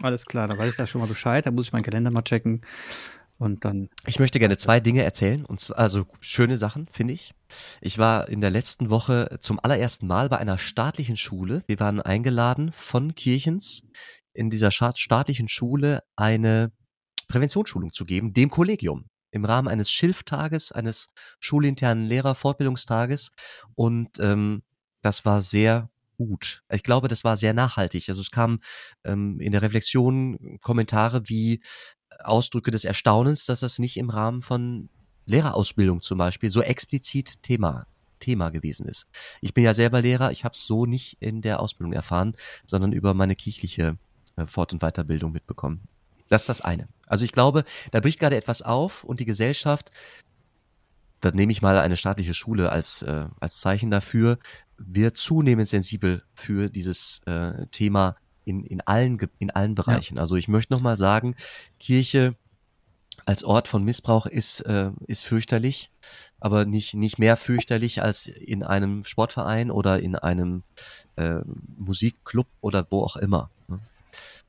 Alles 0.00 0.26
klar, 0.26 0.46
dann 0.46 0.58
weiß 0.58 0.74
ich 0.74 0.78
da 0.78 0.86
schon 0.86 1.00
mal 1.00 1.08
Bescheid. 1.08 1.44
Da 1.44 1.50
muss 1.50 1.66
ich 1.66 1.72
meinen 1.72 1.82
Kalender 1.82 2.12
mal 2.12 2.22
checken. 2.22 2.60
Und 3.38 3.64
dann. 3.64 3.90
Ich 4.06 4.18
möchte 4.18 4.38
gerne 4.38 4.56
zwei 4.56 4.80
Dinge 4.80 5.02
erzählen, 5.02 5.44
und 5.44 5.60
zwar, 5.60 5.78
also 5.78 6.06
schöne 6.20 6.56
Sachen, 6.56 6.88
finde 6.90 7.12
ich. 7.12 7.34
Ich 7.80 7.98
war 7.98 8.28
in 8.28 8.40
der 8.40 8.50
letzten 8.50 8.88
Woche 8.88 9.36
zum 9.40 9.60
allerersten 9.62 10.06
Mal 10.06 10.28
bei 10.28 10.38
einer 10.38 10.58
staatlichen 10.58 11.16
Schule. 11.16 11.62
Wir 11.66 11.78
waren 11.78 12.00
eingeladen 12.00 12.72
von 12.72 13.14
Kirchens 13.14 13.82
in 14.32 14.48
dieser 14.50 14.70
staatlichen 14.70 15.48
Schule 15.48 16.02
eine 16.16 16.72
Präventionsschulung 17.28 17.92
zu 17.92 18.04
geben, 18.04 18.32
dem 18.32 18.50
Kollegium 18.50 19.06
im 19.30 19.44
Rahmen 19.44 19.68
eines 19.68 19.90
Schilftages, 19.90 20.72
eines 20.72 21.10
schulinternen 21.38 22.06
Lehrerfortbildungstages. 22.06 23.32
Und 23.74 24.18
ähm, 24.18 24.62
das 25.02 25.24
war 25.24 25.42
sehr 25.42 25.90
gut. 26.16 26.62
Ich 26.70 26.82
glaube, 26.82 27.08
das 27.08 27.24
war 27.24 27.36
sehr 27.36 27.52
nachhaltig. 27.52 28.08
Also 28.08 28.20
es 28.20 28.30
kamen 28.30 28.60
ähm, 29.04 29.38
in 29.40 29.52
der 29.52 29.62
Reflexion 29.62 30.58
Kommentare 30.62 31.28
wie 31.28 31.62
Ausdrücke 32.22 32.70
des 32.70 32.84
Erstaunens, 32.84 33.46
dass 33.46 33.60
das 33.60 33.78
nicht 33.78 33.96
im 33.96 34.10
Rahmen 34.10 34.40
von 34.40 34.88
Lehrerausbildung 35.26 36.02
zum 36.02 36.18
Beispiel 36.18 36.50
so 36.50 36.62
explizit 36.62 37.42
Thema 37.42 37.86
Thema 38.18 38.50
gewesen 38.50 38.88
ist. 38.88 39.06
Ich 39.40 39.54
bin 39.54 39.64
ja 39.64 39.74
selber 39.74 40.00
Lehrer, 40.00 40.32
ich 40.32 40.44
habe 40.44 40.54
es 40.54 40.64
so 40.64 40.86
nicht 40.86 41.18
in 41.20 41.42
der 41.42 41.60
Ausbildung 41.60 41.92
erfahren, 41.92 42.34
sondern 42.64 42.92
über 42.92 43.14
meine 43.14 43.36
kirchliche 43.36 43.98
äh, 44.36 44.46
Fort- 44.46 44.72
und 44.72 44.80
Weiterbildung 44.80 45.32
mitbekommen. 45.32 45.82
Das 46.28 46.42
ist 46.42 46.48
das 46.48 46.60
eine. 46.60 46.88
Also 47.06 47.24
ich 47.24 47.32
glaube, 47.32 47.64
da 47.92 48.00
bricht 48.00 48.18
gerade 48.18 48.36
etwas 48.36 48.62
auf 48.62 49.04
und 49.04 49.20
die 49.20 49.26
Gesellschaft, 49.26 49.90
da 51.20 51.30
nehme 51.30 51.52
ich 51.52 51.62
mal 51.62 51.78
eine 51.78 51.96
staatliche 51.96 52.34
Schule 52.34 52.70
als, 52.70 53.02
äh, 53.02 53.26
als 53.40 53.60
Zeichen 53.60 53.90
dafür, 53.90 54.38
wird 54.76 55.16
zunehmend 55.16 55.68
sensibel 55.68 56.22
für 56.34 56.68
dieses 56.68 57.22
äh, 57.26 57.66
Thema 57.68 58.16
in, 58.46 58.64
in, 58.64 58.80
allen, 58.80 59.18
in 59.38 59.50
allen 59.50 59.74
Bereichen. 59.74 60.16
Ja. 60.16 60.22
Also 60.22 60.36
ich 60.36 60.48
möchte 60.48 60.72
nochmal 60.72 60.96
sagen, 60.96 61.34
Kirche 61.78 62.36
als 63.26 63.42
Ort 63.44 63.66
von 63.66 63.82
Missbrauch 63.82 64.26
ist, 64.26 64.60
äh, 64.60 64.90
ist 65.06 65.24
fürchterlich, 65.24 65.90
aber 66.38 66.64
nicht, 66.64 66.94
nicht 66.94 67.18
mehr 67.18 67.36
fürchterlich 67.36 68.02
als 68.02 68.28
in 68.28 68.62
einem 68.62 69.04
Sportverein 69.04 69.70
oder 69.70 70.00
in 70.00 70.14
einem 70.14 70.62
äh, 71.16 71.40
Musikclub 71.76 72.46
oder 72.60 72.86
wo 72.88 73.02
auch 73.02 73.16
immer. 73.16 73.50
Ne? 73.68 73.80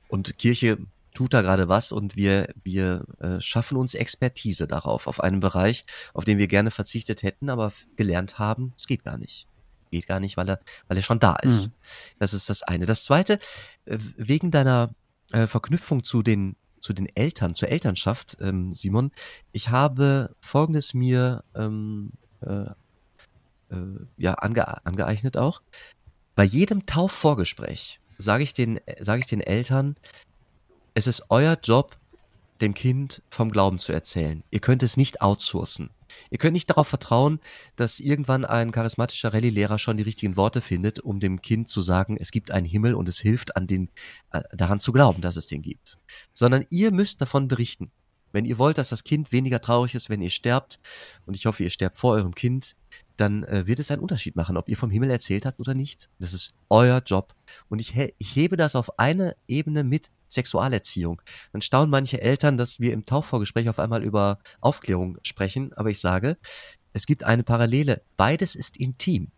Und 0.07 0.37
Kirche 0.37 0.77
tut 1.15 1.33
da 1.33 1.41
gerade 1.41 1.67
was 1.67 1.91
und 1.91 2.15
wir, 2.15 2.53
wir 2.63 3.05
äh, 3.19 3.41
schaffen 3.41 3.77
uns 3.77 3.95
Expertise 3.95 4.67
darauf, 4.67 5.07
auf 5.07 5.21
einen 5.21 5.39
Bereich, 5.39 5.85
auf 6.13 6.25
den 6.25 6.37
wir 6.37 6.47
gerne 6.47 6.69
verzichtet 6.69 7.23
hätten, 7.23 7.49
aber 7.49 7.73
gelernt 7.95 8.37
haben, 8.37 8.73
es 8.77 8.85
geht 8.85 9.03
gar 9.03 9.17
nicht. 9.17 9.47
Geht 9.91 10.07
gar 10.07 10.19
nicht, 10.19 10.37
weil 10.37 10.49
er, 10.49 10.59
weil 10.87 10.97
er 10.97 11.03
schon 11.03 11.19
da 11.19 11.35
ist. 11.37 11.67
Mhm. 11.67 11.73
Das 12.19 12.33
ist 12.33 12.49
das 12.49 12.63
eine. 12.63 12.85
Das 12.85 13.03
zweite, 13.03 13.39
äh, 13.85 13.97
wegen 14.15 14.51
deiner 14.51 14.91
äh, 15.31 15.47
Verknüpfung 15.47 16.03
zu 16.03 16.21
den, 16.21 16.55
zu 16.79 16.93
den 16.93 17.07
Eltern, 17.15 17.53
zur 17.53 17.69
Elternschaft, 17.69 18.37
ähm, 18.39 18.71
Simon, 18.71 19.11
ich 19.51 19.69
habe 19.69 20.35
folgendes 20.39 20.93
mir 20.93 21.43
ähm, 21.55 22.11
äh, 22.41 22.65
äh, 23.69 24.05
ja, 24.17 24.33
ange, 24.35 24.85
angeeignet 24.85 25.37
auch. 25.37 25.61
Bei 26.35 26.43
jedem 26.43 26.85
Taufvorgespräch 26.85 27.99
sage 28.17 28.43
ich 28.43 28.53
den, 28.53 28.79
sage 28.99 29.19
ich 29.19 29.25
den 29.25 29.41
Eltern, 29.41 29.95
es 30.93 31.07
ist 31.07 31.25
euer 31.29 31.57
Job, 31.61 31.97
dem 32.61 32.73
Kind 32.73 33.21
vom 33.29 33.51
Glauben 33.51 33.79
zu 33.79 33.93
erzählen. 33.93 34.43
Ihr 34.49 34.59
könnt 34.59 34.83
es 34.83 34.97
nicht 34.97 35.21
outsourcen. 35.21 35.91
Ihr 36.29 36.37
könnt 36.37 36.53
nicht 36.53 36.69
darauf 36.69 36.87
vertrauen, 36.87 37.39
dass 37.75 37.99
irgendwann 37.99 38.45
ein 38.45 38.71
charismatischer 38.71 39.33
Rallye-Lehrer 39.33 39.79
schon 39.79 39.97
die 39.97 40.03
richtigen 40.03 40.37
Worte 40.37 40.61
findet, 40.61 40.99
um 40.99 41.19
dem 41.19 41.41
Kind 41.41 41.69
zu 41.69 41.81
sagen, 41.81 42.17
es 42.19 42.31
gibt 42.31 42.51
einen 42.51 42.65
Himmel 42.65 42.95
und 42.95 43.09
es 43.09 43.19
hilft, 43.19 43.55
an 43.55 43.67
den, 43.67 43.89
äh, 44.31 44.41
daran 44.51 44.79
zu 44.79 44.91
glauben, 44.91 45.21
dass 45.21 45.35
es 45.35 45.47
den 45.47 45.61
gibt. 45.61 45.97
Sondern 46.33 46.65
ihr 46.69 46.91
müsst 46.91 47.21
davon 47.21 47.47
berichten. 47.47 47.91
Wenn 48.31 48.45
ihr 48.45 48.57
wollt, 48.57 48.77
dass 48.77 48.89
das 48.89 49.03
Kind 49.03 49.31
weniger 49.31 49.61
traurig 49.61 49.95
ist, 49.95 50.09
wenn 50.09 50.21
ihr 50.21 50.29
sterbt, 50.29 50.79
und 51.25 51.35
ich 51.35 51.45
hoffe, 51.45 51.63
ihr 51.63 51.69
sterbt 51.69 51.97
vor 51.97 52.13
eurem 52.13 52.35
Kind, 52.35 52.75
dann 53.15 53.43
äh, 53.45 53.65
wird 53.67 53.79
es 53.79 53.89
einen 53.89 54.01
Unterschied 54.01 54.35
machen, 54.35 54.57
ob 54.57 54.69
ihr 54.69 54.77
vom 54.77 54.91
Himmel 54.91 55.09
erzählt 55.09 55.45
habt 55.45 55.59
oder 55.59 55.73
nicht. 55.73 56.09
Das 56.19 56.33
ist 56.33 56.53
euer 56.69 57.01
Job. 57.05 57.33
Und 57.69 57.79
ich, 57.79 57.95
he 57.95 58.13
ich 58.17 58.35
hebe 58.35 58.57
das 58.57 58.75
auf 58.75 58.99
eine 58.99 59.35
Ebene 59.47 59.83
mit 59.83 60.11
Sexualerziehung. 60.27 61.21
Dann 61.51 61.61
staunen 61.61 61.89
manche 61.89 62.21
Eltern, 62.21 62.57
dass 62.57 62.79
wir 62.79 62.93
im 62.93 63.05
Taufvorgespräch 63.05 63.69
auf 63.69 63.79
einmal 63.79 64.03
über 64.03 64.39
Aufklärung 64.61 65.17
sprechen, 65.23 65.73
aber 65.73 65.89
ich 65.89 65.99
sage, 65.99 66.37
es 66.93 67.05
gibt 67.05 67.23
eine 67.23 67.43
Parallele. 67.43 68.01
Beides 68.15 68.55
ist 68.55 68.77
intim. 68.77 69.29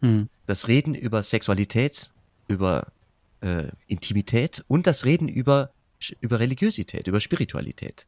Hm. 0.00 0.28
Das 0.46 0.68
Reden 0.68 0.94
über 0.94 1.22
Sexualität, 1.22 2.12
über 2.48 2.92
äh, 3.40 3.68
Intimität 3.86 4.64
und 4.68 4.86
das 4.86 5.04
Reden 5.04 5.28
über, 5.28 5.70
über 6.20 6.40
Religiosität, 6.40 7.06
über 7.06 7.20
Spiritualität. 7.20 8.06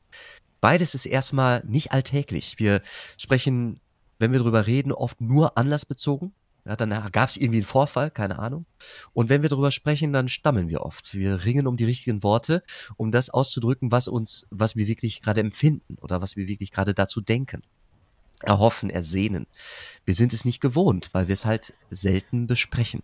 Beides 0.61 0.95
ist 0.95 1.07
erstmal 1.07 1.63
nicht 1.67 1.93
alltäglich. 1.93 2.59
Wir 2.59 2.83
sprechen 3.19 3.81
wenn 4.23 4.33
wir 4.33 4.39
drüber 4.39 4.69
reden, 4.69 4.93
oft 4.93 5.21
nur 5.21 5.59
anlassbezogen. 5.59 6.33
Ja, 6.65 6.77
dann 6.77 6.91
gab 7.11 7.29
es 7.29 7.37
irgendwie 7.37 7.59
einen 7.59 7.65
Vorfall, 7.67 8.11
keine 8.11 8.39
Ahnung. 8.39 8.67
Und 9.13 9.29
wenn 9.29 9.43
wir 9.43 9.49
darüber 9.49 9.73
sprechen, 9.73 10.13
dann 10.13 10.29
stammeln 10.29 10.69
wir 10.69 10.83
oft. 10.83 11.15
Wir 11.15 11.45
ringen 11.45 11.67
um 11.67 11.77
die 11.77 11.85
richtigen 11.85 12.23
Worte, 12.23 12.63
um 12.97 13.11
das 13.11 13.31
auszudrücken, 13.31 13.91
was 13.91 14.07
uns, 14.07 14.47
was 14.51 14.77
wir 14.77 14.87
wirklich 14.87 15.23
gerade 15.23 15.41
empfinden 15.41 15.97
oder 16.01 16.23
was 16.23 16.37
wir 16.37 16.47
wirklich 16.47 16.71
gerade 16.71 16.95
dazu 16.95 17.21
denken. 17.21 17.63
Erhoffen, 18.45 18.91
ersehnen. 18.91 19.47
Wir 20.05 20.15
sind 20.15 20.33
es 20.33 20.45
nicht 20.45 20.61
gewohnt, 20.61 21.11
weil 21.13 21.29
wir 21.29 21.35
es 21.35 21.45
halt 21.45 21.75
selten 21.91 22.47
besprechen. 22.47 23.03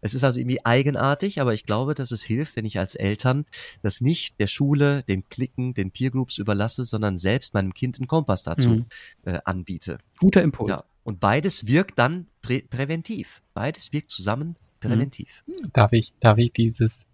Es 0.00 0.14
ist 0.14 0.24
also 0.24 0.40
irgendwie 0.40 0.64
eigenartig, 0.64 1.40
aber 1.40 1.54
ich 1.54 1.64
glaube, 1.64 1.94
dass 1.94 2.10
es 2.10 2.24
hilft, 2.24 2.56
wenn 2.56 2.64
ich 2.64 2.78
als 2.78 2.96
Eltern 2.96 3.46
das 3.82 4.00
nicht 4.00 4.40
der 4.40 4.48
Schule, 4.48 5.02
den 5.04 5.28
Klicken, 5.28 5.74
den 5.74 5.92
Peergroups 5.92 6.38
überlasse, 6.38 6.84
sondern 6.84 7.18
selbst 7.18 7.54
meinem 7.54 7.72
Kind 7.72 7.98
einen 7.98 8.08
Kompass 8.08 8.42
dazu 8.42 8.70
mhm. 8.70 8.86
äh, 9.24 9.38
anbiete. 9.44 9.98
Guter 10.18 10.42
Impuls. 10.42 10.70
Ja. 10.70 10.82
Und 11.04 11.20
beides 11.20 11.66
wirkt 11.68 11.98
dann 11.98 12.26
prä 12.42 12.62
präventiv. 12.62 13.42
Beides 13.54 13.92
wirkt 13.92 14.10
zusammen 14.10 14.56
präventiv. 14.80 15.44
Mhm. 15.46 15.72
Darf 15.72 15.92
ich, 15.92 16.12
darf 16.18 16.38
ich 16.38 16.52
dieses, 16.52 17.06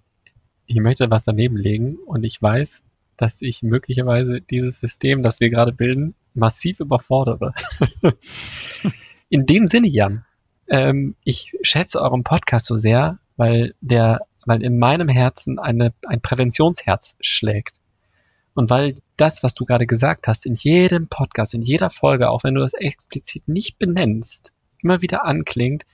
ich 0.66 0.80
möchte 0.80 1.10
was 1.10 1.24
daneben 1.24 1.56
legen 1.56 1.96
und 2.06 2.24
ich 2.24 2.40
weiß, 2.40 2.82
dass 3.18 3.42
ich 3.42 3.62
möglicherweise 3.62 4.40
dieses 4.40 4.80
System, 4.80 5.22
das 5.22 5.40
wir 5.40 5.50
gerade 5.50 5.72
bilden, 5.72 6.14
massiv 6.38 6.80
überfordere. 6.80 7.52
In 9.28 9.46
dem 9.46 9.66
Sinne, 9.66 9.88
Jan, 9.88 10.24
ähm, 10.68 11.14
ich 11.24 11.52
schätze 11.62 12.00
euren 12.00 12.24
Podcast 12.24 12.66
so 12.66 12.76
sehr, 12.76 13.18
weil 13.36 13.74
der, 13.80 14.20
weil 14.46 14.62
in 14.62 14.78
meinem 14.78 15.08
Herzen 15.08 15.58
eine, 15.58 15.92
ein 16.06 16.20
Präventionsherz 16.20 17.16
schlägt. 17.20 17.80
Und 18.54 18.70
weil 18.70 18.96
das, 19.16 19.42
was 19.42 19.54
du 19.54 19.64
gerade 19.64 19.86
gesagt 19.86 20.26
hast, 20.26 20.46
in 20.46 20.54
jedem 20.54 21.08
Podcast, 21.08 21.54
in 21.54 21.62
jeder 21.62 21.90
Folge, 21.90 22.30
auch 22.30 22.44
wenn 22.44 22.54
du 22.54 22.60
das 22.60 22.72
explizit 22.72 23.46
nicht 23.46 23.78
benennst, 23.78 24.52
immer 24.82 25.02
wieder 25.02 25.24
anklingt, 25.24 25.84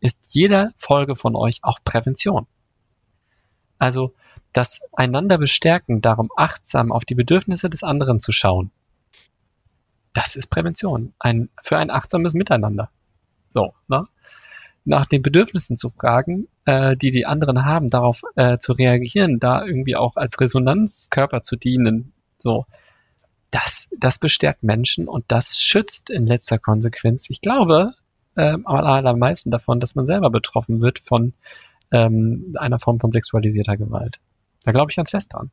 ist 0.00 0.20
jede 0.28 0.72
Folge 0.78 1.16
von 1.16 1.36
euch 1.36 1.58
auch 1.62 1.80
Prävention. 1.84 2.46
Also 3.78 4.14
das 4.52 4.80
einander 4.92 5.36
bestärken, 5.36 6.00
darum 6.00 6.30
achtsam 6.36 6.92
auf 6.92 7.04
die 7.04 7.14
Bedürfnisse 7.14 7.68
des 7.68 7.82
anderen 7.82 8.20
zu 8.20 8.32
schauen, 8.32 8.70
das 10.14 10.36
ist 10.36 10.46
Prävention. 10.46 11.12
Ein, 11.18 11.50
für 11.62 11.76
ein 11.76 11.90
achtsames 11.90 12.32
Miteinander. 12.32 12.90
So, 13.50 13.74
ne? 13.88 14.06
nach 14.84 15.06
den 15.06 15.22
Bedürfnissen 15.22 15.76
zu 15.76 15.90
fragen, 15.90 16.48
äh, 16.66 16.96
die 16.96 17.10
die 17.10 17.26
anderen 17.26 17.64
haben, 17.64 17.90
darauf 17.90 18.22
äh, 18.36 18.58
zu 18.58 18.72
reagieren, 18.72 19.40
da 19.40 19.64
irgendwie 19.64 19.96
auch 19.96 20.16
als 20.16 20.38
Resonanzkörper 20.40 21.42
zu 21.42 21.56
dienen, 21.56 22.12
so, 22.38 22.66
das, 23.50 23.88
das 23.96 24.18
bestärkt 24.18 24.62
Menschen 24.62 25.08
und 25.08 25.24
das 25.28 25.58
schützt 25.58 26.10
in 26.10 26.26
letzter 26.26 26.58
Konsequenz, 26.58 27.30
ich 27.30 27.40
glaube, 27.40 27.94
äh, 28.36 28.50
am 28.50 28.66
allermeisten 28.66 29.50
davon, 29.50 29.80
dass 29.80 29.94
man 29.94 30.06
selber 30.06 30.30
betroffen 30.30 30.80
wird 30.80 30.98
von 30.98 31.32
ähm, 31.92 32.56
einer 32.58 32.78
Form 32.78 32.98
von 32.98 33.12
sexualisierter 33.12 33.76
Gewalt. 33.76 34.18
Da 34.64 34.72
glaube 34.72 34.90
ich 34.90 34.96
ganz 34.96 35.10
fest 35.10 35.32
dran. 35.32 35.50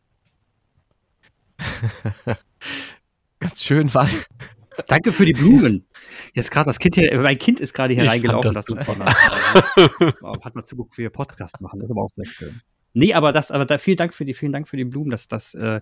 ganz 3.52 3.64
schön 3.66 3.94
war, 3.94 4.08
Danke 4.88 5.12
für 5.12 5.26
die 5.26 5.34
Blumen. 5.34 5.86
Jetzt 6.34 6.50
gerade 6.50 6.68
das 6.68 6.80
Kind 6.80 6.96
hier, 6.96 7.16
mein 7.20 7.38
Kind 7.38 7.60
ist 7.60 7.74
gerade 7.74 7.94
hier 7.94 8.04
ich 8.04 8.10
reingelaufen. 8.10 8.54
Das 8.54 8.66
super 8.66 8.98
Hat 10.44 10.56
mal 10.56 10.64
zuguckt, 10.64 10.98
wie 10.98 11.04
wir 11.04 11.10
Podcast 11.10 11.60
machen. 11.60 11.82
Das 11.82 11.90
ist 11.90 11.92
aber 11.92 12.04
auch 12.04 12.10
sehr 12.16 12.26
schön. 12.26 12.62
Nee, 12.94 13.14
aber 13.14 13.34
das, 13.34 13.52
aber 13.52 13.66
da, 13.66 13.78
vielen 13.78 13.98
Dank 13.98 14.14
für 14.14 14.24
die, 14.24 14.34
vielen 14.34 14.54
Dank 14.54 14.70
für 14.70 14.78
die 14.78 14.86
Blumen. 14.86 15.12
Das, 15.12 15.28
das, 15.28 15.54
äh, 15.56 15.82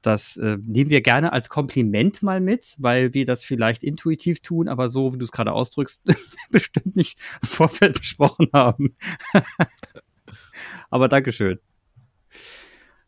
das 0.00 0.38
äh, 0.38 0.56
nehmen 0.62 0.88
wir 0.88 1.02
gerne 1.02 1.34
als 1.34 1.50
Kompliment 1.50 2.22
mal 2.22 2.40
mit, 2.40 2.76
weil 2.78 3.12
wir 3.12 3.26
das 3.26 3.44
vielleicht 3.44 3.82
intuitiv 3.82 4.40
tun, 4.40 4.68
aber 4.68 4.88
so, 4.88 5.12
wie 5.12 5.18
du 5.18 5.24
es 5.24 5.32
gerade 5.32 5.52
ausdrückst, 5.52 6.02
bestimmt 6.50 6.96
nicht 6.96 7.18
im 7.42 7.48
Vorfeld 7.48 7.98
besprochen 7.98 8.48
haben. 8.54 8.94
aber 10.88 11.08
Dankeschön. 11.08 11.60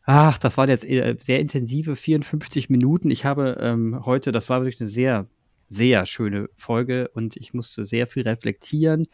Ach, 0.05 0.37
das 0.37 0.57
waren 0.57 0.69
jetzt 0.69 0.83
äh, 0.85 1.15
sehr 1.19 1.39
intensive 1.39 1.95
54 1.95 2.69
Minuten. 2.69 3.09
Ich 3.09 3.23
habe 3.23 3.57
ähm, 3.61 4.05
heute, 4.05 4.31
das 4.31 4.49
war 4.49 4.61
wirklich 4.61 4.81
eine 4.81 4.89
sehr, 4.89 5.27
sehr 5.69 6.05
schöne 6.05 6.49
Folge 6.57 7.09
und 7.13 7.37
ich 7.37 7.53
musste 7.53 7.85
sehr 7.85 8.05
viel 8.07 8.23
reflektieren 8.23 9.05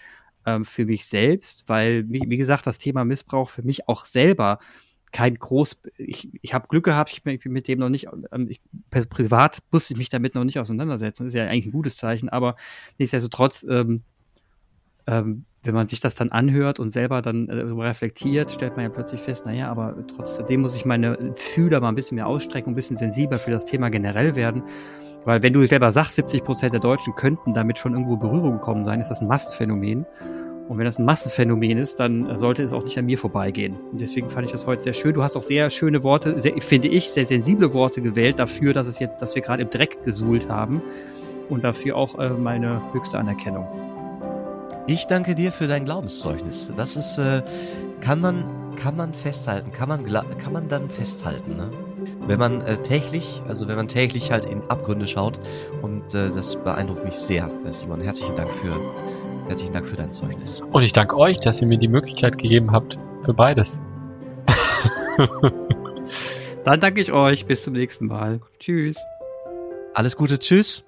ähm, 0.47 0.65
für 0.65 0.85
mich 0.85 1.05
selbst, 1.05 1.65
weil, 1.67 2.09
wie, 2.09 2.23
wie, 2.25 2.37
gesagt, 2.37 2.65
das 2.65 2.79
Thema 2.79 3.05
Missbrauch 3.05 3.49
für 3.49 3.61
mich 3.61 3.87
auch 3.87 4.05
selber 4.05 4.59
kein 5.11 5.35
groß, 5.35 5.81
ich, 5.97 6.29
ich 6.41 6.53
habe 6.53 6.67
Glück 6.67 6.85
gehabt, 6.85 7.11
ich 7.11 7.23
bin, 7.23 7.35
ich 7.35 7.41
bin 7.41 7.51
mit 7.51 7.67
dem 7.67 7.79
noch 7.79 7.89
nicht, 7.89 8.07
ähm, 8.31 8.47
ich, 8.49 8.59
privat 9.09 9.59
musste 9.71 9.93
ich 9.93 9.97
mich 9.99 10.09
damit 10.09 10.35
noch 10.35 10.43
nicht 10.43 10.59
auseinandersetzen. 10.59 11.23
Das 11.23 11.33
ist 11.33 11.37
ja 11.37 11.45
eigentlich 11.45 11.67
ein 11.67 11.71
gutes 11.71 11.97
Zeichen, 11.97 12.29
aber 12.29 12.55
nichtsdestotrotz, 12.97 13.65
ähm, 13.69 14.03
ähm, 15.09 15.45
wenn 15.63 15.73
man 15.73 15.87
sich 15.87 15.99
das 15.99 16.15
dann 16.15 16.29
anhört 16.29 16.79
und 16.79 16.91
selber 16.91 17.21
dann 17.21 17.49
äh, 17.49 17.53
reflektiert, 17.53 18.51
stellt 18.51 18.77
man 18.77 18.83
ja 18.83 18.89
plötzlich 18.89 19.21
fest, 19.21 19.45
naja, 19.45 19.69
aber 19.69 19.95
trotzdem 20.15 20.61
muss 20.61 20.75
ich 20.75 20.85
meine 20.85 21.33
Fühler 21.35 21.81
mal 21.81 21.89
ein 21.89 21.95
bisschen 21.95 22.15
mehr 22.15 22.27
ausstrecken, 22.27 22.71
ein 22.71 22.75
bisschen 22.75 22.95
sensibler 22.95 23.39
für 23.39 23.51
das 23.51 23.65
Thema 23.65 23.89
generell 23.89 24.35
werden. 24.35 24.63
Weil 25.25 25.43
wenn 25.43 25.51
du 25.51 25.65
selber 25.65 25.91
sagst, 25.91 26.15
70 26.15 26.43
Prozent 26.43 26.73
der 26.73 26.79
Deutschen 26.79 27.13
könnten 27.15 27.53
damit 27.53 27.77
schon 27.77 27.93
irgendwo 27.93 28.15
Berührung 28.15 28.53
gekommen 28.53 28.85
sein, 28.85 29.01
ist 29.01 29.09
das 29.09 29.21
ein 29.21 29.27
Massenphänomen. 29.27 30.05
Und 30.69 30.77
wenn 30.77 30.85
das 30.85 30.99
ein 30.99 31.05
Massenphänomen 31.05 31.77
ist, 31.79 31.99
dann 31.99 32.37
sollte 32.37 32.63
es 32.63 32.71
auch 32.71 32.83
nicht 32.83 32.97
an 32.97 33.05
mir 33.05 33.17
vorbeigehen. 33.17 33.75
Und 33.91 33.99
deswegen 33.99 34.29
fand 34.29 34.45
ich 34.45 34.51
das 34.51 34.67
heute 34.67 34.83
sehr 34.83 34.93
schön. 34.93 35.13
Du 35.13 35.23
hast 35.23 35.35
auch 35.35 35.41
sehr 35.41 35.69
schöne 35.71 36.03
Worte, 36.03 36.39
sehr, 36.39 36.53
finde 36.61 36.87
ich, 36.87 37.09
sehr 37.09 37.25
sensible 37.25 37.73
Worte 37.73 38.01
gewählt 38.01 38.39
dafür, 38.39 38.71
dass 38.71 38.85
es 38.85 38.99
jetzt, 38.99 39.21
dass 39.21 39.35
wir 39.35 39.41
gerade 39.41 39.63
im 39.63 39.71
Dreck 39.71 40.03
gesuhlt 40.05 40.47
haben. 40.47 40.81
Und 41.49 41.63
dafür 41.63 41.97
auch 41.97 42.19
äh, 42.19 42.29
meine 42.29 42.93
höchste 42.93 43.17
Anerkennung. 43.17 43.67
Ich 44.89 45.05
danke 45.05 45.35
dir 45.35 45.51
für 45.51 45.67
dein 45.67 45.85
Glaubenszeugnis. 45.85 46.73
Das 46.75 46.97
ist, 46.97 47.19
äh, 47.19 47.43
kann 48.01 48.19
man, 48.21 48.75
kann 48.75 48.97
man 48.97 49.13
festhalten, 49.13 49.71
kann 49.71 49.87
man, 49.87 50.03
kann 50.03 50.51
man 50.51 50.67
dann 50.67 50.89
festhalten, 50.89 51.55
ne? 51.57 51.69
Wenn 52.25 52.39
man 52.39 52.61
äh, 52.61 52.75
täglich, 52.77 53.43
also 53.47 53.67
wenn 53.67 53.75
man 53.75 53.87
täglich 53.87 54.31
halt 54.31 54.45
in 54.45 54.63
Abgründe 54.63 55.05
schaut 55.05 55.39
und 55.83 56.15
äh, 56.15 56.31
das 56.31 56.55
beeindruckt 56.55 57.05
mich 57.05 57.13
sehr, 57.13 57.47
äh, 57.65 57.71
Simon. 57.71 58.01
Herzlichen 58.01 58.35
Dank 58.35 58.51
für 58.51 58.79
Herzlichen 59.47 59.73
Dank 59.73 59.85
für 59.85 59.95
dein 59.95 60.11
Zeugnis. 60.11 60.63
Und 60.71 60.81
ich 60.81 60.93
danke 60.93 61.17
euch, 61.17 61.39
dass 61.39 61.61
ihr 61.61 61.67
mir 61.67 61.77
die 61.77 61.87
Möglichkeit 61.87 62.39
gegeben 62.39 62.71
habt 62.71 62.97
für 63.25 63.35
beides. 63.35 63.79
Dann 66.63 66.79
danke 66.79 66.99
ich 66.99 67.11
euch. 67.11 67.45
Bis 67.45 67.63
zum 67.63 67.73
nächsten 67.73 68.07
Mal. 68.07 68.41
Tschüss. 68.57 68.97
Alles 69.93 70.15
Gute. 70.15 70.39
Tschüss. 70.39 70.83